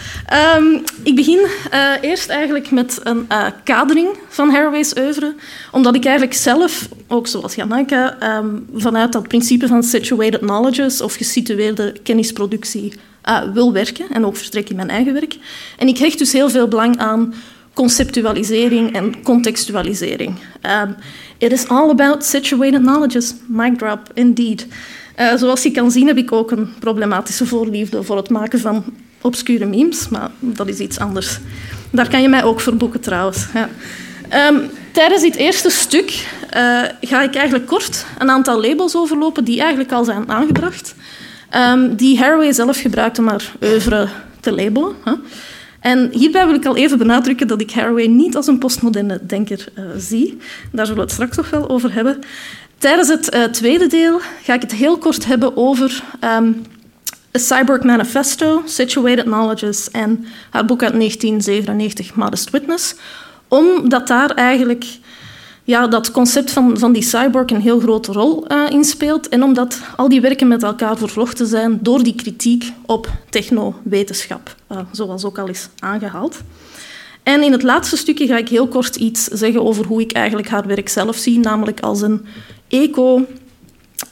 Um, 0.56 0.82
ik 1.02 1.14
begin 1.14 1.46
uh, 1.72 1.92
eerst 2.00 2.28
eigenlijk 2.28 2.70
met 2.70 3.00
een 3.02 3.26
uh, 3.28 3.46
kadering 3.64 4.08
van 4.28 4.50
Haraway's 4.50 4.92
oeuvre, 4.98 5.34
omdat 5.70 5.94
ik 5.94 6.04
eigenlijk 6.04 6.36
zelf, 6.36 6.88
ook 7.08 7.26
zoals 7.26 7.56
um, 7.56 8.66
vanuit 8.74 9.12
dat 9.12 9.28
principe 9.28 9.66
van 9.66 9.82
situated 9.82 10.40
knowledges 10.40 11.00
of 11.00 11.14
gesitueerde 11.14 11.94
kennisproductie 12.02 12.92
uh, 13.28 13.52
wil 13.52 13.72
werken 13.72 14.06
en 14.10 14.26
ook 14.26 14.36
vertrek 14.36 14.70
in 14.70 14.76
mijn 14.76 14.90
eigen 14.90 15.12
werk. 15.12 15.36
En 15.78 15.88
ik 15.88 15.98
hecht 15.98 16.18
dus 16.18 16.32
heel 16.32 16.50
veel 16.50 16.68
belang 16.68 16.98
aan 16.98 17.34
conceptualisering 17.74 18.94
en 18.94 19.22
contextualisering. 19.22 20.34
Um, 20.82 20.94
it 21.38 21.52
is 21.52 21.68
all 21.68 21.90
about 21.90 22.24
situated 22.24 22.80
knowledges. 22.80 23.34
Mic 23.46 23.78
drop, 23.78 24.00
indeed. 24.14 24.66
Uh, 25.20 25.34
zoals 25.36 25.62
je 25.62 25.70
kan 25.70 25.90
zien 25.90 26.06
heb 26.06 26.16
ik 26.16 26.32
ook 26.32 26.50
een 26.50 26.68
problematische 26.78 27.46
voorliefde 27.46 28.02
voor 28.02 28.16
het 28.16 28.30
maken 28.30 28.60
van 28.60 28.84
obscure 29.20 29.66
memes, 29.66 30.08
maar 30.08 30.30
dat 30.38 30.68
is 30.68 30.78
iets 30.78 30.98
anders. 30.98 31.38
Daar 31.90 32.08
kan 32.08 32.22
je 32.22 32.28
mij 32.28 32.44
ook 32.44 32.60
voor 32.60 32.76
boeken 32.76 33.00
trouwens. 33.00 33.46
Ja. 33.54 33.68
Um, 34.48 34.70
tijdens 34.92 35.22
dit 35.22 35.36
eerste 35.36 35.70
stuk 35.70 36.10
uh, 36.56 36.82
ga 37.00 37.22
ik 37.22 37.34
eigenlijk 37.34 37.66
kort 37.66 38.06
een 38.18 38.30
aantal 38.30 38.60
labels 38.60 38.96
overlopen 38.96 39.44
die 39.44 39.60
eigenlijk 39.60 39.92
al 39.92 40.04
zijn 40.04 40.28
aangebracht, 40.28 40.94
um, 41.56 41.96
die 41.96 42.18
Haraway 42.18 42.52
zelf 42.52 42.80
gebruikte 42.80 43.20
om 43.20 43.28
haar 43.28 43.52
te 44.40 44.52
labelen. 44.52 44.94
Huh? 45.04 45.12
En 45.80 46.10
hierbij 46.12 46.46
wil 46.46 46.54
ik 46.54 46.66
al 46.66 46.76
even 46.76 46.98
benadrukken 46.98 47.46
dat 47.46 47.60
ik 47.60 47.72
Haraway 47.72 48.06
niet 48.06 48.36
als 48.36 48.46
een 48.46 48.58
postmoderne 48.58 49.20
denker 49.26 49.68
uh, 49.78 49.84
zie. 49.96 50.38
Daar 50.72 50.86
zullen 50.86 51.00
we 51.00 51.06
het 51.06 51.12
straks 51.12 51.36
nog 51.36 51.50
wel 51.50 51.68
over 51.68 51.92
hebben. 51.94 52.18
Tijdens 52.78 53.08
het 53.08 53.34
uh, 53.34 53.44
tweede 53.44 53.86
deel 53.86 54.20
ga 54.42 54.54
ik 54.54 54.60
het 54.60 54.72
heel 54.72 54.98
kort 54.98 55.24
hebben 55.24 55.56
over 55.56 56.02
um, 56.24 56.62
A 57.36 57.38
Cyborg 57.38 57.82
Manifesto, 57.82 58.62
Situated 58.64 59.24
Knowledges 59.24 59.90
en 59.90 60.24
haar 60.50 60.64
boek 60.64 60.82
uit 60.82 60.92
1997, 60.92 62.14
Modest 62.14 62.50
Witness, 62.50 62.94
omdat 63.48 64.06
daar 64.06 64.30
eigenlijk 64.30 64.84
ja, 65.64 65.86
dat 65.86 66.10
concept 66.10 66.50
van, 66.50 66.78
van 66.78 66.92
die 66.92 67.02
cyborg 67.02 67.50
een 67.50 67.60
heel 67.60 67.80
grote 67.80 68.12
rol 68.12 68.52
uh, 68.52 68.70
in 68.70 68.84
speelt 68.84 69.28
en 69.28 69.42
omdat 69.42 69.80
al 69.96 70.08
die 70.08 70.20
werken 70.20 70.48
met 70.48 70.62
elkaar 70.62 70.96
vervlochten 70.96 71.46
zijn 71.46 71.78
door 71.82 72.02
die 72.02 72.14
kritiek 72.14 72.72
op 72.86 73.10
technowetenschap, 73.30 74.56
uh, 74.72 74.78
zoals 74.92 75.24
ook 75.24 75.38
al 75.38 75.48
is 75.48 75.68
aangehaald. 75.78 76.40
En 77.22 77.42
in 77.42 77.52
het 77.52 77.62
laatste 77.62 77.96
stukje 77.96 78.26
ga 78.26 78.36
ik 78.36 78.48
heel 78.48 78.68
kort 78.68 78.96
iets 78.96 79.24
zeggen 79.24 79.64
over 79.64 79.86
hoe 79.86 80.00
ik 80.00 80.12
eigenlijk 80.12 80.48
haar 80.48 80.66
werk 80.66 80.88
zelf 80.88 81.16
zie, 81.16 81.38
namelijk 81.38 81.80
als 81.80 82.00
een 82.00 82.24
eco 82.68 83.26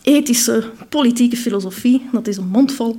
ethische 0.02 0.70
politieke 0.88 1.36
filosofie, 1.36 2.08
dat 2.12 2.26
is 2.26 2.36
een 2.36 2.48
mondvol, 2.48 2.96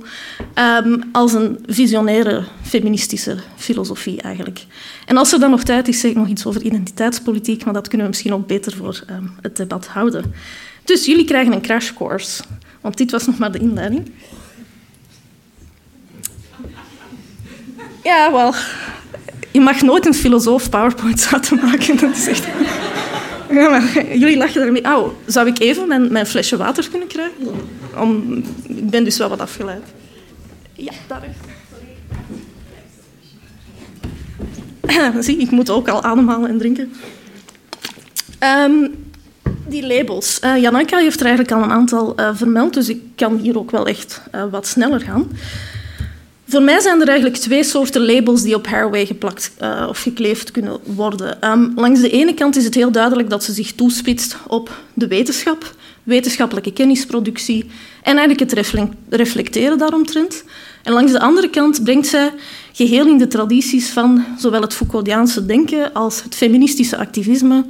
um, 0.84 1.02
als 1.12 1.32
een 1.32 1.58
visionaire 1.66 2.44
feministische 2.62 3.36
filosofie 3.56 4.20
eigenlijk. 4.20 4.64
En 5.06 5.16
als 5.16 5.32
er 5.32 5.40
dan 5.40 5.50
nog 5.50 5.62
tijd 5.62 5.88
is, 5.88 6.00
zeg 6.00 6.10
ik 6.10 6.16
nog 6.16 6.28
iets 6.28 6.46
over 6.46 6.62
identiteitspolitiek, 6.62 7.64
maar 7.64 7.74
dat 7.74 7.88
kunnen 7.88 8.06
we 8.06 8.12
misschien 8.12 8.34
ook 8.34 8.46
beter 8.46 8.76
voor 8.76 9.04
um, 9.10 9.34
het 9.40 9.56
debat 9.56 9.86
houden. 9.86 10.34
Dus 10.84 11.06
jullie 11.06 11.24
krijgen 11.24 11.52
een 11.52 11.62
crash 11.62 11.92
course, 11.92 12.42
want 12.80 12.96
dit 12.96 13.10
was 13.10 13.26
nog 13.26 13.38
maar 13.38 13.52
de 13.52 13.58
inleiding. 13.58 14.10
Ja, 18.02 18.32
wel, 18.32 18.54
je 19.52 19.60
mag 19.60 19.82
nooit 19.82 20.06
een 20.06 20.14
filosoof 20.14 20.70
PowerPoint 20.70 21.28
laten 21.32 21.56
maken, 21.56 21.98
dat 21.98 22.16
is. 22.16 22.40
Jullie 24.18 24.36
lachen 24.36 24.62
ermee. 24.62 24.84
Oh, 24.84 25.08
zou 25.26 25.46
ik 25.46 25.58
even 25.58 25.88
mijn, 25.88 26.12
mijn 26.12 26.26
flesje 26.26 26.56
water 26.56 26.88
kunnen 26.90 27.08
krijgen? 27.08 27.34
Om, 27.98 28.44
ik 28.62 28.90
ben 28.90 29.04
dus 29.04 29.18
wel 29.18 29.28
wat 29.28 29.40
afgeleid. 29.40 29.82
Ja, 30.72 30.92
daar. 31.06 31.22
Zie, 35.22 35.36
ik 35.36 35.50
moet 35.50 35.70
ook 35.70 35.88
al 35.88 36.02
ademhalen 36.02 36.50
en 36.50 36.58
drinken. 36.58 36.92
Um, 38.40 38.94
die 39.66 39.86
labels. 39.86 40.40
Uh, 40.44 40.56
Jananka 40.56 40.98
heeft 40.98 41.20
er 41.20 41.26
eigenlijk 41.26 41.56
al 41.56 41.62
een 41.62 41.72
aantal 41.72 42.20
uh, 42.20 42.30
vermeld, 42.34 42.74
dus 42.74 42.88
ik 42.88 43.00
kan 43.14 43.36
hier 43.36 43.58
ook 43.58 43.70
wel 43.70 43.86
echt 43.86 44.22
uh, 44.34 44.44
wat 44.50 44.66
sneller 44.66 45.00
gaan. 45.00 45.30
Voor 46.52 46.62
mij 46.62 46.80
zijn 46.80 47.00
er 47.00 47.08
eigenlijk 47.08 47.38
twee 47.38 47.64
soorten 47.64 48.04
labels 48.04 48.42
die 48.42 48.54
op 48.54 48.66
Haraway 48.66 49.06
geplakt 49.06 49.52
uh, 49.62 49.86
of 49.88 50.02
gekleefd 50.02 50.50
kunnen 50.50 50.78
worden. 50.84 51.50
Um, 51.50 51.72
langs 51.74 52.00
de 52.00 52.10
ene 52.10 52.34
kant 52.34 52.56
is 52.56 52.64
het 52.64 52.74
heel 52.74 52.92
duidelijk 52.92 53.30
dat 53.30 53.44
ze 53.44 53.52
zich 53.52 53.72
toespitst 53.72 54.36
op 54.46 54.82
de 54.94 55.06
wetenschap, 55.06 55.74
wetenschappelijke 56.02 56.72
kennisproductie 56.72 57.64
en 58.02 58.16
eigenlijk 58.18 58.50
het 58.50 58.76
reflecteren 59.08 59.78
daaromtrent. 59.78 60.44
En 60.82 60.92
langs 60.92 61.12
de 61.12 61.20
andere 61.20 61.50
kant 61.50 61.84
brengt 61.84 62.06
zij 62.06 62.32
geheel 62.72 63.06
in 63.06 63.18
de 63.18 63.28
tradities 63.28 63.90
van 63.90 64.24
zowel 64.38 64.60
het 64.60 64.74
Foucauldiaanse 64.74 65.46
denken 65.46 65.92
als 65.92 66.22
het 66.22 66.34
feministische 66.34 66.96
activisme 66.96 67.64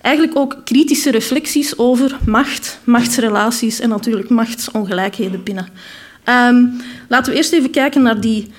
eigenlijk 0.00 0.38
ook 0.38 0.60
kritische 0.64 1.10
reflecties 1.10 1.78
over 1.78 2.18
macht, 2.26 2.78
machtsrelaties 2.84 3.80
en 3.80 3.88
natuurlijk 3.88 4.28
machtsongelijkheden 4.28 5.42
binnen. 5.42 5.68
Um, 6.28 6.80
laten 7.08 7.32
we 7.32 7.38
eerst 7.38 7.52
even 7.52 7.70
kijken 7.70 8.02
naar, 8.02 8.20
die, 8.20 8.50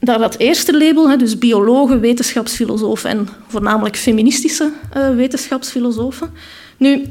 dat 0.00 0.36
eerste 0.36 0.78
label, 0.78 1.10
hè, 1.10 1.16
dus 1.16 1.38
biologen, 1.38 2.00
wetenschapsfilosofen 2.00 3.10
en 3.10 3.28
voornamelijk 3.48 3.96
feministische 3.96 4.70
uh, 4.96 5.14
wetenschapsfilosofen. 5.14 6.30
Nu, 6.76 7.04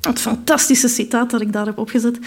het 0.00 0.20
fantastische 0.20 0.88
citaat 0.88 1.30
dat 1.30 1.40
ik 1.40 1.52
daar 1.52 1.66
heb 1.66 1.78
opgezet. 1.78 2.18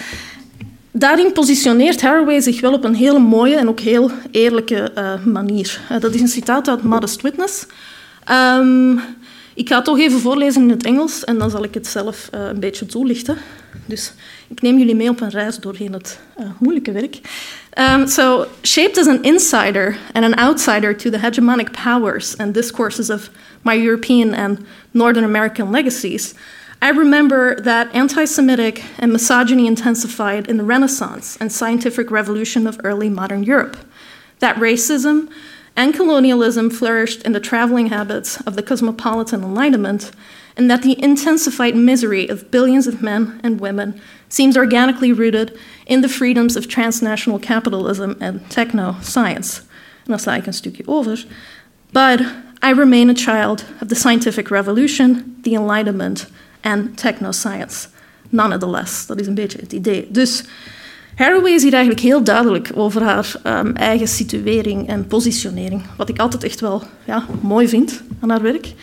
Daarin 0.91 1.31
positioneert 1.31 2.01
Haraway 2.01 2.41
zich 2.41 2.61
wel 2.61 2.73
op 2.73 2.83
een 2.83 2.95
hele 2.95 3.19
mooie 3.19 3.55
en 3.55 3.69
ook 3.69 3.79
heel 3.79 4.11
eerlijke 4.31 4.91
uh, 4.97 5.25
manier. 5.25 5.79
Uh, 5.91 5.99
dat 5.99 6.13
is 6.13 6.21
een 6.21 6.27
citaat 6.27 6.69
uit 6.69 6.83
Modest 6.83 7.21
Witness. 7.21 7.65
Um, 8.57 8.99
ik 9.53 9.67
ga 9.67 9.75
het 9.75 9.85
toch 9.85 9.99
even 9.99 10.19
voorlezen 10.19 10.61
in 10.61 10.69
het 10.69 10.85
Engels 10.85 11.23
en 11.23 11.37
dan 11.37 11.49
zal 11.49 11.63
ik 11.63 11.73
het 11.73 11.87
zelf 11.87 12.27
een 12.31 12.59
beetje 12.59 12.85
toelichten. 12.85 13.37
Dus 13.85 14.13
ik 14.47 14.61
neem 14.61 14.77
jullie 14.77 14.95
mee 14.95 15.09
op 15.09 15.21
een 15.21 15.29
reis 15.29 15.57
doorheen 15.57 15.93
het 15.93 16.19
uh, 16.39 16.45
moeilijke 16.59 16.91
werk. 16.91 17.19
Um, 17.79 18.07
so, 18.07 18.47
shaped 18.61 18.97
as 18.97 19.07
an 19.07 19.23
insider 19.23 19.97
and 20.13 20.25
an 20.25 20.39
outsider 20.39 20.95
to 20.95 21.09
the 21.09 21.17
hegemonic 21.17 21.71
powers 21.71 22.37
and 22.37 22.53
discourses 22.53 23.09
of 23.09 23.29
my 23.61 23.83
European 23.83 24.33
and 24.33 24.59
Northern 24.91 25.23
American 25.23 25.71
legacies, 25.71 26.33
I 26.81 26.89
remember 26.89 27.61
that 27.61 27.95
anti 27.95 28.25
Semitic 28.25 28.83
and 28.97 29.11
misogyny 29.11 29.67
intensified 29.67 30.47
in 30.47 30.57
the 30.57 30.63
Renaissance 30.63 31.37
and 31.39 31.51
scientific 31.51 32.11
revolution 32.11 32.67
of 32.67 32.79
early 32.83 33.09
modern 33.09 33.43
Europe. 33.43 33.77
That 34.39 34.55
racism, 34.55 35.29
and 35.75 35.93
colonialism 35.93 36.69
flourished 36.69 37.21
in 37.23 37.31
the 37.31 37.39
traveling 37.39 37.87
habits 37.87 38.41
of 38.41 38.55
the 38.55 38.63
cosmopolitan 38.63 39.43
Enlightenment, 39.43 40.11
and 40.57 40.69
that 40.69 40.81
the 40.81 41.01
intensified 41.03 41.75
misery 41.75 42.27
of 42.29 42.51
billions 42.51 42.87
of 42.87 43.01
men 43.01 43.39
and 43.43 43.59
women 43.59 44.01
seems 44.29 44.57
organically 44.57 45.11
rooted 45.11 45.57
in 45.85 46.01
the 46.01 46.09
freedoms 46.09 46.55
of 46.55 46.67
transnational 46.67 47.39
capitalism 47.39 48.17
and 48.19 48.49
techno 48.49 48.95
science. 49.01 49.61
Over. 50.87 51.15
But 51.93 52.21
I 52.61 52.71
remain 52.71 53.09
a 53.09 53.13
child 53.13 53.65
of 53.81 53.87
the 53.87 53.95
scientific 53.95 54.51
revolution, 54.51 55.35
the 55.43 55.55
Enlightenment 55.55 56.27
and 56.63 56.97
techno 56.97 57.31
science. 57.31 57.87
Nonetheless, 58.29 59.05
dat 59.07 59.19
is 59.19 59.27
een 59.27 59.35
beetje 59.35 59.59
het 59.59 59.73
idee. 59.73 60.07
Dus 60.09 60.43
Haraway 61.15 61.51
is 61.51 61.63
hier 61.63 61.73
eigenlijk 61.73 62.03
heel 62.03 62.23
duidelijk 62.23 62.71
over 62.75 63.03
haar 63.03 63.33
um, 63.47 63.75
eigen 63.75 64.07
situering 64.07 64.87
en 64.87 65.07
positionering. 65.07 65.81
Wat 65.97 66.09
ik 66.09 66.19
altijd 66.19 66.43
echt 66.43 66.59
wel 66.59 66.83
ja, 67.05 67.25
mooi 67.41 67.67
vind 67.67 68.01
aan 68.19 68.29
haar 68.29 68.41
werk. 68.41 68.73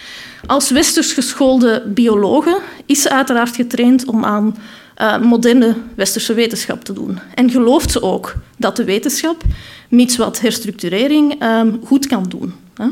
Als 0.46 0.70
westers 0.70 1.12
geschoolde 1.12 1.82
biologe 1.86 2.60
is 2.86 3.02
ze 3.02 3.10
uiteraard 3.10 3.56
getraind 3.56 4.04
om 4.04 4.24
aan 4.24 4.56
uh, 4.98 5.18
moderne 5.18 5.76
westerse 5.94 6.34
wetenschap 6.34 6.84
te 6.84 6.92
doen. 6.92 7.18
En 7.34 7.50
gelooft 7.50 7.90
ze 7.90 8.02
ook 8.02 8.34
dat 8.56 8.76
de 8.76 8.84
wetenschap, 8.84 9.42
mits 9.88 10.16
wat 10.16 10.40
herstructurering, 10.40 11.42
um, 11.42 11.80
goed 11.84 12.06
kan 12.06 12.24
doen. 12.28 12.54
Hè? 12.74 12.86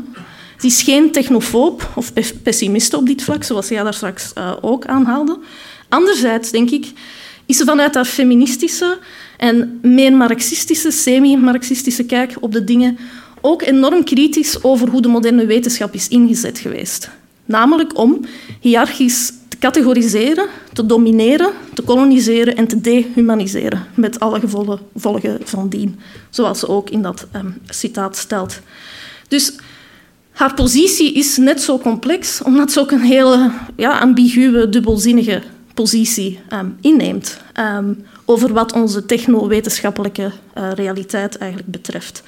Ze 0.57 0.67
is 0.67 0.81
geen 0.81 1.11
technofoob 1.11 1.89
of 1.95 2.11
pessimiste 2.43 2.97
op 2.97 3.05
dit 3.05 3.23
vlak, 3.23 3.43
zoals 3.43 3.67
jij 3.67 3.83
daar 3.83 3.93
straks 3.93 4.31
uh, 4.37 4.51
ook 4.61 4.85
aanhaalde. 4.85 5.39
Anderzijds, 5.89 6.51
denk 6.51 6.69
ik, 6.69 6.91
is 7.45 7.57
ze 7.57 7.65
vanuit 7.65 7.95
haar 7.95 8.05
feministische 8.05 8.97
en 9.37 9.79
meer 9.81 10.13
marxistische, 10.13 10.91
semi-marxistische 10.91 12.03
kijk 12.03 12.35
op 12.39 12.51
de 12.51 12.63
dingen 12.63 12.97
ook 13.41 13.61
enorm 13.61 14.03
kritisch 14.03 14.63
over 14.63 14.89
hoe 14.89 15.01
de 15.01 15.07
moderne 15.07 15.45
wetenschap 15.45 15.93
is 15.93 16.07
ingezet 16.07 16.59
geweest. 16.59 17.09
Namelijk 17.45 17.97
om 17.97 18.25
hiërarchisch 18.59 19.31
te 19.47 19.57
categoriseren, 19.57 20.47
te 20.73 20.85
domineren, 20.85 21.51
te 21.73 21.81
koloniseren 21.81 22.55
en 22.55 22.67
te 22.67 22.81
dehumaniseren, 22.81 23.85
met 23.93 24.19
alle 24.19 24.39
gevolgen 24.39 25.39
van 25.43 25.69
dien, 25.69 25.99
zoals 26.29 26.59
ze 26.59 26.67
ook 26.67 26.89
in 26.89 27.01
dat 27.01 27.27
um, 27.35 27.57
citaat 27.69 28.17
stelt. 28.17 28.59
Dus 29.27 29.53
haar 30.31 30.53
positie 30.53 31.13
is 31.13 31.37
net 31.37 31.61
zo 31.61 31.79
complex, 31.79 32.41
omdat 32.41 32.71
ze 32.71 32.79
ook 32.79 32.91
een 32.91 33.01
hele 33.01 33.51
ja, 33.75 33.99
ambiguë, 33.99 34.69
dubbelzinnige 34.69 35.41
positie 35.73 36.39
um, 36.53 36.77
inneemt. 36.81 37.37
Um, 37.59 38.05
over 38.29 38.53
wat 38.53 38.73
onze 38.73 39.05
technowetenschappelijke 39.05 40.31
uh, 40.57 40.71
realiteit 40.71 41.37
eigenlijk 41.37 41.71
betreft. 41.71 42.23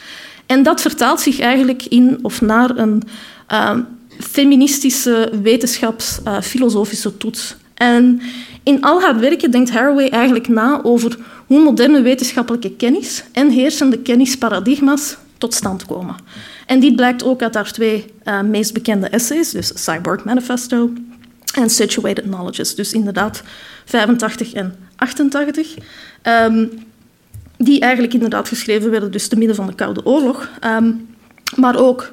En 0.45 0.63
dat 0.63 0.81
vertaalt 0.81 1.19
zich 1.19 1.39
eigenlijk 1.39 1.85
in 1.85 2.19
of 2.21 2.41
naar 2.41 2.77
een 2.77 3.03
uh, 3.51 3.77
feministische 4.19 5.31
wetenschapsfilosofische 5.41 7.09
uh, 7.09 7.15
toets. 7.17 7.55
En 7.73 8.21
in 8.63 8.81
al 8.81 9.01
haar 9.01 9.19
werken 9.19 9.51
denkt 9.51 9.69
Haraway 9.69 10.07
eigenlijk 10.07 10.47
na 10.47 10.79
over 10.83 11.17
hoe 11.47 11.63
moderne 11.63 12.01
wetenschappelijke 12.01 12.71
kennis 12.71 13.23
en 13.31 13.49
heersende 13.49 13.99
kennisparadigma's 13.99 15.17
tot 15.37 15.53
stand 15.53 15.85
komen. 15.85 16.15
En 16.65 16.79
dit 16.79 16.95
blijkt 16.95 17.23
ook 17.23 17.41
uit 17.41 17.53
haar 17.53 17.71
twee 17.71 18.05
uh, 18.23 18.41
meest 18.41 18.73
bekende 18.73 19.07
essays, 19.07 19.51
dus 19.51 19.71
Cyborg 19.75 20.23
Manifesto 20.23 20.89
en 21.55 21.69
Situated 21.69 22.23
Knowledges. 22.23 22.75
Dus 22.75 22.93
inderdaad 22.93 23.43
85 23.85 24.53
en 24.53 24.75
88, 24.99 25.75
um, 25.75 25.83
ehm, 26.21 26.65
die 27.57 27.79
eigenlijk 27.79 28.13
inderdaad 28.13 28.47
geschreven 28.47 28.91
werden 28.91 29.11
dus 29.11 29.27
te 29.27 29.37
midden 29.37 29.55
van 29.55 29.67
de 29.67 29.75
Koude 29.75 30.05
Oorlog. 30.05 30.49
Um, 30.65 31.07
maar 31.55 31.75
ook 31.75 32.11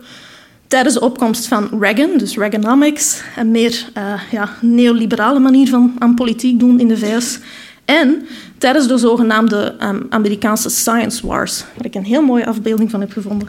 tijdens 0.67 0.95
de 0.95 1.01
opkomst 1.01 1.47
van 1.47 1.69
Reagan, 1.81 2.19
dus 2.19 2.37
Reaganomics, 2.37 3.23
een 3.37 3.51
meer 3.51 3.89
uh, 3.99 4.21
ja, 4.31 4.49
neoliberale 4.61 5.39
manier 5.39 5.69
van 5.69 5.95
aan 5.99 6.15
politiek 6.15 6.59
doen 6.59 6.81
in 6.81 6.89
de 6.89 6.99
VS. 6.99 7.39
En 7.85 8.27
tijdens 8.59 8.89
de 8.89 8.99
zogenaamde 8.99 9.75
um, 9.83 10.07
Amerikaanse 10.09 10.71
Science 10.71 11.27
Wars, 11.27 11.65
waar 11.77 11.87
ik 11.87 11.95
een 11.95 12.05
heel 12.05 12.23
mooie 12.23 12.47
afbeelding 12.47 12.91
van 12.91 13.01
heb 13.01 13.13
gevonden. 13.13 13.49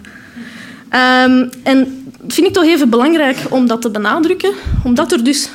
Ehm, 0.90 1.48
en 1.64 2.04
dat 2.22 2.34
vind 2.34 2.48
ik 2.48 2.54
toch 2.54 2.64
even 2.64 2.90
belangrijk 2.90 3.38
om 3.50 3.68
dat 3.68 3.82
te 3.82 3.90
benadrukken, 3.90 4.54
omdat 4.84 5.12
er 5.12 5.24
dus 5.24 5.50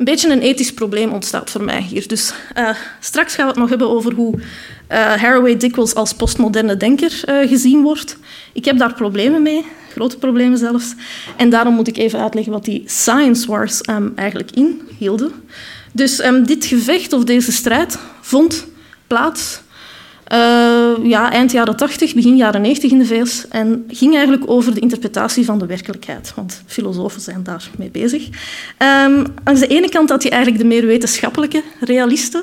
een 0.00 0.06
beetje 0.06 0.30
een 0.30 0.40
ethisch 0.40 0.74
probleem 0.74 1.12
ontstaat 1.12 1.50
voor 1.50 1.62
mij 1.62 1.82
hier. 1.82 2.08
Dus 2.08 2.32
uh, 2.58 2.70
straks 3.00 3.34
gaan 3.34 3.44
we 3.44 3.50
het 3.50 3.60
nog 3.60 3.68
hebben 3.68 3.88
over 3.88 4.12
hoe 4.12 4.34
uh, 4.38 4.42
Haraway 4.88 5.56
dikwijls 5.56 5.94
als 5.94 6.12
postmoderne 6.14 6.76
denker 6.76 7.22
uh, 7.28 7.48
gezien 7.48 7.82
wordt. 7.82 8.16
Ik 8.52 8.64
heb 8.64 8.78
daar 8.78 8.94
problemen 8.94 9.42
mee, 9.42 9.64
grote 9.92 10.18
problemen 10.18 10.58
zelfs. 10.58 10.94
En 11.36 11.50
daarom 11.50 11.74
moet 11.74 11.88
ik 11.88 11.96
even 11.96 12.20
uitleggen 12.20 12.52
wat 12.52 12.64
die 12.64 12.82
science 12.86 13.46
wars 13.46 13.80
um, 13.90 14.12
eigenlijk 14.14 14.50
inhielden. 14.50 15.32
Dus 15.92 16.24
um, 16.24 16.46
dit 16.46 16.64
gevecht 16.64 17.12
of 17.12 17.24
deze 17.24 17.52
strijd 17.52 17.98
vond 18.20 18.66
plaats 19.06 19.60
ja, 21.02 21.32
eind 21.32 21.52
jaren 21.52 21.76
80, 21.76 22.14
begin 22.14 22.36
jaren 22.36 22.60
90 22.60 22.90
in 22.90 22.98
de 22.98 23.06
VS. 23.06 23.48
En 23.48 23.84
ging 23.88 24.14
eigenlijk 24.14 24.50
over 24.50 24.74
de 24.74 24.80
interpretatie 24.80 25.44
van 25.44 25.58
de 25.58 25.66
werkelijkheid. 25.66 26.32
Want 26.34 26.62
filosofen 26.66 27.20
zijn 27.20 27.42
daarmee 27.42 27.90
bezig. 27.90 28.26
Um, 28.26 29.26
aan 29.44 29.54
de 29.54 29.66
ene 29.66 29.88
kant 29.88 30.10
had 30.10 30.22
je 30.22 30.30
eigenlijk 30.30 30.62
de 30.62 30.68
meer 30.68 30.86
wetenschappelijke 30.86 31.62
realisten. 31.80 32.42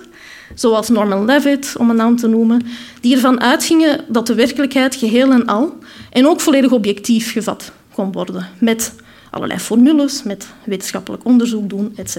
Zoals 0.55 0.89
Norman 0.89 1.25
Levitt, 1.25 1.75
om 1.77 1.89
een 1.89 1.95
naam 1.95 2.15
te 2.15 2.27
noemen. 2.27 2.61
Die 3.01 3.15
ervan 3.15 3.41
uitgingen 3.41 4.03
dat 4.07 4.27
de 4.27 4.35
werkelijkheid 4.35 4.95
geheel 4.95 5.31
en 5.31 5.45
al 5.45 5.77
en 6.09 6.27
ook 6.27 6.41
volledig 6.41 6.71
objectief 6.71 7.31
gevat 7.31 7.71
kon 7.93 8.11
worden. 8.11 8.47
Met 8.59 8.93
allerlei 9.31 9.59
formules, 9.59 10.23
met 10.23 10.47
wetenschappelijk 10.65 11.25
onderzoek 11.25 11.69
doen, 11.69 11.93
etc. 11.95 12.17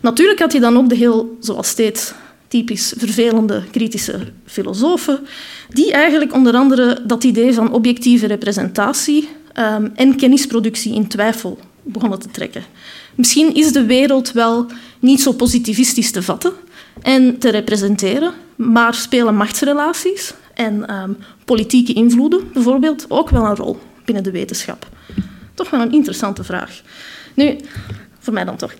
Natuurlijk 0.00 0.38
had 0.38 0.52
je 0.52 0.60
dan 0.60 0.76
ook 0.76 0.88
de 0.88 0.96
heel, 0.96 1.36
zoals 1.40 1.68
steeds 1.68 2.12
typisch 2.56 2.92
vervelende 2.96 3.62
kritische 3.70 4.18
filosofen, 4.46 5.26
die 5.68 5.92
eigenlijk 5.92 6.34
onder 6.34 6.54
andere 6.54 6.98
dat 7.06 7.24
idee 7.24 7.52
van 7.52 7.72
objectieve 7.72 8.26
representatie 8.26 9.28
um, 9.54 9.92
en 9.94 10.16
kennisproductie 10.16 10.94
in 10.94 11.08
twijfel 11.08 11.58
begonnen 11.82 12.18
te 12.18 12.30
trekken. 12.30 12.62
Misschien 13.14 13.54
is 13.54 13.72
de 13.72 13.84
wereld 13.84 14.32
wel 14.32 14.66
niet 14.98 15.20
zo 15.20 15.32
positivistisch 15.32 16.10
te 16.10 16.22
vatten 16.22 16.52
en 17.02 17.38
te 17.38 17.48
representeren, 17.48 18.32
maar 18.56 18.94
spelen 18.94 19.36
machtsrelaties 19.36 20.34
en 20.54 20.94
um, 20.94 21.16
politieke 21.44 21.92
invloeden 21.92 22.40
bijvoorbeeld 22.52 23.06
ook 23.08 23.30
wel 23.30 23.44
een 23.44 23.56
rol 23.56 23.78
binnen 24.04 24.24
de 24.24 24.30
wetenschap? 24.30 24.88
Toch 25.54 25.70
wel 25.70 25.80
een 25.80 25.92
interessante 25.92 26.44
vraag. 26.44 26.80
Nu, 27.34 27.56
voor 28.26 28.34
mij 28.34 28.44
dan 28.44 28.56
toch. 28.56 28.72
Uh, 28.72 28.78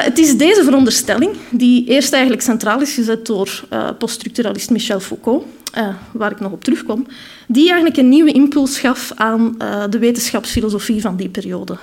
het 0.00 0.18
is 0.18 0.36
deze 0.36 0.64
veronderstelling 0.64 1.36
die 1.50 1.84
eerst 1.86 2.12
eigenlijk 2.12 2.42
centraal 2.42 2.80
is 2.80 2.94
gezet 2.94 3.26
door 3.26 3.64
uh, 3.72 3.88
poststructuralist 3.98 4.70
Michel 4.70 5.00
Foucault, 5.00 5.44
uh, 5.78 5.88
waar 6.12 6.30
ik 6.30 6.40
nog 6.40 6.52
op 6.52 6.64
terugkom, 6.64 7.06
die 7.46 7.66
eigenlijk 7.66 7.96
een 7.96 8.08
nieuwe 8.08 8.32
impuls 8.32 8.78
gaf 8.78 9.12
aan 9.14 9.54
de 9.90 9.98
wetenschapsfilosofie 9.98 11.00
van 11.00 11.16
die 11.16 11.28
periode. 11.28 11.76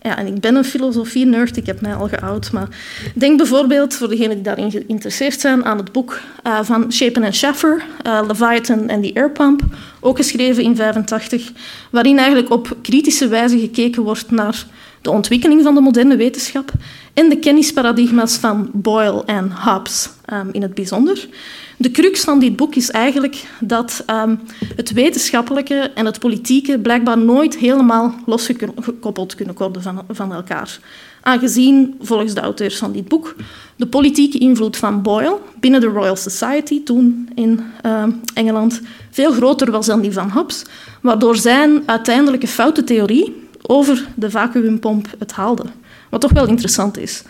ja, 0.00 0.18
en 0.18 0.26
ik 0.26 0.40
ben 0.40 0.54
een 0.54 0.64
filosofie-nerd, 0.64 1.56
ik 1.56 1.66
heb 1.66 1.80
mij 1.80 1.94
al 1.94 2.08
geoud, 2.08 2.52
maar 2.52 2.68
denk 3.14 3.36
bijvoorbeeld, 3.36 3.94
voor 3.94 4.08
degenen 4.08 4.34
die 4.34 4.44
daarin 4.44 4.70
geïnteresseerd 4.70 5.40
zijn, 5.40 5.64
aan 5.64 5.76
het 5.76 5.92
boek 5.92 6.20
van 6.62 6.92
Shapen 6.92 7.22
en 7.22 7.34
Schaffer, 7.34 7.84
Leviathan 8.02 8.90
and 8.90 9.02
the 9.02 9.10
Air 9.14 9.30
Pump, 9.30 9.62
ook 10.00 10.16
geschreven 10.16 10.62
in 10.62 10.74
1985, 10.74 11.52
waarin 11.90 12.18
eigenlijk 12.18 12.50
op 12.50 12.76
kritische 12.82 13.28
wijze 13.28 13.58
gekeken 13.58 14.02
wordt 14.02 14.30
naar 14.30 14.66
de 15.02 15.10
ontwikkeling 15.10 15.62
van 15.62 15.74
de 15.74 15.80
moderne 15.80 16.16
wetenschap 16.16 16.72
en 17.14 17.28
de 17.28 17.38
kennisparadigma's 17.38 18.36
van 18.36 18.70
Boyle 18.72 19.22
en 19.24 19.52
Hobbes 19.64 20.10
um, 20.32 20.48
in 20.52 20.62
het 20.62 20.74
bijzonder. 20.74 21.28
De 21.76 21.90
crux 21.90 22.24
van 22.24 22.38
dit 22.38 22.56
boek 22.56 22.74
is 22.74 22.90
eigenlijk 22.90 23.44
dat 23.60 24.04
um, 24.10 24.40
het 24.76 24.92
wetenschappelijke 24.92 25.90
en 25.94 26.06
het 26.06 26.18
politieke 26.18 26.78
blijkbaar 26.78 27.18
nooit 27.18 27.56
helemaal 27.56 28.14
losgekoppeld 28.26 29.34
kunnen 29.34 29.54
worden 29.58 30.04
van, 30.08 30.32
elkaar. 30.32 30.78
Aangezien, 31.20 31.94
volgens 32.00 32.34
de 32.34 32.40
auteurs 32.40 32.76
van 32.76 32.92
dit 32.92 33.08
boek, 33.08 33.34
de 33.76 33.86
politieke 33.86 34.38
invloed 34.38 34.76
van 34.76 35.02
Boyle 35.02 35.38
binnen 35.60 35.80
de 35.80 35.86
Royal 35.86 36.16
Society, 36.16 36.82
toen 36.82 37.28
in 37.34 37.60
uh, 37.86 38.04
Engeland, 38.34 38.80
veel 39.10 39.32
groter 39.32 39.70
was 39.70 39.86
dan 39.86 40.00
die 40.00 40.12
van 40.12 40.30
Hobbes, 40.30 40.64
waardoor 41.00 41.36
zijn 41.36 41.82
uiteindelijke 41.86 42.48
foute 42.48 42.84
theorie, 42.84 43.42
over 43.62 44.06
de 44.14 44.30
vacuümpomp 44.30 45.06
het 45.18 45.32
haalde. 45.32 45.64
Wat 46.10 46.20
toch 46.20 46.32
wel 46.32 46.46
interessant 46.46 46.98
is. 46.98 47.22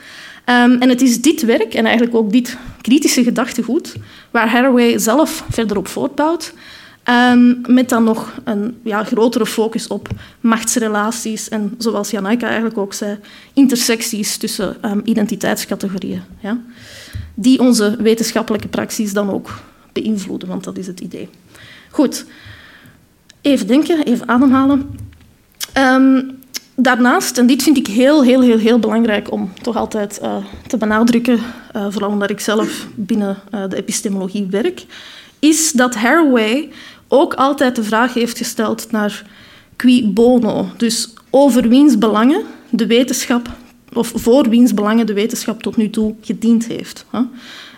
Um, 0.47 0.81
en 0.81 0.89
het 0.89 1.01
is 1.01 1.21
dit 1.21 1.43
werk 1.45 1.75
en 1.75 1.85
eigenlijk 1.85 2.17
ook 2.17 2.33
dit 2.33 2.57
kritische 2.81 3.23
gedachtegoed 3.23 3.95
waar 4.31 4.49
Haraway 4.49 4.99
zelf 4.99 5.45
verder 5.51 5.77
op 5.77 5.89
voortbouwt, 5.89 6.55
um, 7.09 7.61
met 7.67 7.89
dan 7.89 8.05
nog 8.05 8.33
een 8.45 8.79
ja, 8.85 9.05
grotere 9.05 9.47
focus 9.47 9.87
op 9.87 10.09
machtsrelaties 10.41 11.49
en, 11.49 11.75
zoals 11.79 12.11
Janaika 12.11 12.47
eigenlijk 12.47 12.79
ook 12.79 12.95
zei, 12.95 13.19
intersecties 13.53 14.37
tussen 14.37 14.77
um, 14.91 15.01
identiteitscategorieën. 15.05 16.23
Ja, 16.41 16.59
die 17.35 17.61
onze 17.61 17.97
wetenschappelijke 17.99 18.69
praxis 18.69 19.13
dan 19.13 19.31
ook 19.31 19.51
beïnvloeden, 19.93 20.49
want 20.49 20.65
dat 20.65 20.79
is 20.79 20.87
het 20.87 21.01
idee. 21.01 21.29
Goed, 21.91 22.25
even 23.41 23.67
denken, 23.67 24.05
even 24.05 24.29
ademhalen. 24.29 25.02
Um, 25.79 26.39
daarnaast, 26.75 27.39
en 27.39 27.47
dit 27.47 27.63
vind 27.63 27.77
ik 27.77 27.87
heel, 27.87 28.23
heel, 28.23 28.41
heel, 28.41 28.59
heel 28.59 28.79
belangrijk 28.79 29.33
om 29.33 29.53
toch 29.63 29.77
altijd 29.77 30.21
uh, 30.23 30.37
te 30.67 30.77
benadrukken, 30.77 31.39
uh, 31.77 31.87
vooral 31.91 32.11
omdat 32.11 32.31
ik 32.31 32.41
zelf 32.41 32.87
binnen 32.95 33.39
uh, 33.55 33.65
de 33.69 33.77
epistemologie 33.77 34.47
werk, 34.51 34.85
is 35.39 35.73
dat 35.73 35.95
Haraway 35.95 36.69
ook 37.09 37.35
altijd 37.35 37.77
de 37.77 37.85
vraag 37.85 38.15
heeft 38.15 38.39
gesteld 38.39 38.91
naar 38.91 39.25
qui 39.77 40.09
bono, 40.09 40.67
dus 40.77 41.15
over 41.31 41.69
wiens 41.69 41.99
belangen 41.99 42.43
de 42.71 42.87
wetenschap, 42.87 43.49
of 43.93 44.13
voor 44.15 44.49
wiens 44.49 44.75
belangen 44.75 45.07
de 45.07 45.13
wetenschap 45.13 45.63
tot 45.63 45.77
nu 45.77 45.91
toe 45.91 46.15
gediend 46.21 46.67
heeft. 46.67 47.07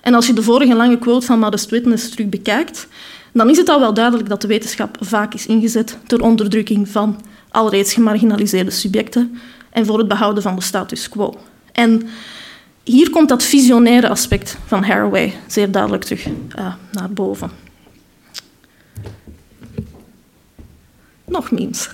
En 0.02 0.14
als 0.14 0.26
je 0.26 0.32
de 0.32 0.42
vorige 0.42 0.74
lange 0.74 0.98
quote 0.98 1.26
van 1.26 1.38
Modest 1.38 1.70
Witness 1.70 2.08
terug 2.08 2.28
bekijkt, 2.28 2.88
dan 3.34 3.50
is 3.50 3.56
het 3.56 3.68
al 3.68 3.80
wel 3.80 3.94
duidelijk 3.94 4.28
dat 4.28 4.40
de 4.40 4.46
wetenschap 4.46 4.96
vaak 5.00 5.34
is 5.34 5.46
ingezet 5.46 5.98
ter 6.06 6.22
onderdrukking 6.22 6.88
van 6.88 7.20
alreeds 7.50 7.92
gemarginaliseerde 7.92 8.70
subjecten 8.70 9.38
en 9.70 9.86
voor 9.86 9.98
het 9.98 10.08
behouden 10.08 10.42
van 10.42 10.54
de 10.54 10.62
status 10.62 11.08
quo. 11.08 11.38
En 11.72 12.02
hier 12.82 13.10
komt 13.10 13.28
dat 13.28 13.42
visionaire 13.42 14.08
aspect 14.08 14.56
van 14.66 14.84
Haraway 14.84 15.34
zeer 15.46 15.70
duidelijk 15.70 16.04
terug 16.04 16.26
uh, 16.26 16.74
naar 16.92 17.10
boven. 17.10 17.50
Nog 21.24 21.50
memes. 21.50 21.90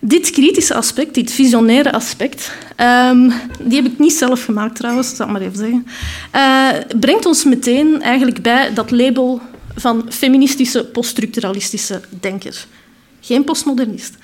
Dit 0.00 0.30
kritische 0.30 0.74
aspect, 0.74 1.14
dit 1.14 1.32
visionaire 1.32 1.92
aspect, 1.92 2.52
um, 2.80 3.32
die 3.62 3.82
heb 3.82 3.92
ik 3.92 3.98
niet 3.98 4.12
zelf 4.12 4.44
gemaakt 4.44 4.76
trouwens, 4.76 5.16
zal 5.16 5.28
maar 5.28 5.40
even 5.40 5.56
zeggen, 5.56 5.86
uh, 6.34 6.98
brengt 7.00 7.26
ons 7.26 7.44
meteen 7.44 8.02
eigenlijk 8.02 8.42
bij 8.42 8.74
dat 8.74 8.90
label 8.90 9.40
van 9.76 10.06
feministische 10.08 10.84
poststructuralistische 10.84 12.00
denker. 12.20 12.66
Geen 13.20 13.44
postmodernist. 13.44 14.14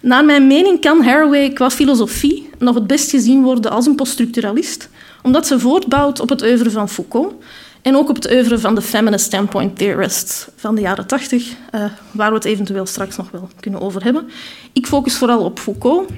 Naar 0.00 0.24
mijn 0.24 0.46
mening 0.46 0.80
kan 0.80 1.02
Haraway 1.02 1.50
qua 1.50 1.70
filosofie 1.70 2.50
nog 2.58 2.74
het 2.74 2.86
best 2.86 3.10
gezien 3.10 3.42
worden 3.42 3.70
als 3.70 3.86
een 3.86 3.94
poststructuralist, 3.94 4.88
omdat 5.22 5.46
ze 5.46 5.60
voortbouwt 5.60 6.20
op 6.20 6.28
het 6.28 6.42
oeuvre 6.42 6.70
van 6.70 6.88
Foucault 6.88 7.34
en 7.82 7.96
ook 7.96 8.08
op 8.08 8.14
het 8.14 8.30
oeuvre 8.32 8.58
van 8.58 8.74
de 8.74 8.82
feminist 8.82 9.24
standpoint 9.24 9.78
theorists 9.78 10.46
van 10.56 10.74
de 10.74 10.80
jaren 10.80 11.06
tachtig, 11.06 11.48
uh, 11.74 11.84
waar 12.10 12.28
we 12.28 12.34
het 12.34 12.44
eventueel 12.44 12.86
straks 12.86 13.16
nog 13.16 13.30
wel 13.30 13.48
kunnen 13.60 13.80
over 13.80 14.04
hebben. 14.04 14.28
Ik 14.72 14.86
focus 14.86 15.16
vooral 15.16 15.44
op 15.44 15.58
Foucault. 15.58 16.10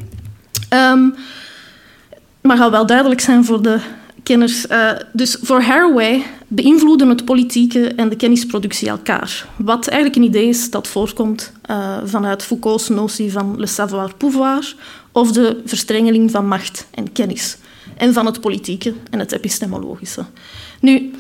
Um, 0.71 1.15
maar 2.41 2.57
zal 2.57 2.71
wel 2.71 2.87
duidelijk 2.87 3.21
zijn 3.21 3.45
voor 3.45 3.63
de 3.63 3.81
kenners. 4.23 4.67
Uh, 4.67 4.91
dus 5.13 5.37
voor 5.43 5.63
Haraway 5.63 6.25
beïnvloeden 6.55 7.09
het 7.09 7.25
politieke 7.25 7.89
en 7.89 8.09
de 8.09 8.17
kennisproductie 8.17 8.89
elkaar. 8.89 9.47
Wat 9.57 9.87
eigenlijk 9.87 10.17
een 10.21 10.29
idee 10.29 10.49
is 10.49 10.71
dat 10.71 10.89
voorkomt 10.89 11.53
uh, 11.71 11.99
vanuit 12.05 12.43
Foucault's 12.43 12.89
notie 12.89 13.33
van 13.33 13.55
le 13.59 13.67
savoir-pouvoir 13.67 14.75
of 15.13 15.33
de 15.33 15.61
verstrengeling 15.65 16.31
van 16.31 16.47
macht 16.47 16.87
en 16.91 17.13
kennis. 17.13 17.57
En 17.97 18.13
van 18.13 18.27
het 18.27 18.41
politieke 18.41 18.95
en 19.11 19.19
het 19.19 19.33
epistemologische. 19.33 20.25
Nu, 20.81 21.11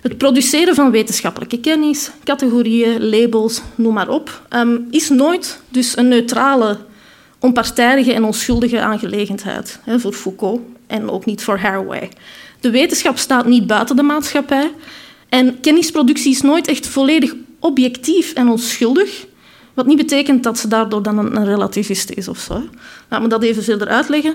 het 0.00 0.18
produceren 0.18 0.74
van 0.74 0.90
wetenschappelijke 0.90 1.60
kennis, 1.60 2.10
categorieën, 2.24 3.08
labels, 3.08 3.62
noem 3.74 3.94
maar 3.94 4.08
op, 4.08 4.42
um, 4.50 4.86
is 4.90 5.08
nooit 5.08 5.60
dus 5.68 5.96
een 5.96 6.08
neutrale, 6.08 6.78
onpartijdige 7.38 8.12
en 8.12 8.24
onschuldige 8.24 8.80
aangelegenheid 8.80 9.80
voor 9.86 10.12
Foucault 10.12 10.60
en 10.86 11.10
ook 11.10 11.24
niet 11.24 11.42
voor 11.42 11.58
Haraway. 11.58 12.08
De 12.64 12.70
wetenschap 12.70 13.18
staat 13.18 13.46
niet 13.46 13.66
buiten 13.66 13.96
de 13.96 14.02
maatschappij. 14.02 14.70
En 15.28 15.60
kennisproductie 15.60 16.30
is 16.30 16.40
nooit 16.40 16.66
echt 16.66 16.86
volledig 16.86 17.34
objectief 17.58 18.32
en 18.32 18.48
onschuldig. 18.48 19.26
Wat 19.74 19.86
niet 19.86 19.96
betekent 19.96 20.42
dat 20.42 20.58
ze 20.58 20.68
daardoor 20.68 21.02
dan 21.02 21.18
een, 21.18 21.44
relativist 21.44 22.10
is 22.10 22.28
of 22.28 22.38
zo. 22.38 22.62
Laat 23.08 23.22
me 23.22 23.28
dat 23.28 23.42
even 23.42 23.62
verder 23.62 23.88
uitleggen. 23.88 24.34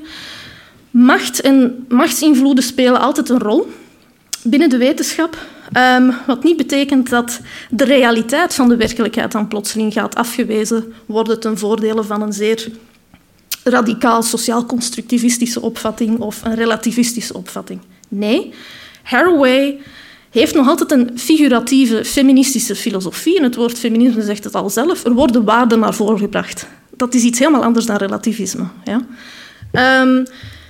Macht 0.92 1.42
en 1.42 1.86
machtsinvloeden 1.88 2.64
spelen 2.64 3.00
altijd 3.00 3.30
een 3.30 3.40
rol. 3.40 3.72
binnen 4.44 4.70
de 4.70 4.78
wetenschap. 4.78 5.38
Um, 5.78 6.14
wat 6.28 6.44
niet 6.44 6.58
betekent 6.58 7.10
dat 7.10 7.40
de 7.70 7.84
realiteit 7.84 8.54
van 8.54 8.70
de 8.70 8.76
werkelijkheid 8.76 9.32
dan 9.32 9.48
plotseling 9.48 9.94
gaat 9.94 10.16
afgewezen 10.16 10.94
worden 11.06 11.40
ten 11.40 11.58
voordele 11.58 12.04
van 12.04 12.22
een 12.22 12.34
zeer 12.34 12.68
radicaal 13.64 14.24
sociaal-constructivistische 14.24 15.62
opvatting 15.62 16.20
of 16.20 16.44
een 16.44 16.56
relativistische 16.56 17.34
opvatting. 17.34 17.80
Nee, 18.10 18.54
Haraway 19.04 19.80
heeft 20.30 20.56
nog 20.56 20.68
altijd 20.68 20.92
een 20.92 21.20
figuratieve 21.20 22.06
feministische 22.06 22.76
filosofie. 22.76 23.38
En 23.38 23.44
het 23.44 23.56
woord 23.56 23.80
feminisme 23.80 24.22
zegt 24.22 24.44
het 24.44 24.56
al 24.56 24.70
zelf. 24.70 25.06
Er 25.06 25.14
worden 25.14 25.44
waarden 25.44 25.80
naar 25.80 25.94
voren 25.94 26.20
gebracht. 26.20 26.68
Dat 26.96 27.14
is 27.14 27.24
iets 27.24 27.40
helemaal 27.40 27.64
anders 27.64 27.86
dan 27.86 27.96
relativisme. 27.96 28.64
Ja? 28.84 29.02
Um, 30.02 30.26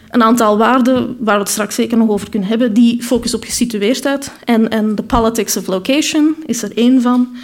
een 0.09 0.23
aantal 0.23 0.57
waarden, 0.57 1.15
waar 1.19 1.35
we 1.35 1.41
het 1.41 1.49
straks 1.49 1.75
zeker 1.75 1.97
nog 1.97 2.09
over 2.09 2.29
kunnen 2.29 2.49
hebben, 2.49 2.73
die 2.73 3.03
focussen 3.03 3.39
op 3.39 3.45
gesitueerdheid. 3.45 4.31
En, 4.43 4.69
en 4.69 4.95
de 4.95 5.03
politics 5.03 5.57
of 5.57 5.67
location 5.67 6.35
is 6.45 6.63
er 6.63 6.77
één 6.77 7.01
van. 7.01 7.35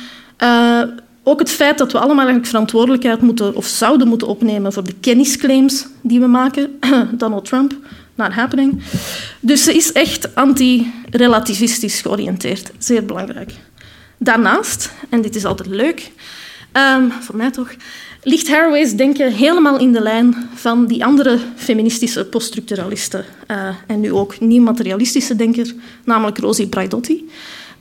Uh, 0.44 0.82
ook 1.24 1.40
het 1.40 1.50
feit 1.50 1.78
dat 1.78 1.92
we 1.92 1.98
allemaal 1.98 2.18
eigenlijk 2.18 2.48
verantwoordelijkheid 2.48 3.22
moeten 3.22 3.56
of 3.56 3.66
zouden 3.66 4.08
moeten 4.08 4.28
opnemen 4.28 4.74
voor 4.74 4.84
de 4.84 4.96
kennisclaims 5.00 5.88
die 6.02 6.20
we 6.20 6.28
maken. 6.28 6.80
Donald 7.12 7.46
Trump, 7.46 7.74
not 8.16 8.34
happening. 8.34 8.84
Dus 9.40 9.64
ze 9.64 9.76
is 9.76 9.92
echt 9.92 10.36
anti-relativistisch 10.36 12.02
georiënteerd. 12.02 12.72
Zeer 12.78 13.06
belangrijk. 13.06 13.52
Daarnaast, 14.18 14.92
en 15.10 15.22
dit 15.22 15.36
is 15.36 15.46
altijd 15.46 15.70
leuk, 15.70 16.12
um, 16.74 17.12
voor 17.12 17.36
mij 17.36 17.52
toch, 17.52 17.70
ligt 18.24 18.48
Haraway's 18.48 18.94
denken 18.94 19.32
helemaal 19.32 19.80
in 19.80 19.92
de 19.92 20.02
lijn 20.02 20.50
van 20.54 20.86
die 20.86 21.06
andere 21.06 21.40
feministische 21.56 22.26
poststructuralisten 22.26 23.26
uh, 23.48 23.68
en 23.88 24.00
nu 24.00 24.12
ook 24.12 24.40
nieuw-materialistische 24.40 25.36
denker, 25.36 25.74
namelijk 26.04 26.38
Rosie 26.38 26.68
Braidotti. 26.68 27.30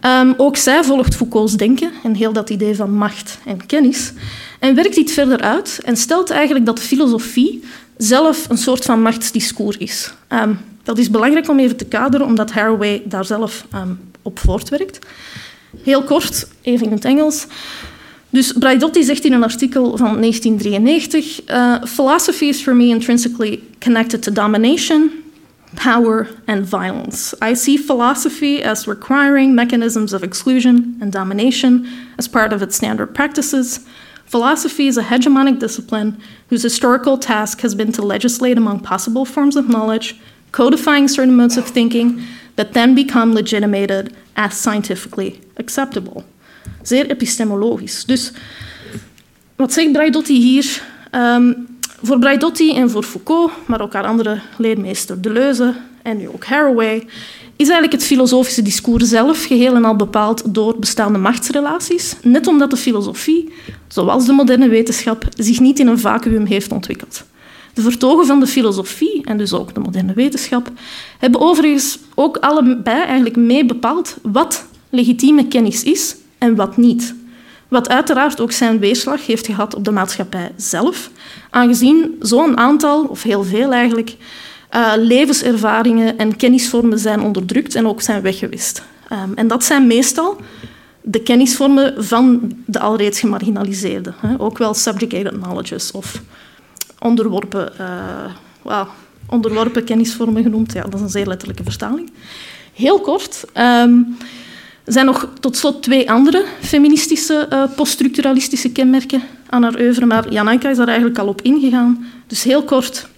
Um, 0.01 0.35
ook 0.37 0.57
zij 0.57 0.85
volgt 0.85 1.14
Foucault's 1.14 1.57
denken 1.57 1.91
en 2.03 2.14
heel 2.14 2.32
dat 2.32 2.51
idee 2.51 2.74
van 2.74 2.95
macht 2.95 3.39
en 3.47 3.66
kennis 3.66 4.12
en 4.59 4.74
werkt 4.74 4.95
dit 4.95 5.11
verder 5.11 5.41
uit 5.41 5.80
en 5.85 5.97
stelt 5.97 6.30
eigenlijk 6.30 6.66
dat 6.66 6.80
filosofie 6.80 7.62
zelf 7.97 8.49
een 8.49 8.59
soort 8.59 8.84
van 8.84 9.03
machtsdiscours 9.03 9.76
is. 9.76 10.14
Um, 10.28 10.59
dat 10.82 10.99
is 10.99 11.11
belangrijk 11.11 11.49
om 11.49 11.59
even 11.59 11.76
te 11.76 11.84
kaderen, 11.84 12.26
omdat 12.26 12.51
Haraway 12.51 13.03
daar 13.05 13.24
zelf 13.24 13.66
um, 13.74 14.01
op 14.22 14.38
voortwerkt. 14.38 14.99
Heel 15.82 16.03
kort, 16.03 16.49
even 16.62 16.86
in 16.86 16.92
het 16.92 17.05
Engels. 17.05 17.47
Dus 18.30 18.53
Braidotti 18.53 19.03
zegt 19.03 19.24
in 19.24 19.32
een 19.32 19.42
artikel 19.42 19.97
van 19.97 20.20
1993: 20.20 21.51
uh, 21.51 21.82
Philosophy 21.84 22.45
is 22.45 22.62
for 22.62 22.74
me 22.74 22.84
intrinsically 22.84 23.61
connected 23.78 24.22
to 24.22 24.32
domination, 24.32 25.11
power, 25.74 26.28
and 26.47 26.68
violence. 26.68 27.36
I 27.51 27.55
see 27.55 27.78
philosophy 27.78 28.62
as 28.64 28.86
requiring 28.86 29.55
mechanisms 29.55 30.12
of 30.12 30.22
exclusion 30.22 30.97
and 31.01 31.12
domination 31.12 31.86
as 32.16 32.28
part 32.28 32.53
of 32.53 32.61
its 32.61 32.76
standard 32.76 33.12
practices. 33.12 33.80
Philosophy 34.27 34.87
is 34.87 34.97
a 34.99 35.03
hegemonic 35.03 35.59
discipline 35.59 36.16
whose 36.49 36.62
historical 36.62 37.18
task 37.18 37.61
has 37.61 37.75
been 37.75 37.93
to 37.93 38.03
legislate 38.03 38.57
among 38.57 38.81
possible 38.81 39.25
forms 39.25 39.57
of 39.57 39.66
knowledge, 39.66 40.14
codifying 40.51 41.09
certain 41.09 41.37
modes 41.37 41.57
of 41.57 41.68
thinking 41.68 42.20
that 42.57 42.72
then 42.72 42.95
become 42.95 43.35
legitimated 43.35 44.14
as 44.37 44.55
scientifically 44.55 45.41
acceptable. 45.57 46.25
Zeer 46.83 47.11
epistemologisch. 47.11 48.05
Dus 48.05 48.33
wat 49.57 49.72
zegt 49.72 49.93
Braidotti 49.93 50.41
hier? 50.41 50.83
Um, 51.12 51.66
voor 52.03 52.18
Braidotti 52.18 52.75
en 52.77 52.91
voor 52.91 53.03
Foucault, 53.03 53.53
maar 53.66 53.81
ook 53.81 53.93
haar 53.93 54.05
andere 54.05 54.41
leermeester 54.59 55.22
Deleuze 55.22 55.75
en 56.03 56.16
nu 56.16 56.29
ook 56.29 56.45
Haraway, 56.45 57.07
is 57.57 57.69
eigenlijk 57.69 57.93
het 57.93 58.05
filosofische 58.05 58.63
discours 58.63 59.09
zelf 59.09 59.45
geheel 59.45 59.75
en 59.75 59.85
al 59.85 59.97
bepaald 59.97 60.55
door 60.55 60.79
bestaande 60.79 61.19
machtsrelaties, 61.19 62.17
net 62.23 62.47
omdat 62.47 62.71
de 62.71 62.77
filosofie, 62.77 63.53
zoals 63.89 64.27
de 64.27 64.33
moderne 64.33 64.69
wetenschap, 64.69 65.29
zich 65.37 65.61
niet 65.61 65.79
in 65.79 65.87
een 65.87 65.99
vacuüm 65.99 66.47
heeft 66.47 66.73
ontwikkeld. 66.73 67.25
De 67.75 67.83
vertogen 67.83 68.27
van 68.27 68.41
de 68.41 68.47
filosofie 68.47 69.25
en 69.25 69.37
dus 69.37 69.53
ook 69.53 69.75
de 69.75 69.81
moderne 69.81 70.13
wetenschap 70.13 70.71
hebben 71.19 71.41
overigens 71.41 71.99
ook 72.15 72.37
allebei 72.37 73.03
eigenlijk 73.03 73.37
mee 73.37 73.67
bepaald 73.67 74.17
wat 74.23 74.67
legitieme 74.91 75.49
kennis 75.49 75.83
is 75.83 76.17
en 76.39 76.55
wat 76.55 76.77
niet. 76.77 77.15
Wat 77.69 77.89
uiteraard 77.89 78.41
ook 78.41 78.53
zijn 78.53 78.79
weerslag 78.79 79.27
heeft 79.27 79.47
gehad 79.47 79.75
op 79.75 79.85
de 79.85 79.91
maatschappij 79.91 80.53
zelf, 80.57 81.11
aangezien 81.51 82.15
zo'n 82.21 82.59
aantal, 82.59 83.05
of 83.05 83.23
heel 83.23 83.45
veel 83.45 83.73
eigenlijk, 83.73 84.17
uh, 84.77 84.93
levenservaringen 84.97 86.18
en 86.18 86.37
kennisvormen 86.37 86.99
zijn 86.99 87.20
onderdrukt 87.20 87.75
en 87.75 87.87
ook 87.87 88.01
zijn 88.01 88.22
weggewist. 88.22 88.83
Um, 89.12 89.35
en 89.35 89.49
dat 89.49 89.64
zijn 89.64 89.87
meestal 89.87 90.41
de 91.07 91.20
kennisvormen 91.20 92.05
van 92.05 92.53
de 92.66 92.81
alreeds 92.81 93.20
gemarginaliseerden. 93.20 94.14
Ook 94.39 94.59
wel 94.59 94.75
subjugated 94.75 95.41
knowledges 95.41 95.91
of 95.91 96.22
onderworpen, 96.99 97.72
uh, 98.66 98.81
onderworpen 99.29 99.85
kennisvormen 99.85 100.43
genoemd. 100.43 100.72
Ja, 100.72 100.83
dat 100.83 100.95
is 100.95 101.01
een 101.01 101.09
zeer 101.09 101.27
letterlijke 101.27 101.62
vertaling. 101.62 102.12
Heel 102.72 103.01
kort. 103.01 103.45
Um, 103.55 104.16
er 104.85 104.93
zijn 104.93 105.07
nog 105.07 105.29
tot 105.41 105.57
slot 105.57 105.83
twee 105.83 106.11
andere 106.11 106.45
feministische 106.61 107.49
uh, 107.53 107.64
poststructuralistische 107.77 108.72
kenmerken 108.72 109.22
aan 109.49 109.62
haar 109.62 109.81
oeuvre, 109.81 110.07
maar 110.07 110.33
Janaika 110.33 110.70
is 110.70 110.77
daar 110.77 110.89
eigenlijk 110.89 111.18
al 111.18 111.27
op 111.27 111.43
ingegaan. 111.43 112.07
Dus 112.27 112.43
heel 112.43 112.62
kort 112.62 113.09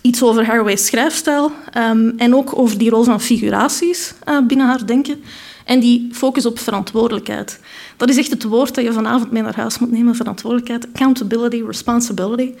iets 0.00 0.22
over 0.22 0.46
Haraway's 0.46 0.86
schrijfstijl 0.86 1.52
um, 1.76 2.14
en 2.16 2.34
ook 2.34 2.58
over 2.58 2.78
die 2.78 2.90
rol 2.90 3.04
van 3.04 3.20
figuraties 3.20 4.14
uh, 4.28 4.46
binnen 4.46 4.66
haar 4.66 4.86
denken 4.86 5.20
en 5.64 5.80
die 5.80 6.08
focus 6.12 6.46
op 6.46 6.58
verantwoordelijkheid. 6.58 7.60
Dat 7.96 8.08
is 8.08 8.16
echt 8.16 8.30
het 8.30 8.42
woord 8.42 8.74
dat 8.74 8.84
je 8.84 8.92
vanavond 8.92 9.30
mee 9.30 9.42
naar 9.42 9.56
huis 9.56 9.78
moet 9.78 9.90
nemen, 9.90 10.14
verantwoordelijkheid, 10.14 10.86
accountability, 10.86 11.62
responsibility. 11.66 12.52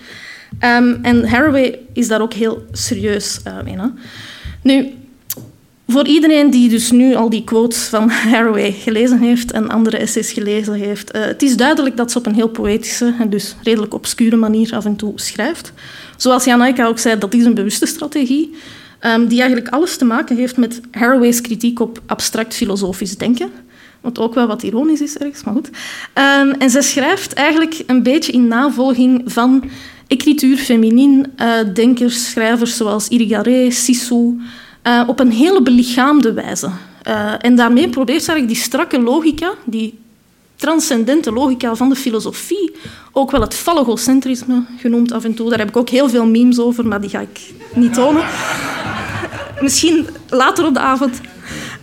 Um, 0.64 0.98
en 1.02 1.28
Haraway 1.28 1.78
is 1.92 2.08
daar 2.08 2.20
ook 2.20 2.32
heel 2.32 2.64
serieus 2.72 3.40
in. 3.64 3.78
Hè. 3.78 3.88
Nu, 4.62 4.92
voor 5.86 6.06
iedereen 6.06 6.50
die 6.50 6.68
dus 6.68 6.90
nu 6.90 7.14
al 7.14 7.30
die 7.30 7.44
quotes 7.44 7.78
van 7.78 8.10
Haraway 8.30 8.72
gelezen 8.72 9.18
heeft 9.18 9.52
en 9.52 9.68
andere 9.68 9.96
essays 9.96 10.32
gelezen 10.32 10.74
heeft, 10.74 11.16
uh, 11.16 11.24
het 11.24 11.42
is 11.42 11.56
duidelijk 11.56 11.96
dat 11.96 12.12
ze 12.12 12.18
op 12.18 12.26
een 12.26 12.34
heel 12.34 12.48
poëtische 12.48 13.14
en 13.18 13.30
dus 13.30 13.56
redelijk 13.62 13.94
obscure 13.94 14.36
manier 14.36 14.74
af 14.74 14.84
en 14.84 14.96
toe 14.96 15.12
schrijft. 15.14 15.72
Zoals 16.18 16.44
Janaika 16.44 16.86
ook 16.86 16.98
zei, 16.98 17.18
dat 17.18 17.34
is 17.34 17.44
een 17.44 17.54
bewuste 17.54 17.86
strategie 17.86 18.54
um, 19.00 19.26
die 19.26 19.40
eigenlijk 19.40 19.70
alles 19.74 19.96
te 19.96 20.04
maken 20.04 20.36
heeft 20.36 20.56
met 20.56 20.80
Haraway's 20.90 21.40
kritiek 21.40 21.80
op 21.80 22.00
abstract 22.06 22.54
filosofisch 22.54 23.16
denken. 23.16 23.50
Wat 24.00 24.18
ook 24.18 24.34
wel 24.34 24.46
wat 24.46 24.62
ironisch 24.62 25.00
is 25.00 25.18
ergens, 25.18 25.44
maar 25.44 25.54
goed. 25.54 25.68
Um, 25.68 26.50
en 26.50 26.70
ze 26.70 26.82
schrijft 26.82 27.32
eigenlijk 27.32 27.82
een 27.86 28.02
beetje 28.02 28.32
in 28.32 28.48
navolging 28.48 29.22
van 29.26 29.64
écriture 30.06 30.56
féminine, 30.56 31.30
uh, 31.36 31.74
denkers, 31.74 32.30
schrijvers 32.30 32.76
zoals 32.76 33.08
Irigaray, 33.08 33.70
Sissou, 33.70 34.40
uh, 34.86 35.02
op 35.06 35.20
een 35.20 35.32
hele 35.32 35.62
belichaamde 35.62 36.32
wijze. 36.32 36.70
Uh, 37.08 37.32
en 37.38 37.56
daarmee 37.56 37.88
probeert 37.88 38.22
ze 38.22 38.30
eigenlijk 38.30 38.60
die 38.60 38.70
strakke 38.70 39.00
logica, 39.00 39.52
die 39.64 39.98
transcendente 40.58 41.32
logica 41.32 41.74
van 41.74 41.88
de 41.88 41.96
filosofie, 41.96 42.72
ook 43.12 43.30
wel 43.30 43.40
het 43.40 43.54
fallogocentrisme 43.54 44.64
genoemd 44.78 45.12
af 45.12 45.24
en 45.24 45.34
toe. 45.34 45.48
Daar 45.48 45.58
heb 45.58 45.68
ik 45.68 45.76
ook 45.76 45.88
heel 45.88 46.08
veel 46.08 46.26
memes 46.26 46.58
over, 46.58 46.86
maar 46.86 47.00
die 47.00 47.10
ga 47.10 47.20
ik 47.20 47.40
niet 47.74 47.94
tonen. 47.94 48.24
Misschien 49.60 50.06
later 50.28 50.66
op 50.66 50.74
de 50.74 50.80
avond. 50.80 51.20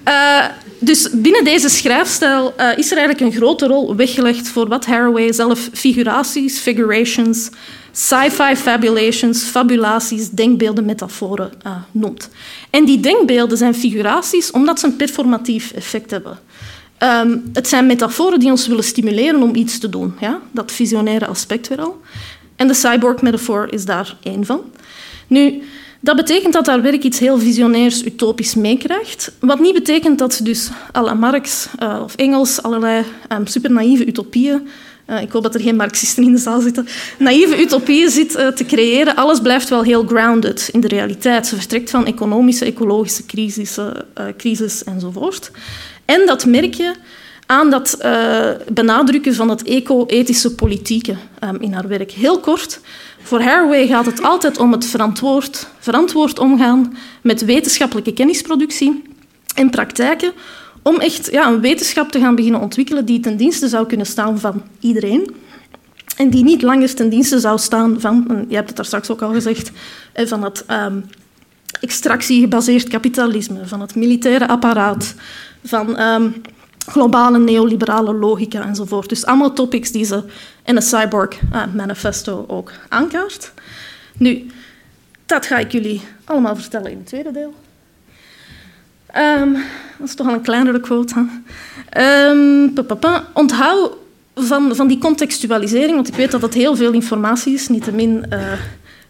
Uh, 0.07 0.45
dus 0.79 1.09
binnen 1.13 1.43
deze 1.43 1.69
schrijfstijl 1.69 2.53
uh, 2.59 2.77
is 2.77 2.91
er 2.91 2.97
eigenlijk 2.97 3.19
een 3.19 3.41
grote 3.41 3.67
rol 3.67 3.95
weggelegd 3.95 4.47
voor 4.47 4.67
wat 4.67 4.85
Haraway 4.85 5.33
zelf 5.33 5.69
figuraties, 5.73 6.59
figurations, 6.59 7.49
sci-fi 7.91 8.55
fabulations, 8.55 9.43
fabulaties, 9.43 10.29
denkbeelden, 10.29 10.85
metaforen 10.85 11.51
uh, 11.65 11.75
noemt. 11.91 12.29
En 12.69 12.85
die 12.85 12.99
denkbeelden 12.99 13.57
zijn 13.57 13.75
figuraties 13.75 14.51
omdat 14.51 14.79
ze 14.79 14.85
een 14.85 14.95
performatief 14.95 15.71
effect 15.71 16.11
hebben. 16.11 16.39
Um, 16.99 17.43
het 17.53 17.67
zijn 17.67 17.85
metaforen 17.85 18.39
die 18.39 18.49
ons 18.49 18.67
willen 18.67 18.83
stimuleren 18.83 19.41
om 19.41 19.55
iets 19.55 19.79
te 19.79 19.89
doen. 19.89 20.13
Ja? 20.19 20.41
Dat 20.51 20.71
visionaire 20.71 21.27
aspect 21.27 21.67
weer 21.67 21.81
al. 21.81 22.01
En 22.55 22.67
de 22.67 22.73
cyborg-metafoor 22.73 23.67
is 23.69 23.85
daar 23.85 24.17
één 24.23 24.45
van. 24.45 24.61
Nu, 25.27 25.63
dat 25.99 26.15
betekent 26.15 26.53
dat 26.53 26.65
haar 26.65 26.81
werk 26.81 27.03
iets 27.03 27.19
heel 27.19 27.39
visionairs, 27.39 28.05
utopisch 28.05 28.55
meekrijgt. 28.55 29.31
Wat 29.39 29.59
niet 29.59 29.73
betekent 29.73 30.19
dat 30.19 30.33
ze 30.33 30.43
dus 30.43 30.69
à 30.95 31.01
la 31.01 31.13
Marx 31.13 31.67
uh, 31.79 32.01
of 32.03 32.15
Engels 32.15 32.61
allerlei 32.61 33.03
um, 33.29 33.47
super 33.47 33.71
naïeve 33.71 34.05
utopieën 34.05 34.67
uh, 35.07 35.21
ik 35.21 35.31
hoop 35.31 35.43
dat 35.43 35.55
er 35.55 35.61
geen 35.61 35.75
Marxisten 35.75 36.23
in 36.23 36.31
de 36.31 36.37
zaal 36.37 36.61
zitten. 36.61 36.87
Naïeve 37.19 37.61
utopieën 37.61 38.09
zit 38.09 38.35
uh, 38.35 38.47
te 38.47 38.65
creëren. 38.65 39.15
Alles 39.15 39.39
blijft 39.39 39.69
wel 39.69 39.83
heel 39.83 40.05
grounded 40.05 40.69
in 40.71 40.79
de 40.79 40.87
realiteit. 40.87 41.47
Ze 41.47 41.55
vertrekt 41.55 41.89
van 41.89 42.05
economische, 42.05 42.65
ecologische 42.65 43.25
crisis 44.37 44.83
enzovoort. 44.83 45.51
En 46.05 46.25
dat 46.25 46.45
merk 46.45 46.73
je 46.73 46.93
aan 47.45 47.69
dat 47.69 47.97
benadrukken 48.71 49.33
van 49.33 49.49
het 49.49 49.63
eco-ethische 49.63 50.55
politieke 50.55 51.15
um, 51.43 51.61
in 51.61 51.73
haar 51.73 51.87
werk. 51.87 52.11
Heel 52.11 52.39
kort, 52.39 52.79
voor 53.21 53.41
Haraway 53.41 53.87
gaat 53.87 54.05
het 54.05 54.23
altijd 54.23 54.57
om 54.57 54.71
het 54.71 54.85
verantwoord, 54.85 55.67
verantwoord 55.79 56.39
omgaan 56.39 56.97
met 57.21 57.45
wetenschappelijke 57.45 58.13
kennisproductie 58.13 59.03
en 59.55 59.69
praktijken 59.69 60.31
om 60.81 60.95
echt 60.95 61.31
ja, 61.31 61.47
een 61.47 61.61
wetenschap 61.61 62.11
te 62.11 62.19
gaan 62.19 62.35
beginnen 62.35 62.61
ontwikkelen 62.61 63.05
die 63.05 63.19
ten 63.19 63.37
dienste 63.37 63.67
zou 63.67 63.87
kunnen 63.87 64.05
staan 64.05 64.39
van 64.39 64.63
iedereen. 64.79 65.35
En 66.17 66.29
die 66.29 66.43
niet 66.43 66.61
langer 66.61 66.95
ten 66.95 67.09
dienste 67.09 67.39
zou 67.39 67.59
staan 67.59 67.99
van, 67.99 68.45
je 68.49 68.55
hebt 68.55 68.67
het 68.67 68.75
daar 68.75 68.85
straks 68.85 69.09
ook 69.09 69.21
al 69.21 69.33
gezegd, 69.33 69.71
van 70.13 70.43
het 70.43 70.65
um, 70.71 71.05
extractiegebaseerd 71.81 72.87
kapitalisme, 72.87 73.67
van 73.67 73.81
het 73.81 73.95
militaire 73.95 74.47
apparaat, 74.47 75.15
van 75.65 76.01
um, 76.01 76.41
globale 76.87 77.39
neoliberale 77.39 78.13
logica 78.13 78.67
enzovoort. 78.67 79.09
Dus 79.09 79.25
allemaal 79.25 79.53
topics 79.53 79.91
die 79.91 80.05
ze 80.05 80.23
in 80.65 80.75
een 80.75 80.81
Cyborg 80.81 81.41
uh, 81.53 81.63
Manifesto 81.73 82.45
ook 82.47 82.71
aankaart. 82.89 83.51
Nu, 84.17 84.45
dat 85.25 85.45
ga 85.45 85.57
ik 85.57 85.71
jullie 85.71 86.01
allemaal 86.25 86.55
vertellen 86.55 86.91
in 86.91 86.97
het 86.97 87.07
tweede 87.07 87.31
deel. 87.31 87.53
Um, 89.17 89.53
dat 89.97 90.07
is 90.07 90.15
toch 90.15 90.27
al 90.27 90.33
een 90.33 90.41
kleinere 90.41 90.79
quote. 90.79 91.27
Um, 91.97 92.73
Onthoud 93.33 93.91
van, 94.35 94.75
van 94.75 94.87
die 94.87 94.97
contextualisering, 94.97 95.95
want 95.95 96.07
ik 96.07 96.15
weet 96.15 96.31
dat 96.31 96.41
het 96.41 96.53
heel 96.53 96.75
veel 96.75 96.91
informatie 96.91 97.53
is, 97.53 97.67
niettemin 97.67 98.25
uh, 98.29 98.51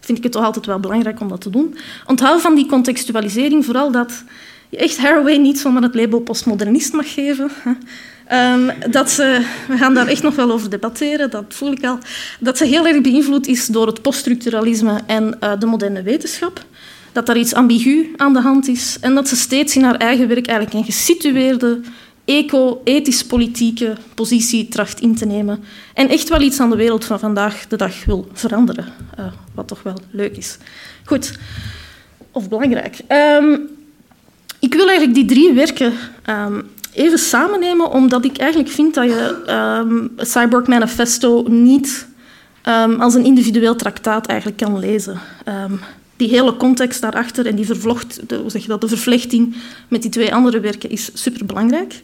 vind 0.00 0.18
ik 0.18 0.24
het 0.24 0.32
toch 0.32 0.44
altijd 0.44 0.66
wel 0.66 0.80
belangrijk 0.80 1.20
om 1.20 1.28
dat 1.28 1.40
te 1.40 1.50
doen. 1.50 1.76
Onthoud 2.06 2.40
van 2.40 2.54
die 2.54 2.66
contextualisering 2.66 3.64
vooral 3.64 3.90
dat 3.90 4.24
je 4.68 4.76
echt 4.76 4.98
Haraway 4.98 5.36
niet 5.36 5.58
zomaar 5.58 5.82
het 5.82 5.94
label 5.94 6.20
postmodernist 6.20 6.92
mag 6.92 7.14
geven. 7.14 7.50
Um, 8.32 8.72
dat 8.90 9.10
ze, 9.10 9.44
we 9.68 9.76
gaan 9.76 9.94
daar 9.94 10.06
echt 10.06 10.22
nog 10.22 10.34
wel 10.34 10.50
over 10.50 10.70
debatteren, 10.70 11.30
dat 11.30 11.44
voel 11.48 11.72
ik 11.72 11.84
al. 11.84 11.98
Dat 12.40 12.58
ze 12.58 12.64
heel 12.64 12.86
erg 12.86 13.00
beïnvloed 13.00 13.46
is 13.46 13.66
door 13.66 13.86
het 13.86 14.02
poststructuralisme 14.02 15.00
en 15.06 15.36
uh, 15.40 15.52
de 15.58 15.66
moderne 15.66 16.02
wetenschap. 16.02 16.64
Dat 17.12 17.26
daar 17.26 17.36
iets 17.36 17.54
ambigu 17.54 18.12
aan 18.16 18.32
de 18.32 18.40
hand 18.40 18.68
is. 18.68 18.96
En 19.00 19.14
dat 19.14 19.28
ze 19.28 19.36
steeds 19.36 19.76
in 19.76 19.82
haar 19.82 19.96
eigen 19.96 20.28
werk 20.28 20.46
eigenlijk 20.46 20.78
een 20.78 20.92
gesitueerde, 20.92 21.80
eco-ethisch-politieke 22.24 23.96
positie 24.14 24.68
tracht 24.68 25.00
in 25.00 25.14
te 25.14 25.26
nemen. 25.26 25.64
En 25.94 26.08
echt 26.08 26.28
wel 26.28 26.40
iets 26.40 26.60
aan 26.60 26.70
de 26.70 26.76
wereld 26.76 27.04
van 27.04 27.18
vandaag 27.18 27.66
de 27.66 27.76
dag 27.76 28.04
wil 28.04 28.28
veranderen. 28.32 28.86
Uh, 29.18 29.26
wat 29.54 29.68
toch 29.68 29.82
wel 29.82 29.98
leuk 30.10 30.36
is. 30.36 30.58
Goed. 31.04 31.38
Of 32.30 32.48
belangrijk. 32.48 32.98
Ik 32.98 33.75
wil 34.76 34.88
eigenlijk 34.88 35.14
die 35.14 35.24
drie 35.24 35.52
werken 35.52 35.92
um, 36.30 36.68
even 36.92 37.18
samennemen, 37.18 37.90
omdat 37.90 38.24
ik 38.24 38.36
eigenlijk 38.36 38.70
vind 38.70 38.94
dat 38.94 39.04
je 39.04 39.42
um, 39.82 40.10
Cyborg 40.16 40.66
Manifesto 40.66 41.44
niet 41.48 42.06
um, 42.68 43.00
als 43.00 43.14
een 43.14 43.24
individueel 43.24 43.76
traktaat 43.76 44.26
eigenlijk 44.26 44.58
kan 44.58 44.78
lezen. 44.78 45.20
die 46.16 46.28
hele 46.28 46.56
context 46.56 47.00
daarachter 47.00 47.46
en 47.46 47.56
die 47.56 47.66
vervlocht, 47.66 48.28
de, 48.28 48.36
hoe 48.36 48.50
zeg 48.50 48.62
je 48.62 48.68
dat, 48.68 48.80
de 48.80 48.88
vervlechting 48.88 49.56
met 49.88 50.02
die 50.02 50.10
twee 50.10 50.34
andere 50.34 50.60
werken 50.60 50.90
is 50.90 51.10
superbelangrijk. 51.14 52.02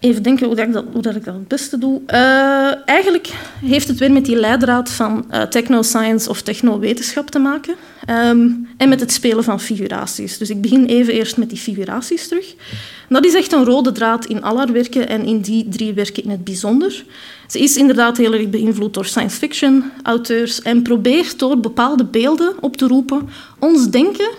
Even 0.00 0.22
denken 0.22 0.46
hoe, 0.46 0.54
dat 1.00 1.14
ik, 1.16 1.24
dat, 1.24 1.34
het 1.34 1.48
beste 1.48 1.78
doe. 1.78 2.00
Uh, 2.06 2.88
eigenlijk 2.88 3.32
heeft 3.64 3.88
het 3.88 3.98
weer 3.98 4.12
met 4.12 4.24
die 4.24 4.36
leidraad 4.36 4.90
van 4.90 5.24
uh, 5.30 5.42
technoscience 5.42 6.28
of 6.28 6.42
technowetenschap 6.42 7.30
te 7.30 7.38
maken. 7.38 7.74
Um, 8.10 8.68
en 8.76 8.88
met 8.88 9.00
het 9.00 9.12
spelen 9.12 9.44
van 9.44 9.60
figuraties. 9.60 10.38
Dus 10.38 10.50
ik 10.50 10.60
begin 10.60 10.86
even 10.86 11.14
eerst 11.14 11.36
met 11.36 11.48
die 11.48 11.58
figuraties 11.58 12.28
terug. 12.28 12.54
Dat 13.08 13.24
is 13.24 13.34
echt 13.34 13.52
een 13.52 13.64
rode 13.64 13.92
draad 13.92 14.26
in 14.26 14.42
al 14.42 14.56
haar 14.56 14.72
werken 14.72 15.08
en 15.08 15.24
in 15.24 15.40
die 15.40 15.68
drie 15.68 15.92
werken 15.92 16.22
in 16.22 16.30
het 16.30 16.44
bijzonder. 16.44 17.04
Ze 17.48 17.58
is 17.58 17.76
inderdaad 17.76 18.16
heel 18.16 18.34
erg 18.34 18.50
beïnvloed 18.50 18.94
door 18.94 19.06
science 19.06 19.36
fiction 19.36 19.84
auteurs 20.02 20.62
en 20.62 20.82
probeert 20.82 21.38
door 21.38 21.60
bepaalde 21.60 22.04
beelden 22.04 22.54
op 22.60 22.76
te 22.76 22.86
roepen 22.86 23.28
ons 23.58 23.90
denken 23.90 24.30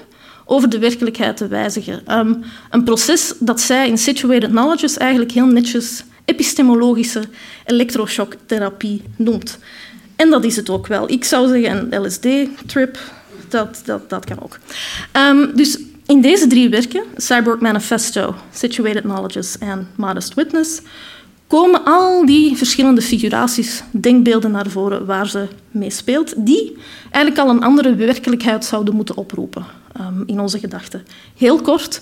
over 0.52 0.70
de 0.70 0.80
werkelijkheid 0.80 1.38
te 1.38 1.47
wijzigen. 1.47 2.18
Um, 2.18 2.43
een 2.70 2.84
proces 2.84 3.34
dat 3.39 3.62
zij 3.62 3.88
in 3.88 3.97
Situated 3.97 4.49
Knowledges 4.49 4.97
eigenlijk 4.97 5.32
heel 5.32 5.45
netjes 5.45 6.04
epistemologische 6.26 7.24
elektroshocktherapie 7.66 9.02
noemt. 9.16 9.60
En 10.16 10.30
dat 10.30 10.43
is 10.43 10.56
het 10.56 10.70
ook 10.70 10.88
wel. 10.88 11.12
Ik 11.12 11.24
zou 11.24 11.47
zeggen 11.47 11.93
een 11.93 12.06
LSD-trip, 12.06 12.99
dat, 13.49 13.82
dat, 13.86 14.10
dat 14.10 14.26
kan 14.26 14.41
ook. 14.43 14.60
Um, 15.18 15.56
dus 15.56 15.80
in 16.06 16.22
deze 16.22 16.47
drie 16.47 16.70
werken, 16.70 17.04
Cyborg 17.16 17.60
Manifesto, 17.60 18.36
Situated 18.54 19.02
Knowledges 19.02 19.58
en 19.58 19.88
Modest 19.95 20.34
Witness, 20.34 20.82
komen 21.47 21.84
al 21.84 22.26
die 22.26 22.58
verschillende 22.58 23.02
figuraties, 23.02 23.84
denkbeelden 23.91 24.52
naar 24.52 24.70
voren 24.70 25.06
waar 25.06 25.28
ze 25.28 25.47
mee 25.72 25.89
speelt, 25.89 26.34
die 26.38 26.78
eigenlijk 27.12 27.47
al 27.47 27.56
een 27.56 27.64
andere 27.64 27.95
werkelijkheid 27.95 28.66
zouden 28.66 28.95
moeten 28.95 29.18
oproepen 29.18 29.80
um, 30.00 30.24
in 30.26 30.39
onze 30.39 30.60
gedachten. 30.60 31.06
Heel 31.38 31.62
kort, 31.62 32.02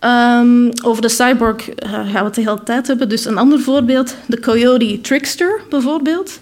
um, 0.00 0.70
over 0.82 1.02
de 1.02 1.08
cyborg 1.08 1.68
uh, 1.68 1.74
gaan 1.92 2.04
we 2.04 2.18
het 2.18 2.34
de 2.34 2.40
hele 2.40 2.62
tijd 2.62 2.86
hebben. 2.86 3.08
Dus 3.08 3.24
een 3.24 3.38
ander 3.38 3.60
voorbeeld, 3.60 4.16
de 4.26 4.40
Coyote 4.40 5.00
Trickster 5.00 5.60
bijvoorbeeld, 5.70 6.40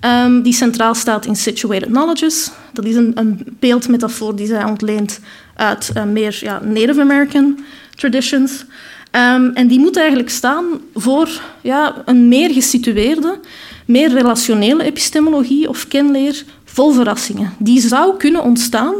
um, 0.00 0.42
die 0.42 0.52
centraal 0.52 0.94
staat 0.94 1.26
in 1.26 1.36
Situated 1.36 1.88
Knowledges. 1.88 2.50
Dat 2.72 2.84
is 2.84 2.94
een, 2.94 3.12
een 3.14 3.56
beeldmetafoor 3.58 4.36
die 4.36 4.46
zij 4.46 4.64
ontleent 4.64 5.20
uit 5.54 5.90
uh, 5.96 6.04
meer 6.04 6.38
ja, 6.40 6.60
Native 6.64 7.00
American 7.00 7.58
traditions. 7.94 8.64
En 9.54 9.66
die 9.68 9.78
moet 9.78 9.96
eigenlijk 9.96 10.30
staan 10.30 10.64
voor 10.94 11.40
ja, 11.60 12.02
een 12.04 12.28
meer 12.28 12.50
gesitueerde, 12.50 13.38
meer 13.86 14.12
relationele 14.12 14.82
epistemologie 14.82 15.68
of 15.68 15.88
kenleer 15.88 16.44
vol 16.64 16.92
verrassingen. 16.92 17.54
Die 17.58 17.80
zou 17.80 18.16
kunnen 18.16 18.42
ontstaan 18.42 18.94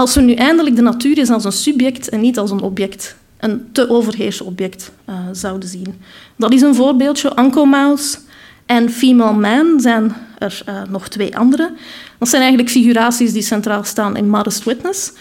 als 0.00 0.14
we 0.14 0.20
nu 0.20 0.32
eindelijk 0.32 0.76
de 0.76 0.82
natuur 0.82 1.18
eens 1.18 1.30
als 1.30 1.44
een 1.44 1.52
subject 1.52 2.08
en 2.08 2.20
niet 2.20 2.38
als 2.38 2.50
een 2.50 2.60
object, 2.60 3.16
een 3.38 3.68
te 3.72 3.90
overheersen 3.90 4.46
object, 4.46 4.90
uh, 5.08 5.14
zouden 5.32 5.68
zien. 5.68 6.00
Dat 6.36 6.52
is 6.52 6.62
een 6.62 6.74
voorbeeldje. 6.74 7.32
Uncle 7.38 7.66
Mouse 7.66 8.18
en 8.66 8.90
Female 8.90 9.38
Man 9.38 9.80
zijn 9.80 10.14
er 10.38 10.62
uh, 10.68 10.82
nog 10.88 11.08
twee 11.08 11.36
andere. 11.36 11.72
Dat 12.18 12.28
zijn 12.28 12.42
eigenlijk 12.42 12.70
figuraties 12.70 13.32
die 13.32 13.42
centraal 13.42 13.84
staan 13.84 14.16
in 14.16 14.28
Modest 14.28 14.64
Witness. 14.64 15.12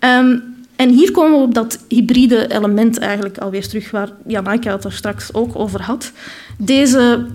Um, 0.00 0.42
en 0.76 0.88
hier 0.88 1.10
komen 1.10 1.38
we 1.38 1.44
op 1.44 1.54
dat 1.54 1.78
hybride 1.88 2.52
element 2.52 2.98
eigenlijk 2.98 3.38
alweer 3.38 3.68
terug, 3.68 3.90
waar 3.90 4.10
Janaika 4.26 4.72
het 4.72 4.84
er 4.84 4.92
straks 4.92 5.34
ook 5.34 5.58
over 5.58 5.82
had. 5.82 6.12
Deze 6.58 7.26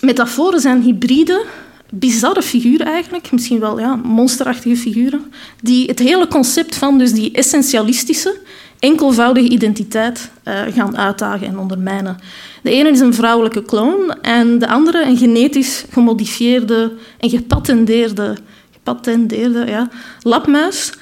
metaforen 0.00 0.60
zijn 0.60 0.82
hybride, 0.82 1.44
bizarre 1.92 2.42
figuren 2.42 2.86
eigenlijk, 2.86 3.32
misschien 3.32 3.60
wel 3.60 3.78
ja, 3.78 3.94
monsterachtige 3.96 4.76
figuren, 4.76 5.32
die 5.62 5.86
het 5.86 5.98
hele 5.98 6.28
concept 6.28 6.76
van 6.76 6.98
dus 6.98 7.12
die 7.12 7.32
essentialistische, 7.32 8.36
enkelvoudige 8.78 9.48
identiteit 9.48 10.30
uh, 10.48 10.60
gaan 10.74 10.96
uitdagen 10.96 11.46
en 11.46 11.58
ondermijnen. 11.58 12.18
De 12.62 12.70
ene 12.70 12.90
is 12.90 13.00
een 13.00 13.14
vrouwelijke 13.14 13.62
kloon 13.62 14.14
en 14.22 14.58
de 14.58 14.68
andere 14.68 15.04
een 15.04 15.16
genetisch 15.16 15.84
gemodifieerde 15.90 16.92
en 17.18 17.30
gepatenteerde, 17.30 18.36
gepatenteerde 18.70 19.66
ja, 19.66 19.88
labmuis 20.22 20.92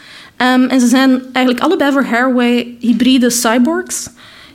Um, 0.43 0.69
en 0.69 0.81
ze 0.81 0.87
zijn 0.87 1.23
eigenlijk 1.33 1.65
allebei 1.65 1.93
voor 1.93 2.05
Haraway 2.05 2.77
hybride 2.79 3.31
cyborgs. 3.31 4.09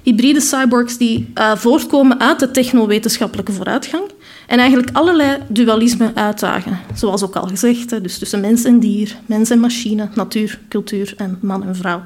Hybride 0.04 0.42
cyborgs 0.42 0.98
die 0.98 1.32
uh, 1.36 1.56
voortkomen 1.56 2.20
uit 2.20 2.40
de 2.40 2.52
technowetenschappelijke 2.52 3.52
vooruitgang 3.52 4.04
en 4.54 4.60
eigenlijk 4.60 4.98
allerlei 4.98 5.38
dualisme 5.48 6.12
uitdagen. 6.14 6.80
Zoals 6.96 7.24
ook 7.24 7.36
al 7.36 7.48
gezegd, 7.48 7.90
dus 8.04 8.18
tussen 8.18 8.40
mens 8.40 8.64
en 8.64 8.80
dier, 8.80 9.16
mens 9.26 9.50
en 9.50 9.60
machine, 9.60 10.10
natuur, 10.14 10.60
cultuur 10.70 11.14
en 11.18 11.38
man 11.42 11.68
en 11.68 11.76
vrouw. 11.76 12.02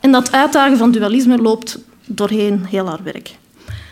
En 0.00 0.12
dat 0.12 0.32
uitdagen 0.32 0.76
van 0.76 0.90
dualisme 0.90 1.38
loopt 1.38 1.78
doorheen 2.06 2.66
heel 2.68 2.86
haar 2.86 3.02
werk. 3.02 3.30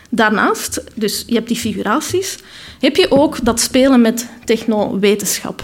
Daarnaast, 0.09 0.83
dus 0.95 1.23
je 1.25 1.33
hebt 1.33 1.47
die 1.47 1.57
figuraties, 1.57 2.37
heb 2.79 2.95
je 2.95 3.11
ook 3.11 3.45
dat 3.45 3.59
spelen 3.59 4.01
met 4.01 4.29
technowetenschap. 4.45 5.63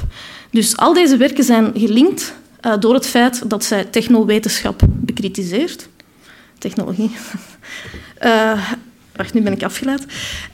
Dus 0.52 0.78
al 0.78 0.94
deze 0.94 1.18
werken 1.18 1.44
zijn 1.44 1.72
gelinkt 1.76 2.34
uh, 2.62 2.74
door 2.80 2.94
het 2.94 3.08
feit 3.08 3.50
dat 3.50 3.64
zij 3.64 3.84
technowetenschap 3.84 4.82
bekritiseert. 4.88 5.88
Technologie. 6.58 7.12
Uh, 8.24 8.72
wacht, 9.16 9.34
nu 9.34 9.42
ben 9.42 9.54
ik 9.54 9.64
afgeleid. 9.64 10.06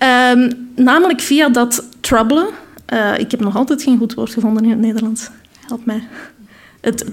Uh, 0.03 0.49
namelijk 0.75 1.21
via 1.21 1.49
dat 1.49 1.85
troublen. 1.99 2.47
Uh, 2.93 3.17
ik 3.17 3.31
heb 3.31 3.39
nog 3.39 3.55
altijd 3.55 3.83
geen 3.83 3.97
goed 3.97 4.13
woord 4.13 4.33
gevonden 4.33 4.63
in 4.63 4.69
het 4.69 4.79
Nederlands. 4.79 5.29
Help 5.67 5.85
mij. 5.85 6.07
Het 6.81 7.05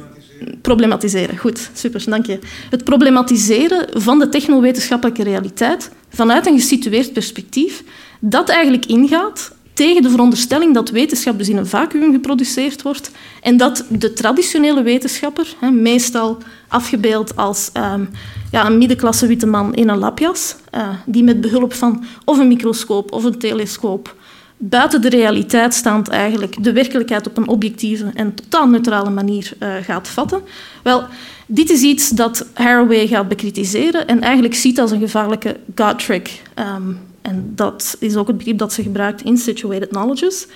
problematiseren. 0.63 1.37
Goed, 1.37 1.71
super, 1.73 2.05
dank 2.07 2.27
je. 2.27 2.39
Het 2.71 2.85
problematiseren 2.85 4.03
van 4.03 4.19
de 4.19 4.29
technowetenschappelijke 4.29 5.23
realiteit 5.23 5.91
vanuit 6.09 6.47
een 6.47 6.59
gesitueerd 6.59 7.13
perspectief 7.13 7.83
dat 8.21 8.49
eigenlijk 8.49 8.87
ingaat 8.87 9.55
tegen 9.73 10.03
de 10.03 10.11
veronderstelling 10.11 10.75
dat 10.75 10.91
wetenschap 10.91 11.39
dus 11.39 11.49
in 11.49 11.57
een 11.57 11.67
vacuüm 11.67 12.13
geproduceerd 12.13 12.83
wordt 12.83 13.11
en 13.43 13.57
dat 13.57 13.85
de 13.89 14.13
traditionele 14.13 14.83
wetenschapper, 14.83 15.55
meestal 15.73 16.39
afgebeeld 16.69 17.37
als 17.37 17.71
um, 17.75 18.09
ja, 18.51 18.67
een 18.67 18.79
middenklasse 18.79 19.27
witte 19.27 19.47
man 19.47 19.75
in 19.75 19.89
een 19.89 19.99
lapjas, 19.99 20.57
uh, 20.75 20.89
die 21.07 21.25
met 21.25 21.41
behulp 21.41 21.73
van 21.73 22.05
of 22.25 22.39
een 22.39 22.49
microscoop 22.49 23.13
of 23.13 23.25
een 23.25 23.39
telescoop 23.39 24.15
buiten 24.57 25.03
de 25.03 25.09
realiteit 25.09 25.75
staand 25.75 26.09
eigenlijk 26.09 26.65
de 26.65 26.73
werkelijkheid 26.73 27.27
op 27.27 27.37
een 27.37 27.49
objectieve 27.49 28.11
en 28.15 28.35
totaal 28.35 28.69
neutrale 28.69 29.11
manier 29.11 29.53
uh, 29.61 29.75
gaat 29.83 30.09
vatten. 30.09 30.41
Wel, 30.83 31.05
dit 31.47 31.71
is 31.71 31.83
iets 31.83 32.09
dat 32.09 32.47
Haraway 32.55 33.07
gaat 33.07 33.29
bekritiseren 33.29 34.07
en 34.07 34.21
eigenlijk 34.21 34.55
ziet 34.55 34.81
als 34.81 34.91
een 34.91 35.01
gevaarlijke 35.01 35.57
God 35.75 35.99
trick. 35.99 36.43
Um, 36.77 36.99
en 37.23 37.53
dat 37.55 37.97
is 38.01 38.17
ook 38.17 38.27
het 38.27 38.37
begrip 38.37 38.59
dat 38.59 38.73
ze 38.73 38.83
gebruikt 38.83 39.23
in 39.23 39.37
situated 39.37 39.89
knowledges. 39.89 40.47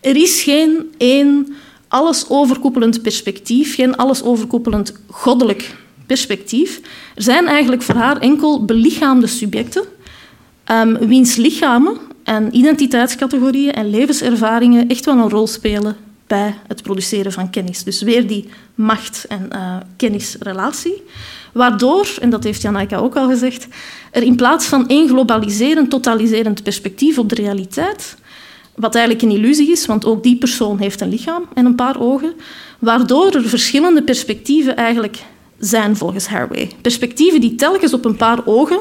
Er 0.00 0.16
is 0.16 0.42
geen 0.42 0.94
één 0.96 1.54
alles 1.88 2.24
overkoepelend 2.28 3.02
perspectief, 3.02 3.74
geen 3.74 3.96
alles 3.96 4.22
overkoepelend 4.22 4.92
goddelijk 5.10 5.74
perspectief. 6.06 6.80
Er 7.14 7.22
zijn 7.22 7.46
eigenlijk 7.46 7.82
voor 7.82 7.94
haar 7.94 8.18
enkel 8.18 8.64
belichaamde 8.64 9.26
subjecten, 9.26 9.84
um, 10.70 10.98
wiens 10.98 11.36
lichamen 11.36 11.96
en 12.24 12.56
identiteitscategorieën 12.56 13.72
en 13.72 13.90
levenservaringen 13.90 14.88
echt 14.88 15.04
wel 15.04 15.16
een 15.16 15.30
rol 15.30 15.46
spelen 15.46 15.96
bij 16.26 16.54
het 16.66 16.82
produceren 16.82 17.32
van 17.32 17.50
kennis. 17.50 17.84
Dus 17.84 18.02
weer 18.02 18.26
die 18.26 18.48
macht- 18.74 19.24
en 19.28 19.48
uh, 19.52 19.76
kennisrelatie. 19.96 21.02
Waardoor, 21.52 22.08
en 22.20 22.30
dat 22.30 22.44
heeft 22.44 22.62
Janaika 22.62 22.96
ook 22.96 23.16
al 23.16 23.28
gezegd, 23.28 23.66
er 24.10 24.22
in 24.22 24.36
plaats 24.36 24.66
van 24.66 24.88
één 24.88 25.08
globaliserend, 25.08 25.90
totaliserend 25.90 26.62
perspectief 26.62 27.18
op 27.18 27.28
de 27.28 27.34
realiteit, 27.34 28.16
wat 28.74 28.94
eigenlijk 28.94 29.24
een 29.24 29.38
illusie 29.38 29.70
is, 29.70 29.86
want 29.86 30.04
ook 30.04 30.22
die 30.22 30.36
persoon 30.36 30.78
heeft 30.78 31.00
een 31.00 31.08
lichaam 31.08 31.44
en 31.54 31.66
een 31.66 31.74
paar 31.74 32.00
ogen, 32.00 32.32
waardoor 32.78 33.30
er 33.30 33.48
verschillende 33.48 34.02
perspectieven 34.02 34.76
eigenlijk 34.76 35.18
zijn 35.58 35.96
volgens 35.96 36.26
Haraway. 36.26 36.70
Perspectieven 36.80 37.40
die 37.40 37.54
telkens 37.54 37.92
op 37.92 38.04
een 38.04 38.16
paar 38.16 38.46
ogen 38.46 38.80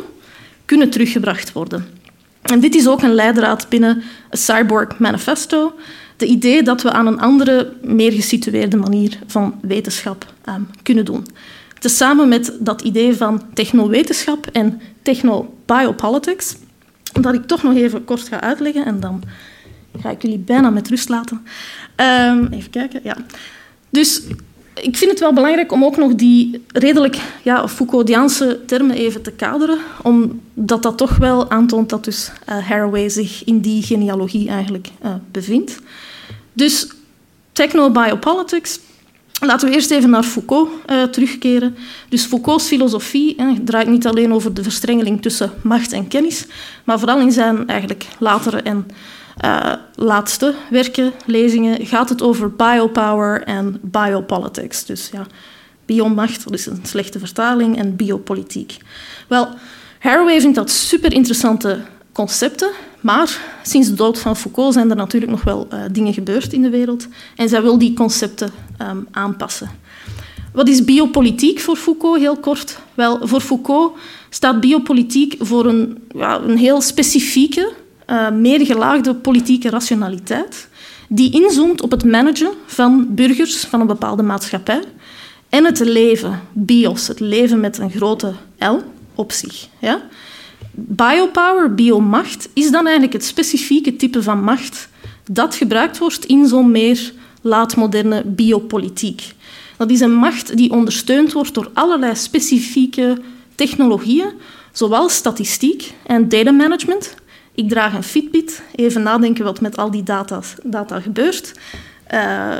kunnen 0.66 0.90
teruggebracht 0.90 1.52
worden. 1.52 1.86
En 2.42 2.60
dit 2.60 2.76
is 2.76 2.88
ook 2.88 3.02
een 3.02 3.14
leidraad 3.14 3.70
binnen 3.70 4.04
het 4.30 4.40
Cyborg 4.40 5.00
Manifesto, 5.00 5.74
de 6.18 6.26
idee 6.26 6.64
dat 6.64 6.82
we 6.82 6.92
aan 6.92 7.08
een 7.08 7.20
andere, 7.20 7.74
meer 7.82 8.12
gesitueerde 8.12 8.78
manier 8.78 9.20
van 9.28 9.60
wetenschap 9.62 10.34
um, 10.50 10.68
kunnen 10.84 11.06
doen. 11.06 11.28
Tezamen 11.80 12.28
met 12.28 12.54
dat 12.60 12.82
idee 12.82 13.16
van 13.16 13.42
technowetenschap 13.54 14.48
en 14.52 14.82
technobiopolitics, 15.02 16.56
dat 17.22 17.34
ik 17.34 17.48
toch 17.48 17.64
nog 17.64 17.76
even 17.76 18.04
kort 18.04 18.28
ga 18.28 18.42
uitleggen 18.42 18.86
en 18.86 19.00
dan 19.00 19.24
ga 20.02 20.10
ik 20.10 20.22
jullie 20.22 20.38
bijna 20.38 20.70
met 20.70 20.90
rust 20.90 21.10
laten. 21.10 21.46
Um, 21.96 22.48
even 22.52 22.70
kijken, 22.70 23.00
ja. 23.04 23.18
Dus 23.90 24.22
ik 24.82 24.98
vind 24.98 25.12
het 25.12 25.20
wel 25.20 25.34
belangrijk 25.34 25.72
om 25.72 25.84
ook 25.84 25.98
nog 25.98 26.16
die 26.16 26.62
redelijk 26.68 27.18
ja, 27.44 27.68
termen 28.66 28.96
even 28.96 29.22
te 29.22 29.32
kaderen, 29.32 29.78
omdat 30.04 30.84
dat 30.84 30.98
toch 30.98 31.18
wel 31.18 31.50
aantoont 31.50 31.90
dat 31.90 32.04
dus 32.04 32.32
uh, 32.50 32.68
Haraway 32.68 33.10
zich 33.10 33.44
in 33.44 33.60
die 33.60 33.84
genealogie 33.84 34.50
eigenlijk 34.50 34.88
uh, 35.06 35.14
bevindt. 35.32 35.80
Dus 36.54 36.88
technobiopolitics. 37.52 38.80
Laten 39.40 39.68
we 39.68 39.74
eerst 39.74 39.92
even 39.92 40.10
naar 40.10 40.24
Foucault 40.24 40.70
uh, 40.90 41.04
terugkeren. 41.04 41.76
Dus 42.10 42.24
Foucault's 42.24 42.68
filosofie 42.68 43.36
draait 43.64 43.88
niet 43.88 44.08
alleen 44.08 44.34
over 44.34 44.54
de 44.54 44.64
verstrengeling 44.64 45.22
tussen 45.22 45.52
macht 45.64 45.92
en 45.92 46.08
kennis, 46.08 46.46
maar 46.84 47.00
vooral 47.00 47.20
in 47.20 47.32
zijn 47.32 47.68
eigenlijk 47.68 48.06
latere 48.20 48.62
en 48.62 48.86
uh, 49.46 49.74
laatste 49.96 50.54
werken, 50.70 51.14
lezingen, 51.26 51.86
gaat 51.86 52.10
het 52.10 52.22
over 52.22 52.52
biopower 52.52 53.44
en 53.44 53.80
biopolitics. 53.82 54.86
Dus 54.86 55.10
ja, 55.12 55.26
biomacht, 55.86 56.44
dat 56.44 56.54
is 56.54 56.66
een 56.66 56.80
slechte 56.84 57.20
vertaling, 57.20 57.78
en 57.78 57.96
biopolitiek. 57.96 58.78
Wel, 59.28 59.48
Haraway 60.00 60.42
vindt 60.42 60.56
dat 60.56 60.72
super 60.72 61.14
interessante 61.14 61.80
concepten, 62.12 62.72
maar 63.02 63.40
sinds 63.64 63.88
de 63.88 63.94
dood 63.94 64.20
van 64.20 64.36
Foucault 64.36 64.74
zijn 64.74 64.90
er 64.90 64.96
natuurlijk 64.96 65.32
nog 65.32 65.44
wel 65.44 65.68
uh, 65.74 65.80
dingen 65.92 66.14
gebeurd 66.14 66.54
in 66.54 66.62
de 66.62 66.70
wereld 66.70 67.08
en 67.36 67.50
zij 67.50 67.62
wil 67.62 67.78
die 67.78 67.94
concepten 67.94 68.52
um, 68.82 69.08
aanpassen. 69.12 69.70
Wat 70.54 70.70
is 70.70 70.84
biopolitiek 70.84 71.60
voor 71.60 71.76
Foucault, 71.76 72.20
heel 72.20 72.38
kort? 72.38 72.80
Wel, 72.94 73.28
voor 73.28 73.42
Foucault 73.42 73.98
staat 74.30 74.60
biopolitiek 74.60 75.36
voor 75.40 75.66
een, 75.66 76.04
ja, 76.16 76.40
een 76.40 76.58
heel 76.58 76.82
specifieke, 76.82 77.72
uh, 78.08 78.32
meer 78.32 78.66
gelaagde 78.66 79.16
politieke 79.16 79.70
rationaliteit, 79.70 80.68
die 81.08 81.32
inzoomt 81.32 81.82
op 81.82 81.92
het 81.92 82.06
managen 82.06 82.52
van 82.66 83.08
burgers 83.10 83.64
van 83.64 83.80
een 83.82 83.88
bepaalde 83.88 84.24
maatschappij 84.24 84.82
en 85.50 85.66
het 85.66 85.80
leven, 85.80 86.42
bios, 86.54 87.08
het 87.08 87.20
leven 87.20 87.60
met 87.60 87.78
een 87.78 87.92
grote 87.92 88.34
L 88.60 88.78
op 89.16 89.32
zich. 89.32 89.68
Ja? 89.80 90.02
Biopower, 90.72 91.76
biomacht, 91.76 92.50
is 92.54 92.72
dan 92.72 92.84
eigenlijk 92.84 93.14
het 93.14 93.26
specifieke 93.26 93.96
type 93.96 94.24
van 94.24 94.44
macht 94.44 94.90
dat 95.32 95.56
gebruikt 95.56 95.98
wordt 95.98 96.26
in 96.26 96.48
zo'n 96.48 96.72
meer 96.72 97.14
laatmoderne 97.42 98.24
biopolitiek. 98.26 99.34
Dat 99.78 99.90
is 99.90 100.00
een 100.00 100.14
macht 100.14 100.58
die 100.58 100.72
ondersteund 100.72 101.34
wordt 101.34 101.54
door 101.54 101.70
allerlei 101.74 102.16
specifieke 102.16 103.18
technologieën, 103.56 104.30
zowel 104.72 105.10
statistiek 105.10 105.94
en 106.06 106.30
data 106.30 106.52
management, 106.52 107.16
ik 107.56 107.70
draag 107.70 107.94
een 107.94 108.04
Fitbit. 108.04 108.62
Even 108.76 109.04
nadenken 109.04 109.44
wat 109.44 109.62
met 109.62 109.78
al 109.78 109.92
die 109.92 110.04
data, 110.04 111.02
gebeurt. 111.02 111.54
Uh, 112.14 112.52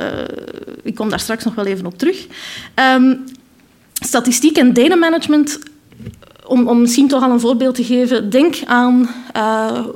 ik 0.82 0.94
kom 0.94 1.08
daar 1.08 1.20
straks 1.20 1.44
nog 1.44 1.54
wel 1.54 1.66
even 1.66 1.86
op 1.86 1.98
terug. 1.98 2.26
Um, 2.94 3.24
statistiek 3.92 4.56
en 4.56 4.72
data 4.72 4.94
management, 4.94 5.58
om, 6.46 6.68
om 6.68 6.80
misschien 6.80 7.08
toch 7.08 7.22
al 7.22 7.30
een 7.30 7.40
voorbeeld 7.40 7.74
te 7.74 7.84
geven, 7.84 8.30
denk 8.30 8.56
aan 8.64 9.08
uh, 9.36 9.86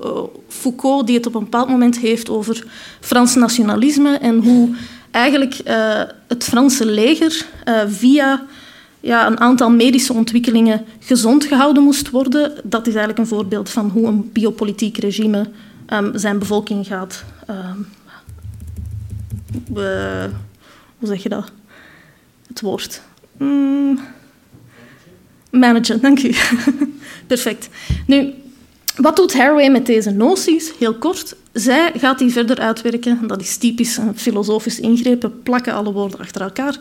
Foucault, 0.49 1.07
die 1.07 1.17
het 1.17 1.27
op 1.27 1.35
een 1.35 1.45
bepaald 1.45 1.69
moment 1.69 1.99
heeft 1.99 2.29
over 2.29 2.67
Frans 3.01 3.35
nationalisme 3.35 4.19
en 4.19 4.39
hoe 4.39 4.69
eigenlijk 5.11 5.61
uh, 5.67 6.03
het 6.29 6.45
Franse 6.45 6.87
leger 6.87 7.47
via 7.87 8.47
ja, 9.01 9.27
een 9.27 9.41
aantal 9.41 9.71
medische 9.71 10.13
ontwikkelingen 10.13 10.85
gezond 10.99 11.45
gehouden 11.45 11.83
moest 11.83 12.11
worden. 12.11 12.53
Dat 12.65 12.87
is 12.87 12.95
eigenlijk 12.95 13.19
een 13.19 13.37
voorbeeld 13.37 13.71
van 13.71 13.89
hoe 13.89 14.07
een 14.07 14.33
biopolitiek 14.33 14.99
regime 14.99 15.51
um, 15.89 16.19
zijn 16.19 16.39
bevolking 16.39 16.87
gaat. 16.87 17.25
Uh, 17.51 17.71
hoe 20.99 21.09
zeg 21.09 21.23
je 21.23 21.29
dat? 21.29 21.53
Het 22.47 22.61
woord. 22.61 23.03
Mm, 23.37 24.01
managen, 25.51 26.01
dank 26.01 26.23
u. 26.23 26.35
Perfect. 27.27 27.69
Nu, 28.07 28.33
wat 28.97 29.17
doet 29.17 29.35
Haraway 29.35 29.71
met 29.71 29.87
deze 29.87 30.11
noties? 30.11 30.73
Heel 30.79 30.95
kort. 30.95 31.37
Zij 31.53 31.93
gaat 31.97 32.19
die 32.19 32.33
verder 32.33 32.59
uitwerken. 32.59 33.27
Dat 33.27 33.41
is 33.41 33.57
typisch 33.57 33.97
een 33.97 34.19
filosofisch 34.19 34.81
ingrepen, 34.81 35.43
plakken 35.43 35.75
alle 35.75 35.93
woorden 35.93 36.19
achter 36.19 36.41
elkaar 36.41 36.79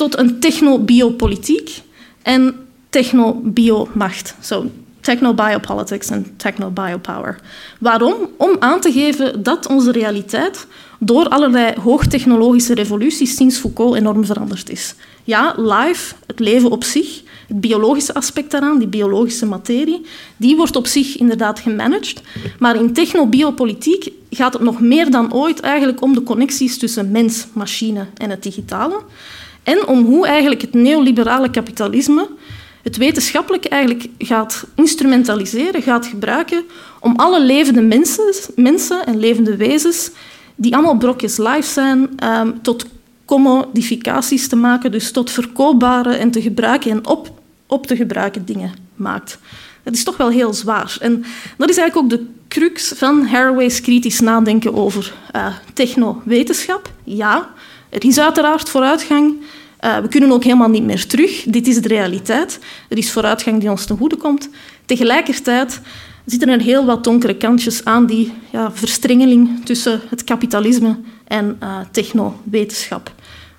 tot 0.00 0.18
een 0.18 0.38
techno-biopolitiek 0.38 1.82
en 2.22 2.54
techno-biomacht. 2.90 4.34
Zo, 4.40 4.70
techno-biopolitics 5.00 6.10
en 6.10 6.26
techno-biopower. 6.36 7.40
Waarom? 7.80 8.14
Om 8.36 8.56
aan 8.58 8.80
te 8.80 8.92
geven 8.92 9.42
dat 9.42 9.66
onze 9.66 9.92
realiteit 9.92 10.66
door 10.98 11.28
allerlei 11.28 11.74
hoogtechnologische 11.82 12.74
revoluties 12.74 13.36
sinds 13.36 13.58
Foucault 13.58 13.96
enorm 13.96 14.24
veranderd 14.24 14.70
is. 14.70 14.94
Ja, 15.24 15.54
life, 15.56 16.14
het 16.26 16.38
leven 16.38 16.70
op 16.70 16.84
zich, 16.84 17.22
het 17.48 17.60
biologische 17.60 18.14
aspect 18.14 18.50
daaraan, 18.50 18.78
die 18.78 18.88
biologische 18.88 19.46
materie, 19.46 20.06
die 20.36 20.56
wordt 20.56 20.76
op 20.76 20.86
zich 20.86 21.16
inderdaad 21.16 21.58
gemanaged. 21.58 22.22
Maar 22.58 22.76
in 22.76 22.92
techno-biopolitiek 22.92 24.08
gaat 24.30 24.52
het 24.52 24.62
nog 24.62 24.80
meer 24.80 25.10
dan 25.10 25.32
ooit 25.32 25.60
eigenlijk 25.60 26.02
om 26.02 26.14
de 26.14 26.22
connecties 26.22 26.78
tussen 26.78 27.10
mens, 27.10 27.46
machine 27.52 28.06
en 28.16 28.30
het 28.30 28.42
digitale. 28.42 29.02
En 29.70 29.86
om 29.86 30.04
hoe 30.04 30.26
eigenlijk 30.26 30.60
het 30.60 30.74
neoliberale 30.74 31.50
kapitalisme 31.50 32.28
het 32.82 32.96
wetenschappelijk 32.96 33.64
eigenlijk 33.64 34.08
gaat 34.18 34.64
instrumentaliseren, 34.74 35.82
gaat 35.82 36.06
gebruiken 36.06 36.64
om 37.00 37.16
alle 37.16 37.42
levende 37.42 37.82
mensen, 37.82 38.34
mensen 38.56 39.06
en 39.06 39.18
levende 39.18 39.56
wezens, 39.56 40.10
die 40.54 40.74
allemaal 40.74 40.96
brokjes 40.96 41.36
live 41.36 41.62
zijn, 41.62 42.24
um, 42.24 42.62
tot 42.62 42.86
commodificaties 43.24 44.48
te 44.48 44.56
maken, 44.56 44.90
dus 44.90 45.12
tot 45.12 45.30
verkoopbare 45.30 46.14
en 46.14 46.30
te 46.30 46.42
gebruiken 46.42 46.90
en 46.90 47.06
op, 47.06 47.40
op 47.66 47.86
te 47.86 47.96
gebruiken 47.96 48.44
dingen 48.44 48.72
maakt. 48.94 49.38
Dat 49.82 49.94
is 49.94 50.04
toch 50.04 50.16
wel 50.16 50.28
heel 50.28 50.54
zwaar. 50.54 50.96
En 51.00 51.24
dat 51.56 51.70
is 51.70 51.76
eigenlijk 51.76 51.96
ook 51.96 52.20
de 52.20 52.26
crux 52.48 52.92
van 52.96 53.26
Haraway's 53.26 53.80
kritisch 53.80 54.20
nadenken 54.20 54.74
over 54.74 55.14
uh, 55.36 55.46
technowetenschap. 55.74 56.90
Ja, 57.04 57.50
er 57.88 58.04
is 58.04 58.20
uiteraard 58.20 58.68
vooruitgang. 58.68 59.34
Uh, 59.84 59.98
we 59.98 60.08
kunnen 60.08 60.32
ook 60.32 60.44
helemaal 60.44 60.68
niet 60.68 60.84
meer 60.84 61.06
terug. 61.06 61.42
Dit 61.42 61.66
is 61.66 61.82
de 61.82 61.88
realiteit. 61.88 62.58
Er 62.88 62.98
is 62.98 63.12
vooruitgang 63.12 63.60
die 63.60 63.70
ons 63.70 63.84
ten 63.84 63.96
goede 63.96 64.16
komt. 64.16 64.48
Tegelijkertijd 64.86 65.80
zitten 66.24 66.48
er 66.48 66.60
heel 66.60 66.84
wat 66.84 67.04
donkere 67.04 67.36
kantjes 67.36 67.84
aan 67.84 68.06
die 68.06 68.32
ja, 68.52 68.72
verstrengeling 68.72 69.64
tussen 69.64 70.00
het 70.08 70.24
kapitalisme 70.24 70.98
en 71.26 71.56
uh, 71.62 71.78
technowetenschap. 71.90 73.12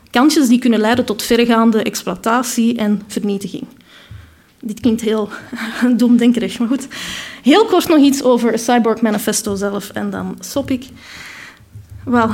Kantjes 0.09 0.47
die 0.47 0.59
kunnen 0.59 0.79
leiden 0.79 1.05
tot 1.05 1.23
verregaande 1.23 1.83
exploitatie 1.83 2.77
en 2.77 3.01
vernietiging. 3.07 3.63
Dit 4.59 4.79
klinkt 4.79 5.01
heel 5.01 5.29
domdenkerig, 5.97 6.59
maar 6.59 6.67
goed. 6.67 6.87
Heel 7.41 7.65
kort 7.65 7.87
nog 7.87 7.99
iets 7.99 8.23
over 8.23 8.59
Cyborg 8.59 9.01
Manifesto 9.01 9.55
zelf 9.55 9.89
en 9.89 10.09
dan 10.09 10.37
stop 10.39 10.71
ik. 10.71 10.85
Wel, 12.03 12.29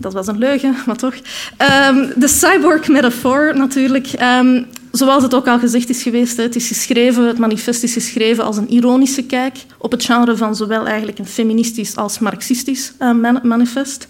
dat 0.00 0.12
was 0.12 0.26
een 0.26 0.38
leugen, 0.38 0.76
maar 0.86 0.96
toch. 0.96 1.14
Um, 1.14 2.12
de 2.16 2.28
cyborg 2.28 2.88
metafoor 2.88 3.52
natuurlijk. 3.56 4.08
Um, 4.22 4.66
zoals 4.92 5.22
het 5.22 5.34
ook 5.34 5.48
al 5.48 5.58
gezegd 5.58 5.88
is 5.88 6.02
geweest, 6.02 6.36
het 6.36 6.56
is 6.56 6.68
geschreven, 6.68 7.26
het 7.26 7.38
manifest 7.38 7.82
is 7.82 7.92
geschreven 7.92 8.44
als 8.44 8.56
een 8.56 8.70
ironische 8.70 9.22
kijk 9.22 9.56
op 9.78 9.90
het 9.90 10.04
genre 10.04 10.36
van 10.36 10.56
zowel 10.56 10.86
eigenlijk 10.86 11.18
een 11.18 11.26
feministisch 11.26 11.96
als 11.96 12.18
marxistisch 12.18 12.92
uh, 13.00 13.40
manifest. 13.42 14.06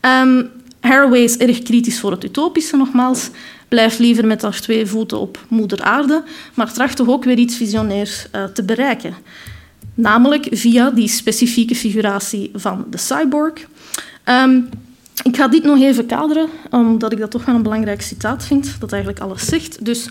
Um, 0.00 0.50
Haraway 0.80 1.22
is 1.22 1.36
erg 1.36 1.62
kritisch 1.62 2.00
voor 2.00 2.10
het 2.10 2.24
utopische, 2.24 2.76
nogmaals. 2.76 3.30
Blijft 3.68 3.98
liever 3.98 4.26
met 4.26 4.42
haar 4.42 4.60
twee 4.60 4.86
voeten 4.86 5.20
op 5.20 5.38
moeder 5.48 5.82
aarde, 5.82 6.22
maar 6.54 6.72
tracht 6.72 6.96
toch 6.96 7.08
ook 7.08 7.24
weer 7.24 7.38
iets 7.38 7.56
visionairs 7.56 8.26
uh, 8.34 8.44
te 8.44 8.62
bereiken. 8.62 9.14
Namelijk 9.94 10.46
via 10.50 10.90
die 10.90 11.08
specifieke 11.08 11.74
figuratie 11.74 12.50
van 12.54 12.84
de 12.90 12.98
cyborg. 12.98 13.52
Um, 14.24 14.68
ik 15.22 15.36
ga 15.36 15.48
dit 15.48 15.62
nog 15.64 15.80
even 15.80 16.06
kaderen, 16.06 16.48
omdat 16.70 17.12
ik 17.12 17.18
dat 17.18 17.30
toch 17.30 17.44
wel 17.44 17.54
een 17.54 17.62
belangrijk 17.62 18.02
citaat 18.02 18.44
vind, 18.44 18.76
dat 18.80 18.92
eigenlijk 18.92 19.22
alles 19.22 19.46
zegt. 19.46 19.84
Dus 19.84 20.08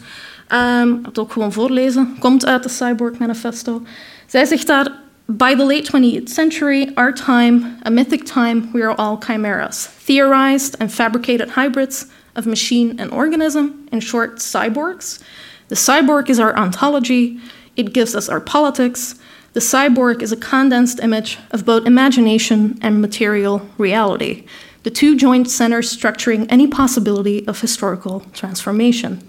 um, 0.49 0.99
het 1.03 1.19
ook 1.19 1.31
gewoon 1.31 1.51
voorlezen. 1.51 2.15
Komt 2.19 2.45
uit 2.45 2.63
de 2.63 2.69
Cyborg 2.69 3.17
Manifesto. 3.17 3.81
Zij 4.25 4.45
zegt 4.45 4.67
daar... 4.67 4.99
By 5.25 5.55
the 5.55 5.63
late 5.63 5.87
20th 5.87 6.29
century, 6.29 6.91
our 6.95 7.13
time, 7.13 7.77
a 7.85 7.89
mythic 7.89 8.23
time, 8.25 8.63
we 8.73 8.83
are 8.83 8.95
all 8.95 9.17
chimeras, 9.19 9.89
theorized 10.05 10.77
and 10.79 10.91
fabricated 10.91 11.51
hybrids 11.55 12.05
of 12.35 12.45
machine 12.45 12.93
and 12.97 13.11
organism, 13.11 13.65
in 13.89 14.01
short, 14.01 14.41
cyborgs. 14.41 15.19
The 15.67 15.75
cyborg 15.75 16.27
is 16.29 16.39
our 16.39 16.53
ontology, 16.57 17.39
it 17.75 17.93
gives 17.93 18.13
us 18.13 18.29
our 18.29 18.41
politics. 18.41 19.15
The 19.53 19.61
cyborg 19.61 20.21
is 20.21 20.33
a 20.33 20.37
condensed 20.37 20.99
image 20.99 21.37
of 21.51 21.63
both 21.63 21.85
imagination 21.85 22.77
and 22.81 22.99
material 22.99 23.61
reality 23.77 24.43
the 24.81 24.91
two 24.91 25.15
joint 25.15 25.51
centers 25.51 25.89
structuring 25.89 26.51
any 26.51 26.67
possibility 26.67 27.43
of 27.45 27.61
historical 27.61 28.23
transformation. 28.31 29.21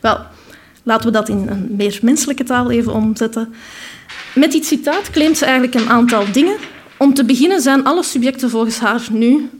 Wel, 0.00 0.18
laten 0.82 1.06
we 1.06 1.12
dat 1.12 1.28
in 1.28 1.48
een 1.48 1.66
meer 1.76 1.98
menselijke 2.02 2.44
taal 2.44 2.70
even 2.70 2.92
omzetten. 2.92 3.54
Met 4.34 4.52
dit 4.52 4.66
citaat 4.66 5.10
claimt 5.10 5.38
ze 5.38 5.44
eigenlijk 5.44 5.74
een 5.74 5.88
aantal 5.88 6.32
dingen. 6.32 6.56
Om 6.98 7.14
te 7.14 7.24
beginnen 7.24 7.60
zijn 7.60 7.84
alle 7.84 8.02
subjecten 8.02 8.50
volgens 8.50 8.78
haar 8.78 9.06
nu 9.10 9.50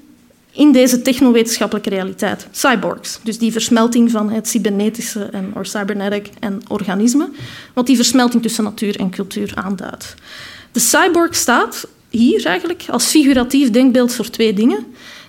in 0.53 0.72
deze 0.72 1.03
technowetenschappelijke 1.03 1.90
realiteit 1.90 2.46
cyborgs. 2.51 3.20
Dus 3.22 3.38
die 3.38 3.53
versmelting 3.53 4.11
van 4.11 4.30
het 4.30 4.49
cybernetische 4.49 5.24
en 5.24 5.53
or 5.55 5.66
cybernetic 5.66 6.30
en 6.40 6.61
organisme, 6.68 7.28
wat 7.74 7.86
die 7.86 7.96
versmelting 7.96 8.42
tussen 8.42 8.64
natuur 8.64 8.96
en 9.01 9.11
cultuur 9.11 9.53
aanduidt. 9.55 10.14
De 10.72 10.80
cyborg 10.80 11.34
staat 11.34 11.88
hier 12.11 12.46
eigenlijk 12.46 12.84
als 12.90 13.07
figuratief 13.07 13.70
denkbeeld 13.70 14.14
voor 14.14 14.30
twee 14.30 14.53
dingen. 14.53 14.86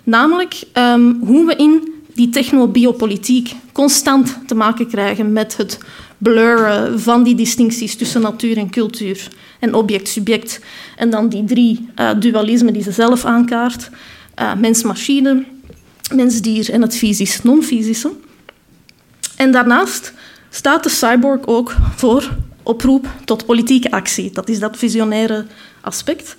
Namelijk 0.09 0.63
um, 0.73 1.19
hoe 1.23 1.45
we 1.45 1.55
in 1.55 1.93
die 2.13 2.29
technobiopolitiek 2.29 3.55
constant 3.71 4.37
te 4.47 4.55
maken 4.55 4.87
krijgen 4.87 5.33
met 5.33 5.57
het 5.57 5.77
blurren 6.17 6.99
van 6.99 7.23
die 7.23 7.35
distincties 7.35 7.95
tussen 7.95 8.21
natuur 8.21 8.57
en 8.57 8.69
cultuur 8.69 9.27
en 9.59 9.73
object-subject. 9.73 10.59
En 10.95 11.09
dan 11.09 11.29
die 11.29 11.43
drie 11.43 11.89
uh, 11.95 12.09
dualismen 12.19 12.73
die 12.73 12.83
ze 12.83 12.91
zelf 12.91 13.25
aankaart. 13.25 13.89
Uh, 14.39 14.55
mens-machine, 14.55 15.43
mens-dier 16.13 16.71
en 16.71 16.81
het 16.81 16.95
fysisch-non-fysische. 16.95 18.11
En 19.35 19.51
daarnaast 19.51 20.13
staat 20.49 20.83
de 20.83 20.89
cyborg 20.89 21.45
ook 21.45 21.75
voor 21.95 22.29
oproep 22.69 23.07
tot 23.25 23.45
politieke 23.45 23.91
actie. 23.91 24.31
Dat 24.33 24.49
is 24.49 24.59
dat 24.59 24.77
visionaire 24.77 25.45
aspect. 25.81 26.35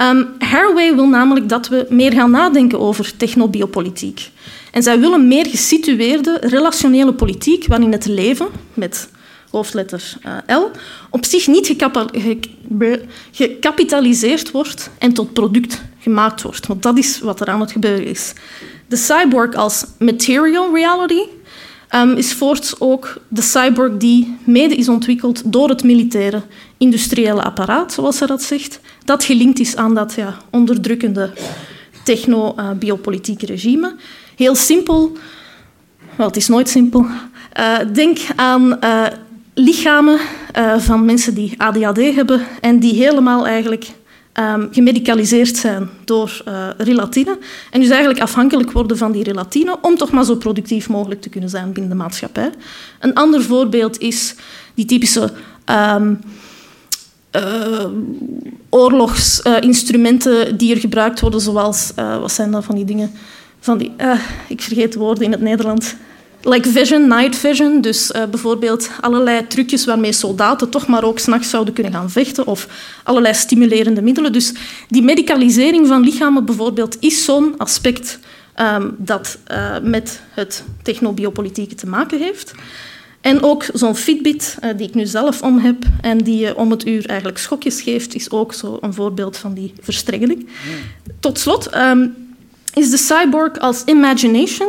Um, 0.00 0.28
Haraway 0.38 0.94
wil 0.94 1.08
namelijk 1.08 1.48
dat 1.48 1.68
we 1.68 1.86
meer 1.88 2.12
gaan 2.12 2.30
nadenken 2.30 2.80
over 2.80 3.16
technobiopolitiek. 3.16 4.30
En 4.72 4.82
zij 4.82 5.00
willen 5.00 5.28
meer 5.28 5.46
gesitueerde 5.46 6.38
relationele 6.40 7.12
politiek 7.12 7.66
waarin 7.66 7.92
het 7.92 8.06
leven, 8.06 8.46
met 8.74 9.08
hoofdletter 9.50 10.12
uh, 10.26 10.56
L, 10.56 10.70
op 11.10 11.24
zich 11.24 11.46
niet 11.46 11.76
gecapitaliseerd 13.32 14.50
wordt 14.50 14.90
en 14.98 15.12
tot 15.12 15.32
product 15.32 15.82
gemaakt 15.98 16.42
wordt. 16.42 16.66
Want 16.66 16.82
dat 16.82 16.98
is 16.98 17.20
wat 17.20 17.40
er 17.40 17.46
aan 17.46 17.60
het 17.60 17.72
gebeuren 17.72 18.06
is. 18.06 18.32
De 18.88 18.96
cyborg 18.96 19.54
als 19.54 19.84
material 19.98 20.74
reality 20.74 21.22
um, 21.94 22.12
is 22.12 22.32
voorts 22.32 22.80
ook 22.80 23.16
de 23.28 23.42
cyborg 23.42 23.96
die 23.96 24.36
mede 24.44 24.74
is 24.74 24.88
ontwikkeld 24.88 25.52
door 25.52 25.68
het 25.68 25.82
militaire 25.82 26.42
industriële 26.76 27.42
apparaat, 27.42 27.92
zoals 27.92 28.16
ze 28.16 28.26
dat 28.26 28.42
zegt, 28.42 28.80
dat 29.04 29.24
gelinkt 29.24 29.58
is 29.58 29.76
aan 29.76 29.94
dat 29.94 30.14
ja, 30.14 30.36
onderdrukkende 30.50 31.30
techno-biopolitieke 32.04 33.46
regime. 33.46 33.94
Heel 34.36 34.54
simpel, 34.54 35.12
wel, 36.16 36.26
het 36.26 36.36
is 36.36 36.48
nooit 36.48 36.68
simpel. 36.68 37.06
Uh, 37.60 37.76
denk 37.92 38.18
aan 38.36 38.78
uh, 38.84 39.06
lichamen 39.54 40.18
van 40.78 41.04
mensen 41.04 41.34
die 41.34 41.54
ADHD 41.56 42.14
hebben 42.14 42.46
en 42.60 42.78
die 42.78 42.94
helemaal 42.94 43.46
eigenlijk 43.46 43.86
um, 44.40 44.68
gemedicaliseerd 44.70 45.56
zijn 45.56 45.88
door 46.04 46.42
uh, 46.48 46.68
relatine. 46.76 47.38
En 47.70 47.80
dus 47.80 47.88
eigenlijk 47.88 48.20
afhankelijk 48.20 48.72
worden 48.72 48.96
van 48.96 49.12
die 49.12 49.22
relatine 49.22 49.78
om 49.82 49.96
toch 49.96 50.10
maar 50.10 50.24
zo 50.24 50.36
productief 50.36 50.88
mogelijk 50.88 51.20
te 51.20 51.28
kunnen 51.28 51.50
zijn 51.50 51.72
binnen 51.72 51.90
de 51.90 51.96
maatschappij. 51.96 52.50
Een 53.00 53.14
ander 53.14 53.42
voorbeeld 53.42 53.98
is 53.98 54.34
die 54.74 54.84
typische 54.84 55.32
um, 55.70 56.20
uh, 57.32 57.86
oorlogsinstrumenten 58.68 60.56
die 60.56 60.74
er 60.74 60.80
gebruikt 60.80 61.20
worden, 61.20 61.40
zoals, 61.40 61.92
uh, 61.98 62.18
wat 62.18 62.32
zijn 62.32 62.50
dat 62.50 62.64
van 62.64 62.74
die 62.74 62.84
dingen? 62.84 63.10
Van 63.60 63.78
die, 63.78 63.92
ik 64.48 64.60
vergeet 64.60 64.92
de 64.92 64.98
woorden 64.98 65.24
in 65.24 65.32
het 65.32 65.40
Nederlands. 65.40 65.94
Like 66.48 66.68
vision, 66.68 67.08
night 67.08 67.36
vision. 67.36 67.80
Dus 67.80 68.10
uh, 68.10 68.24
bijvoorbeeld 68.24 68.90
allerlei 69.00 69.46
trucjes 69.46 69.84
waarmee 69.84 70.12
soldaten 70.12 70.70
toch 70.70 70.86
maar 70.86 71.04
ook 71.04 71.18
s'nachts 71.18 71.50
zouden 71.50 71.74
kunnen 71.74 71.92
gaan 71.92 72.10
vechten. 72.10 72.46
Of 72.46 72.68
allerlei 73.02 73.34
stimulerende 73.34 74.02
middelen. 74.02 74.32
Dus 74.32 74.52
die 74.88 75.02
medicalisering 75.02 75.86
van 75.86 76.00
lichamen 76.00 76.44
bijvoorbeeld 76.44 76.96
is 77.00 77.24
zo'n 77.24 77.54
aspect 77.56 78.18
um, 78.60 78.94
dat 78.98 79.38
uh, 79.50 79.76
met 79.82 80.20
het 80.30 80.64
technobiopolitieke 80.82 81.74
te 81.74 81.86
maken 81.86 82.18
heeft. 82.18 82.52
En 83.20 83.42
ook 83.42 83.64
zo'n 83.72 83.96
Fitbit, 83.96 84.56
uh, 84.64 84.70
die 84.76 84.88
ik 84.88 84.94
nu 84.94 85.06
zelf 85.06 85.42
om 85.42 85.58
heb 85.58 85.76
en 86.00 86.18
die 86.18 86.56
om 86.56 86.70
het 86.70 86.86
uur 86.86 87.06
eigenlijk 87.06 87.38
schokjes 87.38 87.80
geeft, 87.80 88.14
is 88.14 88.30
ook 88.30 88.54
zo 88.54 88.78
een 88.80 88.94
voorbeeld 88.94 89.36
van 89.36 89.54
die 89.54 89.72
verstrengeling. 89.80 90.48
Tot 91.20 91.38
slot 91.38 91.76
um, 91.76 92.14
is 92.74 92.90
de 92.90 92.96
cyborg 92.96 93.58
als 93.58 93.82
imagination 93.84 94.68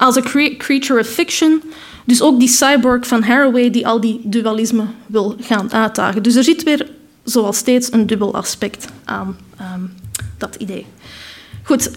als 0.00 0.16
een 0.16 0.56
creature 0.58 1.00
of 1.00 1.06
fiction. 1.06 1.62
Dus 2.04 2.22
ook 2.22 2.38
die 2.38 2.48
cyborg 2.48 3.06
van 3.06 3.22
Haraway 3.22 3.70
die 3.70 3.86
al 3.86 4.00
die 4.00 4.20
dualisme 4.24 4.84
wil 5.06 5.36
gaan 5.40 5.72
uitdagen. 5.72 6.22
Dus 6.22 6.34
er 6.34 6.44
zit 6.44 6.62
weer, 6.62 6.90
zoals 7.24 7.56
steeds, 7.56 7.92
een 7.92 8.06
dubbel 8.06 8.34
aspect 8.34 8.86
aan 9.04 9.36
um, 9.60 9.94
dat 10.38 10.54
idee. 10.54 10.86
Goed, 11.62 11.90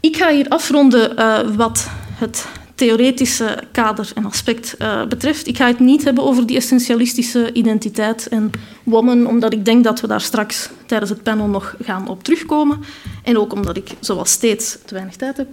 ik 0.00 0.16
ga 0.16 0.32
hier 0.32 0.48
afronden 0.48 1.18
uh, 1.18 1.38
wat 1.56 1.88
het 2.14 2.46
theoretische 2.74 3.58
kader 3.72 4.10
en 4.14 4.24
aspect 4.24 4.74
uh, 4.78 5.06
betreft. 5.06 5.46
Ik 5.46 5.56
ga 5.56 5.66
het 5.66 5.78
niet 5.78 6.04
hebben 6.04 6.24
over 6.24 6.46
die 6.46 6.56
essentialistische 6.56 7.52
identiteit 7.52 8.28
en 8.28 8.50
woman, 8.82 9.26
omdat 9.26 9.52
ik 9.52 9.64
denk 9.64 9.84
dat 9.84 10.00
we 10.00 10.06
daar 10.06 10.20
straks 10.20 10.70
tijdens 10.86 11.10
het 11.10 11.22
panel 11.22 11.46
nog 11.46 11.74
gaan 11.82 12.08
op 12.08 12.24
terugkomen. 12.24 12.78
En 13.22 13.38
ook 13.38 13.52
omdat 13.52 13.76
ik, 13.76 13.88
zoals 14.00 14.30
steeds, 14.30 14.78
te 14.84 14.94
weinig 14.94 15.16
tijd 15.16 15.36
heb. 15.36 15.48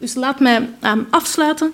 Dus 0.00 0.14
laat 0.14 0.40
mij 0.40 0.68
um, 0.84 1.06
afsluiten. 1.10 1.72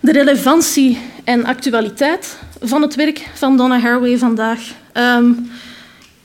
De 0.00 0.12
relevantie 0.12 0.98
en 1.24 1.44
actualiteit 1.44 2.38
van 2.60 2.82
het 2.82 2.94
werk 2.94 3.28
van 3.34 3.56
Donna 3.56 3.78
Haraway 3.78 4.18
vandaag. 4.18 4.60
Um, 4.94 5.50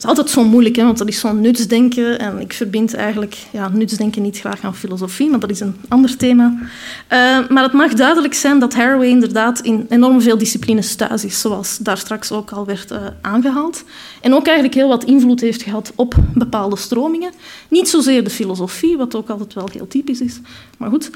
is 0.03 0.09
altijd 0.09 0.29
zo 0.29 0.43
moeilijk, 0.43 0.75
hè, 0.75 0.83
want 0.83 0.97
dat 0.97 1.07
is 1.07 1.19
zo'n 1.19 1.41
nutsdenken. 1.41 2.19
En 2.19 2.39
ik 2.39 2.53
verbind 2.53 2.93
eigenlijk 2.93 3.37
ja, 3.51 3.69
nutsdenken 3.69 4.21
niet 4.21 4.39
graag 4.39 4.61
aan 4.61 4.75
filosofie, 4.75 5.29
maar 5.29 5.39
dat 5.39 5.49
is 5.49 5.59
een 5.59 5.75
ander 5.87 6.17
thema. 6.17 6.57
Uh, 6.57 7.47
maar 7.49 7.63
het 7.63 7.73
mag 7.73 7.93
duidelijk 7.93 8.33
zijn 8.33 8.59
dat 8.59 8.73
Haraway 8.73 9.07
inderdaad 9.07 9.59
in 9.59 9.85
enorm 9.89 10.21
veel 10.21 10.37
disciplines 10.37 10.95
thuis 10.95 11.25
is, 11.25 11.41
zoals 11.41 11.77
daar 11.77 11.97
straks 11.97 12.31
ook 12.31 12.51
al 12.51 12.65
werd 12.65 12.91
uh, 12.91 12.97
aangehaald. 13.21 13.83
En 14.21 14.33
ook 14.33 14.45
eigenlijk 14.45 14.75
heel 14.75 14.87
wat 14.87 15.03
invloed 15.03 15.41
heeft 15.41 15.61
gehad 15.61 15.91
op 15.95 16.15
bepaalde 16.33 16.77
stromingen. 16.77 17.31
Niet 17.69 17.89
zozeer 17.89 18.23
de 18.23 18.29
filosofie, 18.29 18.97
wat 18.97 19.15
ook 19.15 19.29
altijd 19.29 19.53
wel 19.53 19.69
heel 19.71 19.87
typisch 19.87 20.21
is, 20.21 20.39
maar 20.77 20.89
goed. 20.89 21.09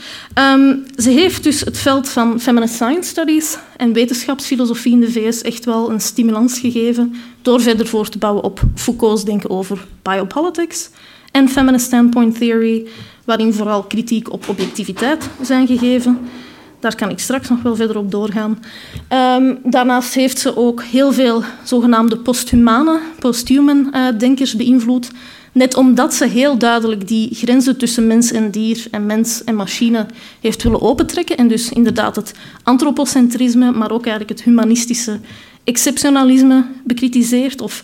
Um, 0.54 0.86
ze 0.96 1.10
heeft 1.10 1.44
dus 1.44 1.60
het 1.60 1.78
veld 1.78 2.10
van 2.10 2.40
feminist 2.40 2.74
science 2.74 3.10
studies 3.10 3.58
en 3.78 3.94
wetenschapsfilosofie 3.94 4.92
in 4.92 5.00
de 5.00 5.12
VS 5.12 5.42
echt 5.42 5.66
wel 5.66 5.90
een 5.90 6.02
stimulans 6.02 6.60
gegeven 6.60 7.16
door 7.42 7.62
verder 7.62 7.88
voor 7.88 8.10
te 8.10 8.18
bouwen 8.18 8.44
op 8.44 8.62
Foucault's 8.76 9.24
denken 9.24 9.50
over 9.50 9.88
biopolitics 10.02 10.90
en 11.32 11.50
feminist 11.50 11.86
standpoint 11.86 12.38
theory, 12.38 12.88
waarin 13.26 13.54
vooral 13.54 13.84
kritiek 13.84 14.32
op 14.32 14.50
objectiviteit 14.50 15.30
zijn 15.42 15.68
gegeven. 15.68 16.20
Daar 16.80 16.96
kan 16.96 17.10
ik 17.10 17.20
straks 17.20 17.50
nog 17.50 17.62
wel 17.62 17.76
verder 17.76 17.98
op 17.98 18.12
doorgaan. 18.12 18.64
Ehm, 19.08 19.56
daarnaast 19.64 20.14
heeft 20.14 20.40
ze 20.40 20.58
ook 20.58 20.84
heel 20.84 21.14
veel 21.14 21.44
zogenaamde 21.64 22.18
posthumane, 22.18 23.00
posthuman 23.20 23.94
uh, 23.94 24.08
denkers 24.18 24.56
beïnvloed. 24.56 25.12
Net 25.52 25.76
omdat 25.76 26.14
ze 26.14 26.26
heel 26.26 26.58
duidelijk 26.58 27.08
die 27.08 27.36
grenzen 27.36 27.78
tussen 27.78 28.08
mens 28.08 28.32
en 28.32 28.52
dier 28.52 28.88
en 28.92 29.06
mens 29.06 29.44
en 29.44 29.56
machine 29.56 30.06
heeft 30.42 30.64
willen 30.64 30.82
opentrekken. 30.82 31.38
En 31.38 31.48
dus 31.48 31.70
inderdaad 31.70 32.16
het 32.16 32.34
antropocentrisme, 32.64 33.72
maar 33.72 33.92
ook 33.92 34.06
eigenlijk 34.06 34.40
het 34.40 34.48
humanistische 34.48 35.20
exceptionalisme 35.68 36.66
bekritiseert. 36.84 37.62
Of 37.62 37.84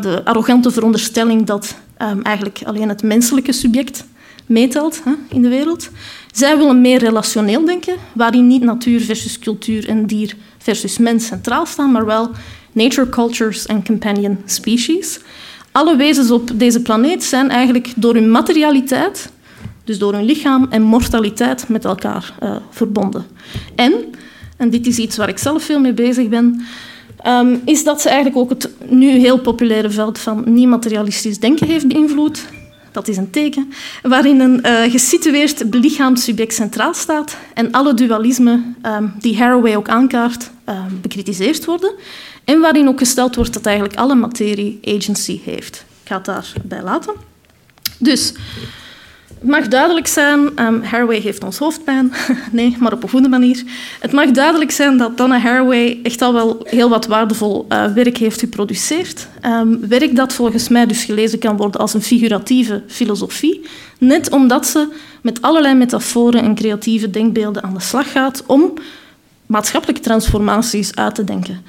de 0.00 0.24
arrogante 0.24 0.70
veronderstelling 0.70 1.46
dat 1.46 1.76
um, 2.02 2.22
eigenlijk 2.22 2.60
alleen 2.64 2.88
het 2.88 3.02
menselijke 3.02 3.52
subject 3.52 4.04
meetelt 4.46 5.00
hè, 5.04 5.12
in 5.30 5.42
de 5.42 5.48
wereld. 5.48 5.90
Zij 6.32 6.56
willen 6.56 6.80
meer 6.80 6.98
relationeel 6.98 7.64
denken, 7.64 7.96
waarin 8.12 8.46
niet 8.46 8.62
natuur 8.62 9.00
versus 9.00 9.38
cultuur 9.38 9.88
en 9.88 10.06
dier 10.06 10.36
versus 10.58 10.98
mens 10.98 11.26
centraal 11.26 11.66
staan, 11.66 11.92
maar 11.92 12.06
wel 12.06 12.30
nature, 12.72 13.08
cultures 13.08 13.66
en 13.66 13.84
companion 13.84 14.38
species. 14.44 15.20
Alle 15.72 15.96
wezens 15.96 16.30
op 16.30 16.50
deze 16.54 16.82
planeet 16.82 17.24
zijn 17.24 17.50
eigenlijk 17.50 17.92
door 17.96 18.14
hun 18.14 18.30
materialiteit, 18.30 19.30
dus 19.84 19.98
door 19.98 20.12
hun 20.12 20.24
lichaam 20.24 20.66
en 20.70 20.82
mortaliteit, 20.82 21.68
met 21.68 21.84
elkaar 21.84 22.34
uh, 22.42 22.56
verbonden. 22.70 23.26
En, 23.74 23.92
en 24.58 24.70
dit 24.70 24.86
is 24.86 24.98
iets 24.98 25.16
waar 25.16 25.28
ik 25.28 25.38
zelf 25.38 25.62
veel 25.62 25.80
mee 25.80 25.92
bezig 25.92 26.28
ben, 26.28 26.66
um, 27.26 27.62
is 27.64 27.84
dat 27.84 28.00
ze 28.00 28.08
eigenlijk 28.08 28.38
ook 28.38 28.50
het 28.50 28.70
nu 28.88 29.10
heel 29.10 29.38
populaire 29.38 29.90
veld 29.90 30.18
van 30.18 30.42
niet-materialistisch 30.46 31.38
denken 31.38 31.66
heeft 31.66 31.88
beïnvloed. 31.88 32.44
Dat 32.92 33.08
is 33.08 33.16
een 33.16 33.30
teken, 33.30 33.72
waarin 34.02 34.40
een 34.40 34.60
uh, 34.66 34.90
gesitueerd 34.90 35.70
belichaamd 35.70 36.20
subject 36.20 36.54
centraal 36.54 36.94
staat 36.94 37.36
en 37.54 37.72
alle 37.72 37.94
dualismen 37.94 38.76
um, 38.82 39.12
die 39.18 39.38
Haraway 39.38 39.76
ook 39.76 39.88
aankaart 39.88 40.50
uh, 40.68 40.84
bekritiseerd 41.00 41.64
worden. 41.64 41.92
En 42.44 42.60
waarin 42.60 42.88
ook 42.88 42.98
gesteld 42.98 43.34
wordt 43.34 43.52
dat 43.52 43.66
eigenlijk 43.66 43.96
alle 43.96 44.14
materie 44.14 44.80
agency 44.84 45.40
heeft. 45.44 45.84
Ik 46.02 46.08
ga 46.08 46.16
het 46.16 46.24
daarbij 46.24 46.82
laten. 46.82 47.14
Dus 47.98 48.34
het 49.38 49.48
mag 49.48 49.68
duidelijk 49.68 50.06
zijn, 50.06 50.64
um, 50.66 50.82
Haraway 50.82 51.20
heeft 51.20 51.44
ons 51.44 51.58
hoofdpijn. 51.58 52.12
nee, 52.52 52.76
maar 52.78 52.92
op 52.92 53.02
een 53.02 53.08
goede 53.08 53.28
manier. 53.28 53.62
Het 54.00 54.12
mag 54.12 54.30
duidelijk 54.30 54.70
zijn 54.70 54.96
dat 54.96 55.16
Donna 55.16 55.38
Haraway 55.38 56.00
echt 56.02 56.22
al 56.22 56.32
wel 56.32 56.60
heel 56.64 56.88
wat 56.88 57.06
waardevol 57.06 57.66
uh, 57.68 57.92
werk 57.92 58.16
heeft 58.16 58.40
geproduceerd. 58.40 59.28
Um, 59.46 59.88
werk 59.88 60.16
dat 60.16 60.32
volgens 60.32 60.68
mij 60.68 60.86
dus 60.86 61.04
gelezen 61.04 61.38
kan 61.38 61.56
worden 61.56 61.80
als 61.80 61.94
een 61.94 62.02
figuratieve 62.02 62.82
filosofie. 62.86 63.66
Net 63.98 64.30
omdat 64.30 64.66
ze 64.66 64.88
met 65.20 65.42
allerlei 65.42 65.74
metaforen 65.74 66.42
en 66.42 66.54
creatieve 66.54 67.10
denkbeelden 67.10 67.62
aan 67.62 67.74
de 67.74 67.80
slag 67.80 68.12
gaat 68.12 68.42
om 68.46 68.72
maatschappelijke 69.46 70.02
transformaties 70.02 70.94
uit 70.94 71.14
te 71.14 71.24
denken. 71.24 71.62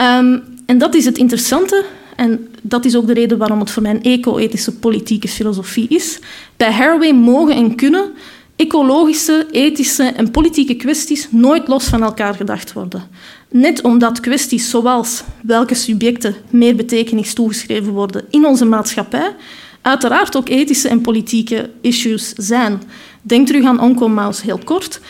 Um, 0.00 0.42
en 0.66 0.78
dat 0.78 0.94
is 0.94 1.04
het 1.04 1.18
interessante. 1.18 1.84
En 2.16 2.48
dat 2.62 2.84
is 2.84 2.96
ook 2.96 3.06
de 3.06 3.14
reden 3.14 3.38
waarom 3.38 3.60
het 3.60 3.70
voor 3.70 3.82
mij 3.82 3.90
een 3.90 4.02
eco-ethische 4.02 4.72
politieke 4.72 5.28
filosofie 5.28 5.88
is. 5.88 6.18
Bij 6.56 6.70
Haraway 6.70 7.12
mogen 7.12 7.54
en 7.54 7.74
kunnen 7.74 8.12
ecologische, 8.56 9.46
ethische 9.50 10.02
en 10.02 10.30
politieke 10.30 10.74
kwesties 10.74 11.28
nooit 11.30 11.68
los 11.68 11.84
van 11.84 12.02
elkaar 12.02 12.34
gedacht 12.34 12.72
worden. 12.72 13.02
Net 13.48 13.82
omdat 13.82 14.20
kwesties 14.20 14.70
zoals 14.70 15.22
welke 15.42 15.74
subjecten 15.74 16.34
meer 16.50 16.76
betekenis 16.76 17.34
toegeschreven 17.34 17.92
worden 17.92 18.24
in 18.30 18.46
onze 18.46 18.64
maatschappij, 18.64 19.34
uiteraard 19.82 20.36
ook 20.36 20.48
ethische 20.48 20.88
en 20.88 21.00
politieke 21.00 21.70
issues 21.80 22.32
zijn. 22.32 22.82
Denk 23.22 23.46
terug 23.46 23.64
aan 23.64 23.80
Onco 23.80 24.08
Mouse 24.08 24.42
heel 24.42 24.60
kort. 24.64 25.00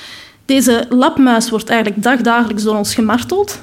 Deze 0.44 0.86
labmuis 0.88 1.50
wordt 1.50 1.68
eigenlijk 1.68 2.02
dagdagelijks 2.02 2.62
door 2.62 2.76
ons 2.76 2.94
gemarteld 2.94 3.60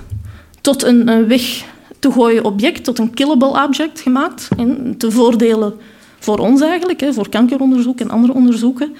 tot 0.61 0.83
een, 0.83 1.07
een 1.07 1.27
weg 1.27 1.63
te 2.01 2.11
gooien 2.11 2.43
object, 2.43 2.83
tot 2.83 2.99
een 2.99 3.13
killable 3.13 3.63
object 3.63 3.99
gemaakt. 3.99 4.47
En 4.57 4.95
te 4.97 5.11
voordelen 5.11 5.73
voor 6.19 6.37
ons 6.37 6.61
eigenlijk, 6.61 7.05
voor 7.09 7.29
kankeronderzoek 7.29 7.99
en 7.99 8.09
andere 8.09 8.33
onderzoeken. 8.33 8.95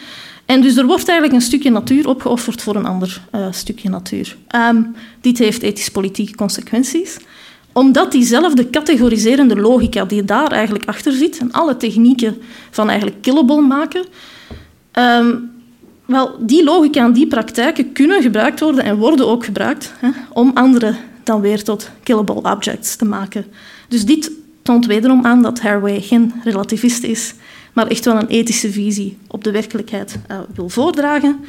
En 0.46 0.62
dus 0.62 0.78
er 0.78 0.86
wordt 0.86 1.08
eigenlijk 1.08 1.40
een 1.40 1.48
stukje 1.48 1.72
natuur 1.72 2.08
opgeofferd 2.08 2.62
voor 2.62 2.76
een 2.76 2.86
ander 2.86 3.22
uh, 3.36 3.48
stukje 3.52 3.90
natuur. 3.90 4.38
Um, 4.56 4.96
dit 5.22 5.38
heeft 5.38 5.62
ethisch-politieke 5.62 6.36
consequenties 6.36 7.18
omdat 7.74 8.12
diezelfde 8.12 8.70
categoriserende 8.70 9.56
logica 9.56 10.06
die 10.06 10.26
daar 10.26 10.52
eigenlijk 10.52 10.86
achter 10.86 11.12
zit 11.12 11.38
en 11.38 11.52
alle 11.52 11.78
technieken 11.78 12.38
van 12.72 12.90
eigenlijk 12.90 13.22
killable 13.22 13.62
maken, 13.62 14.06
um, 14.94 15.52
wel, 16.06 16.36
die 16.40 16.64
logica 16.64 17.04
en 17.04 17.14
die 17.14 17.28
praktijken 17.28 17.92
kunnen 17.92 18.22
gebruikt 18.22 18.60
worden 18.60 18.84
en 18.84 18.98
worden 18.98 19.28
ook 19.28 19.46
gebruikt 19.46 19.94
hè, 19.98 20.10
om 20.34 20.52
andere 20.54 20.96
dan 21.24 21.42
weer 21.42 21.64
tot 21.64 21.90
killable 22.04 22.52
objects 22.52 22.96
te 22.96 23.06
maken. 23.06 23.46
Dus 23.88 24.06
dit 24.06 24.32
toont 24.62 24.86
wederom 24.86 25.26
aan 25.26 25.42
dat 25.42 25.60
Haraway 25.60 26.02
geen 26.02 26.34
relativist 26.44 27.04
is, 27.04 27.34
maar 27.74 27.88
echt 27.88 28.06
wel 28.06 28.16
een 28.16 28.28
ethische 28.28 28.72
visie 28.72 29.18
op 29.28 29.44
de 29.44 29.52
werkelijkheid 29.52 30.20
uh, 30.32 30.40
wil 30.56 30.70
voordragen. 30.70 31.40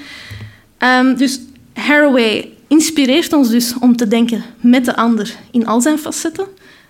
Um, 0.79 1.17
dus 1.17 1.41
Haraway 1.73 2.53
inspireert 2.67 3.33
ons 3.33 3.49
dus 3.49 3.75
om 3.81 3.97
te 3.97 4.09
denken 4.09 4.43
met 4.61 4.85
de 4.85 4.97
ander 4.97 5.37
in 5.51 5.67
al 5.67 5.81
zijn 5.81 5.99
facetten. 5.99 6.47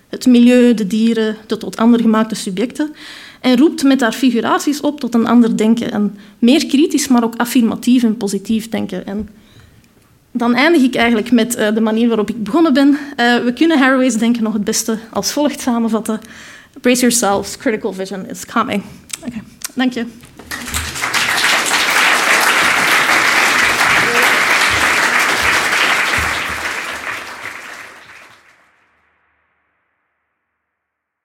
Het 0.08 0.26
milieu, 0.26 0.74
de 0.74 0.86
dieren, 0.86 1.36
de 1.46 1.56
tot 1.56 1.76
ander 1.76 2.00
gemaakte 2.00 2.34
subjecten. 2.34 2.94
En 3.40 3.56
roept 3.56 3.82
met 3.82 4.00
haar 4.00 4.12
figuraties 4.12 4.80
op 4.80 5.00
tot 5.00 5.14
een 5.14 5.26
ander 5.26 5.56
denken. 5.56 5.92
En 5.92 6.16
meer 6.38 6.66
kritisch, 6.66 7.08
maar 7.08 7.24
ook 7.24 7.36
affirmatief 7.36 8.02
en 8.02 8.16
positief 8.16 8.68
denken. 8.68 9.06
En 9.06 9.28
dan 10.32 10.54
eindig 10.54 10.82
ik 10.82 10.94
eigenlijk 10.94 11.30
met 11.30 11.58
uh, 11.58 11.74
de 11.74 11.80
manier 11.80 12.08
waarop 12.08 12.28
ik 12.28 12.44
begonnen 12.44 12.72
ben. 12.72 12.88
Uh, 12.88 12.96
we 13.44 13.52
kunnen 13.54 13.78
Haraway's 13.78 14.14
denken 14.14 14.42
nog 14.42 14.52
het 14.52 14.64
beste 14.64 14.98
als 15.10 15.32
volgt 15.32 15.60
samenvatten. 15.60 16.20
Brace 16.80 17.00
yourselves, 17.00 17.56
critical 17.56 17.92
vision 17.92 18.28
is 18.28 18.46
coming. 18.46 18.82
Oké, 19.18 19.26
okay. 19.26 19.42
dank 19.74 19.92
je. 19.92 20.06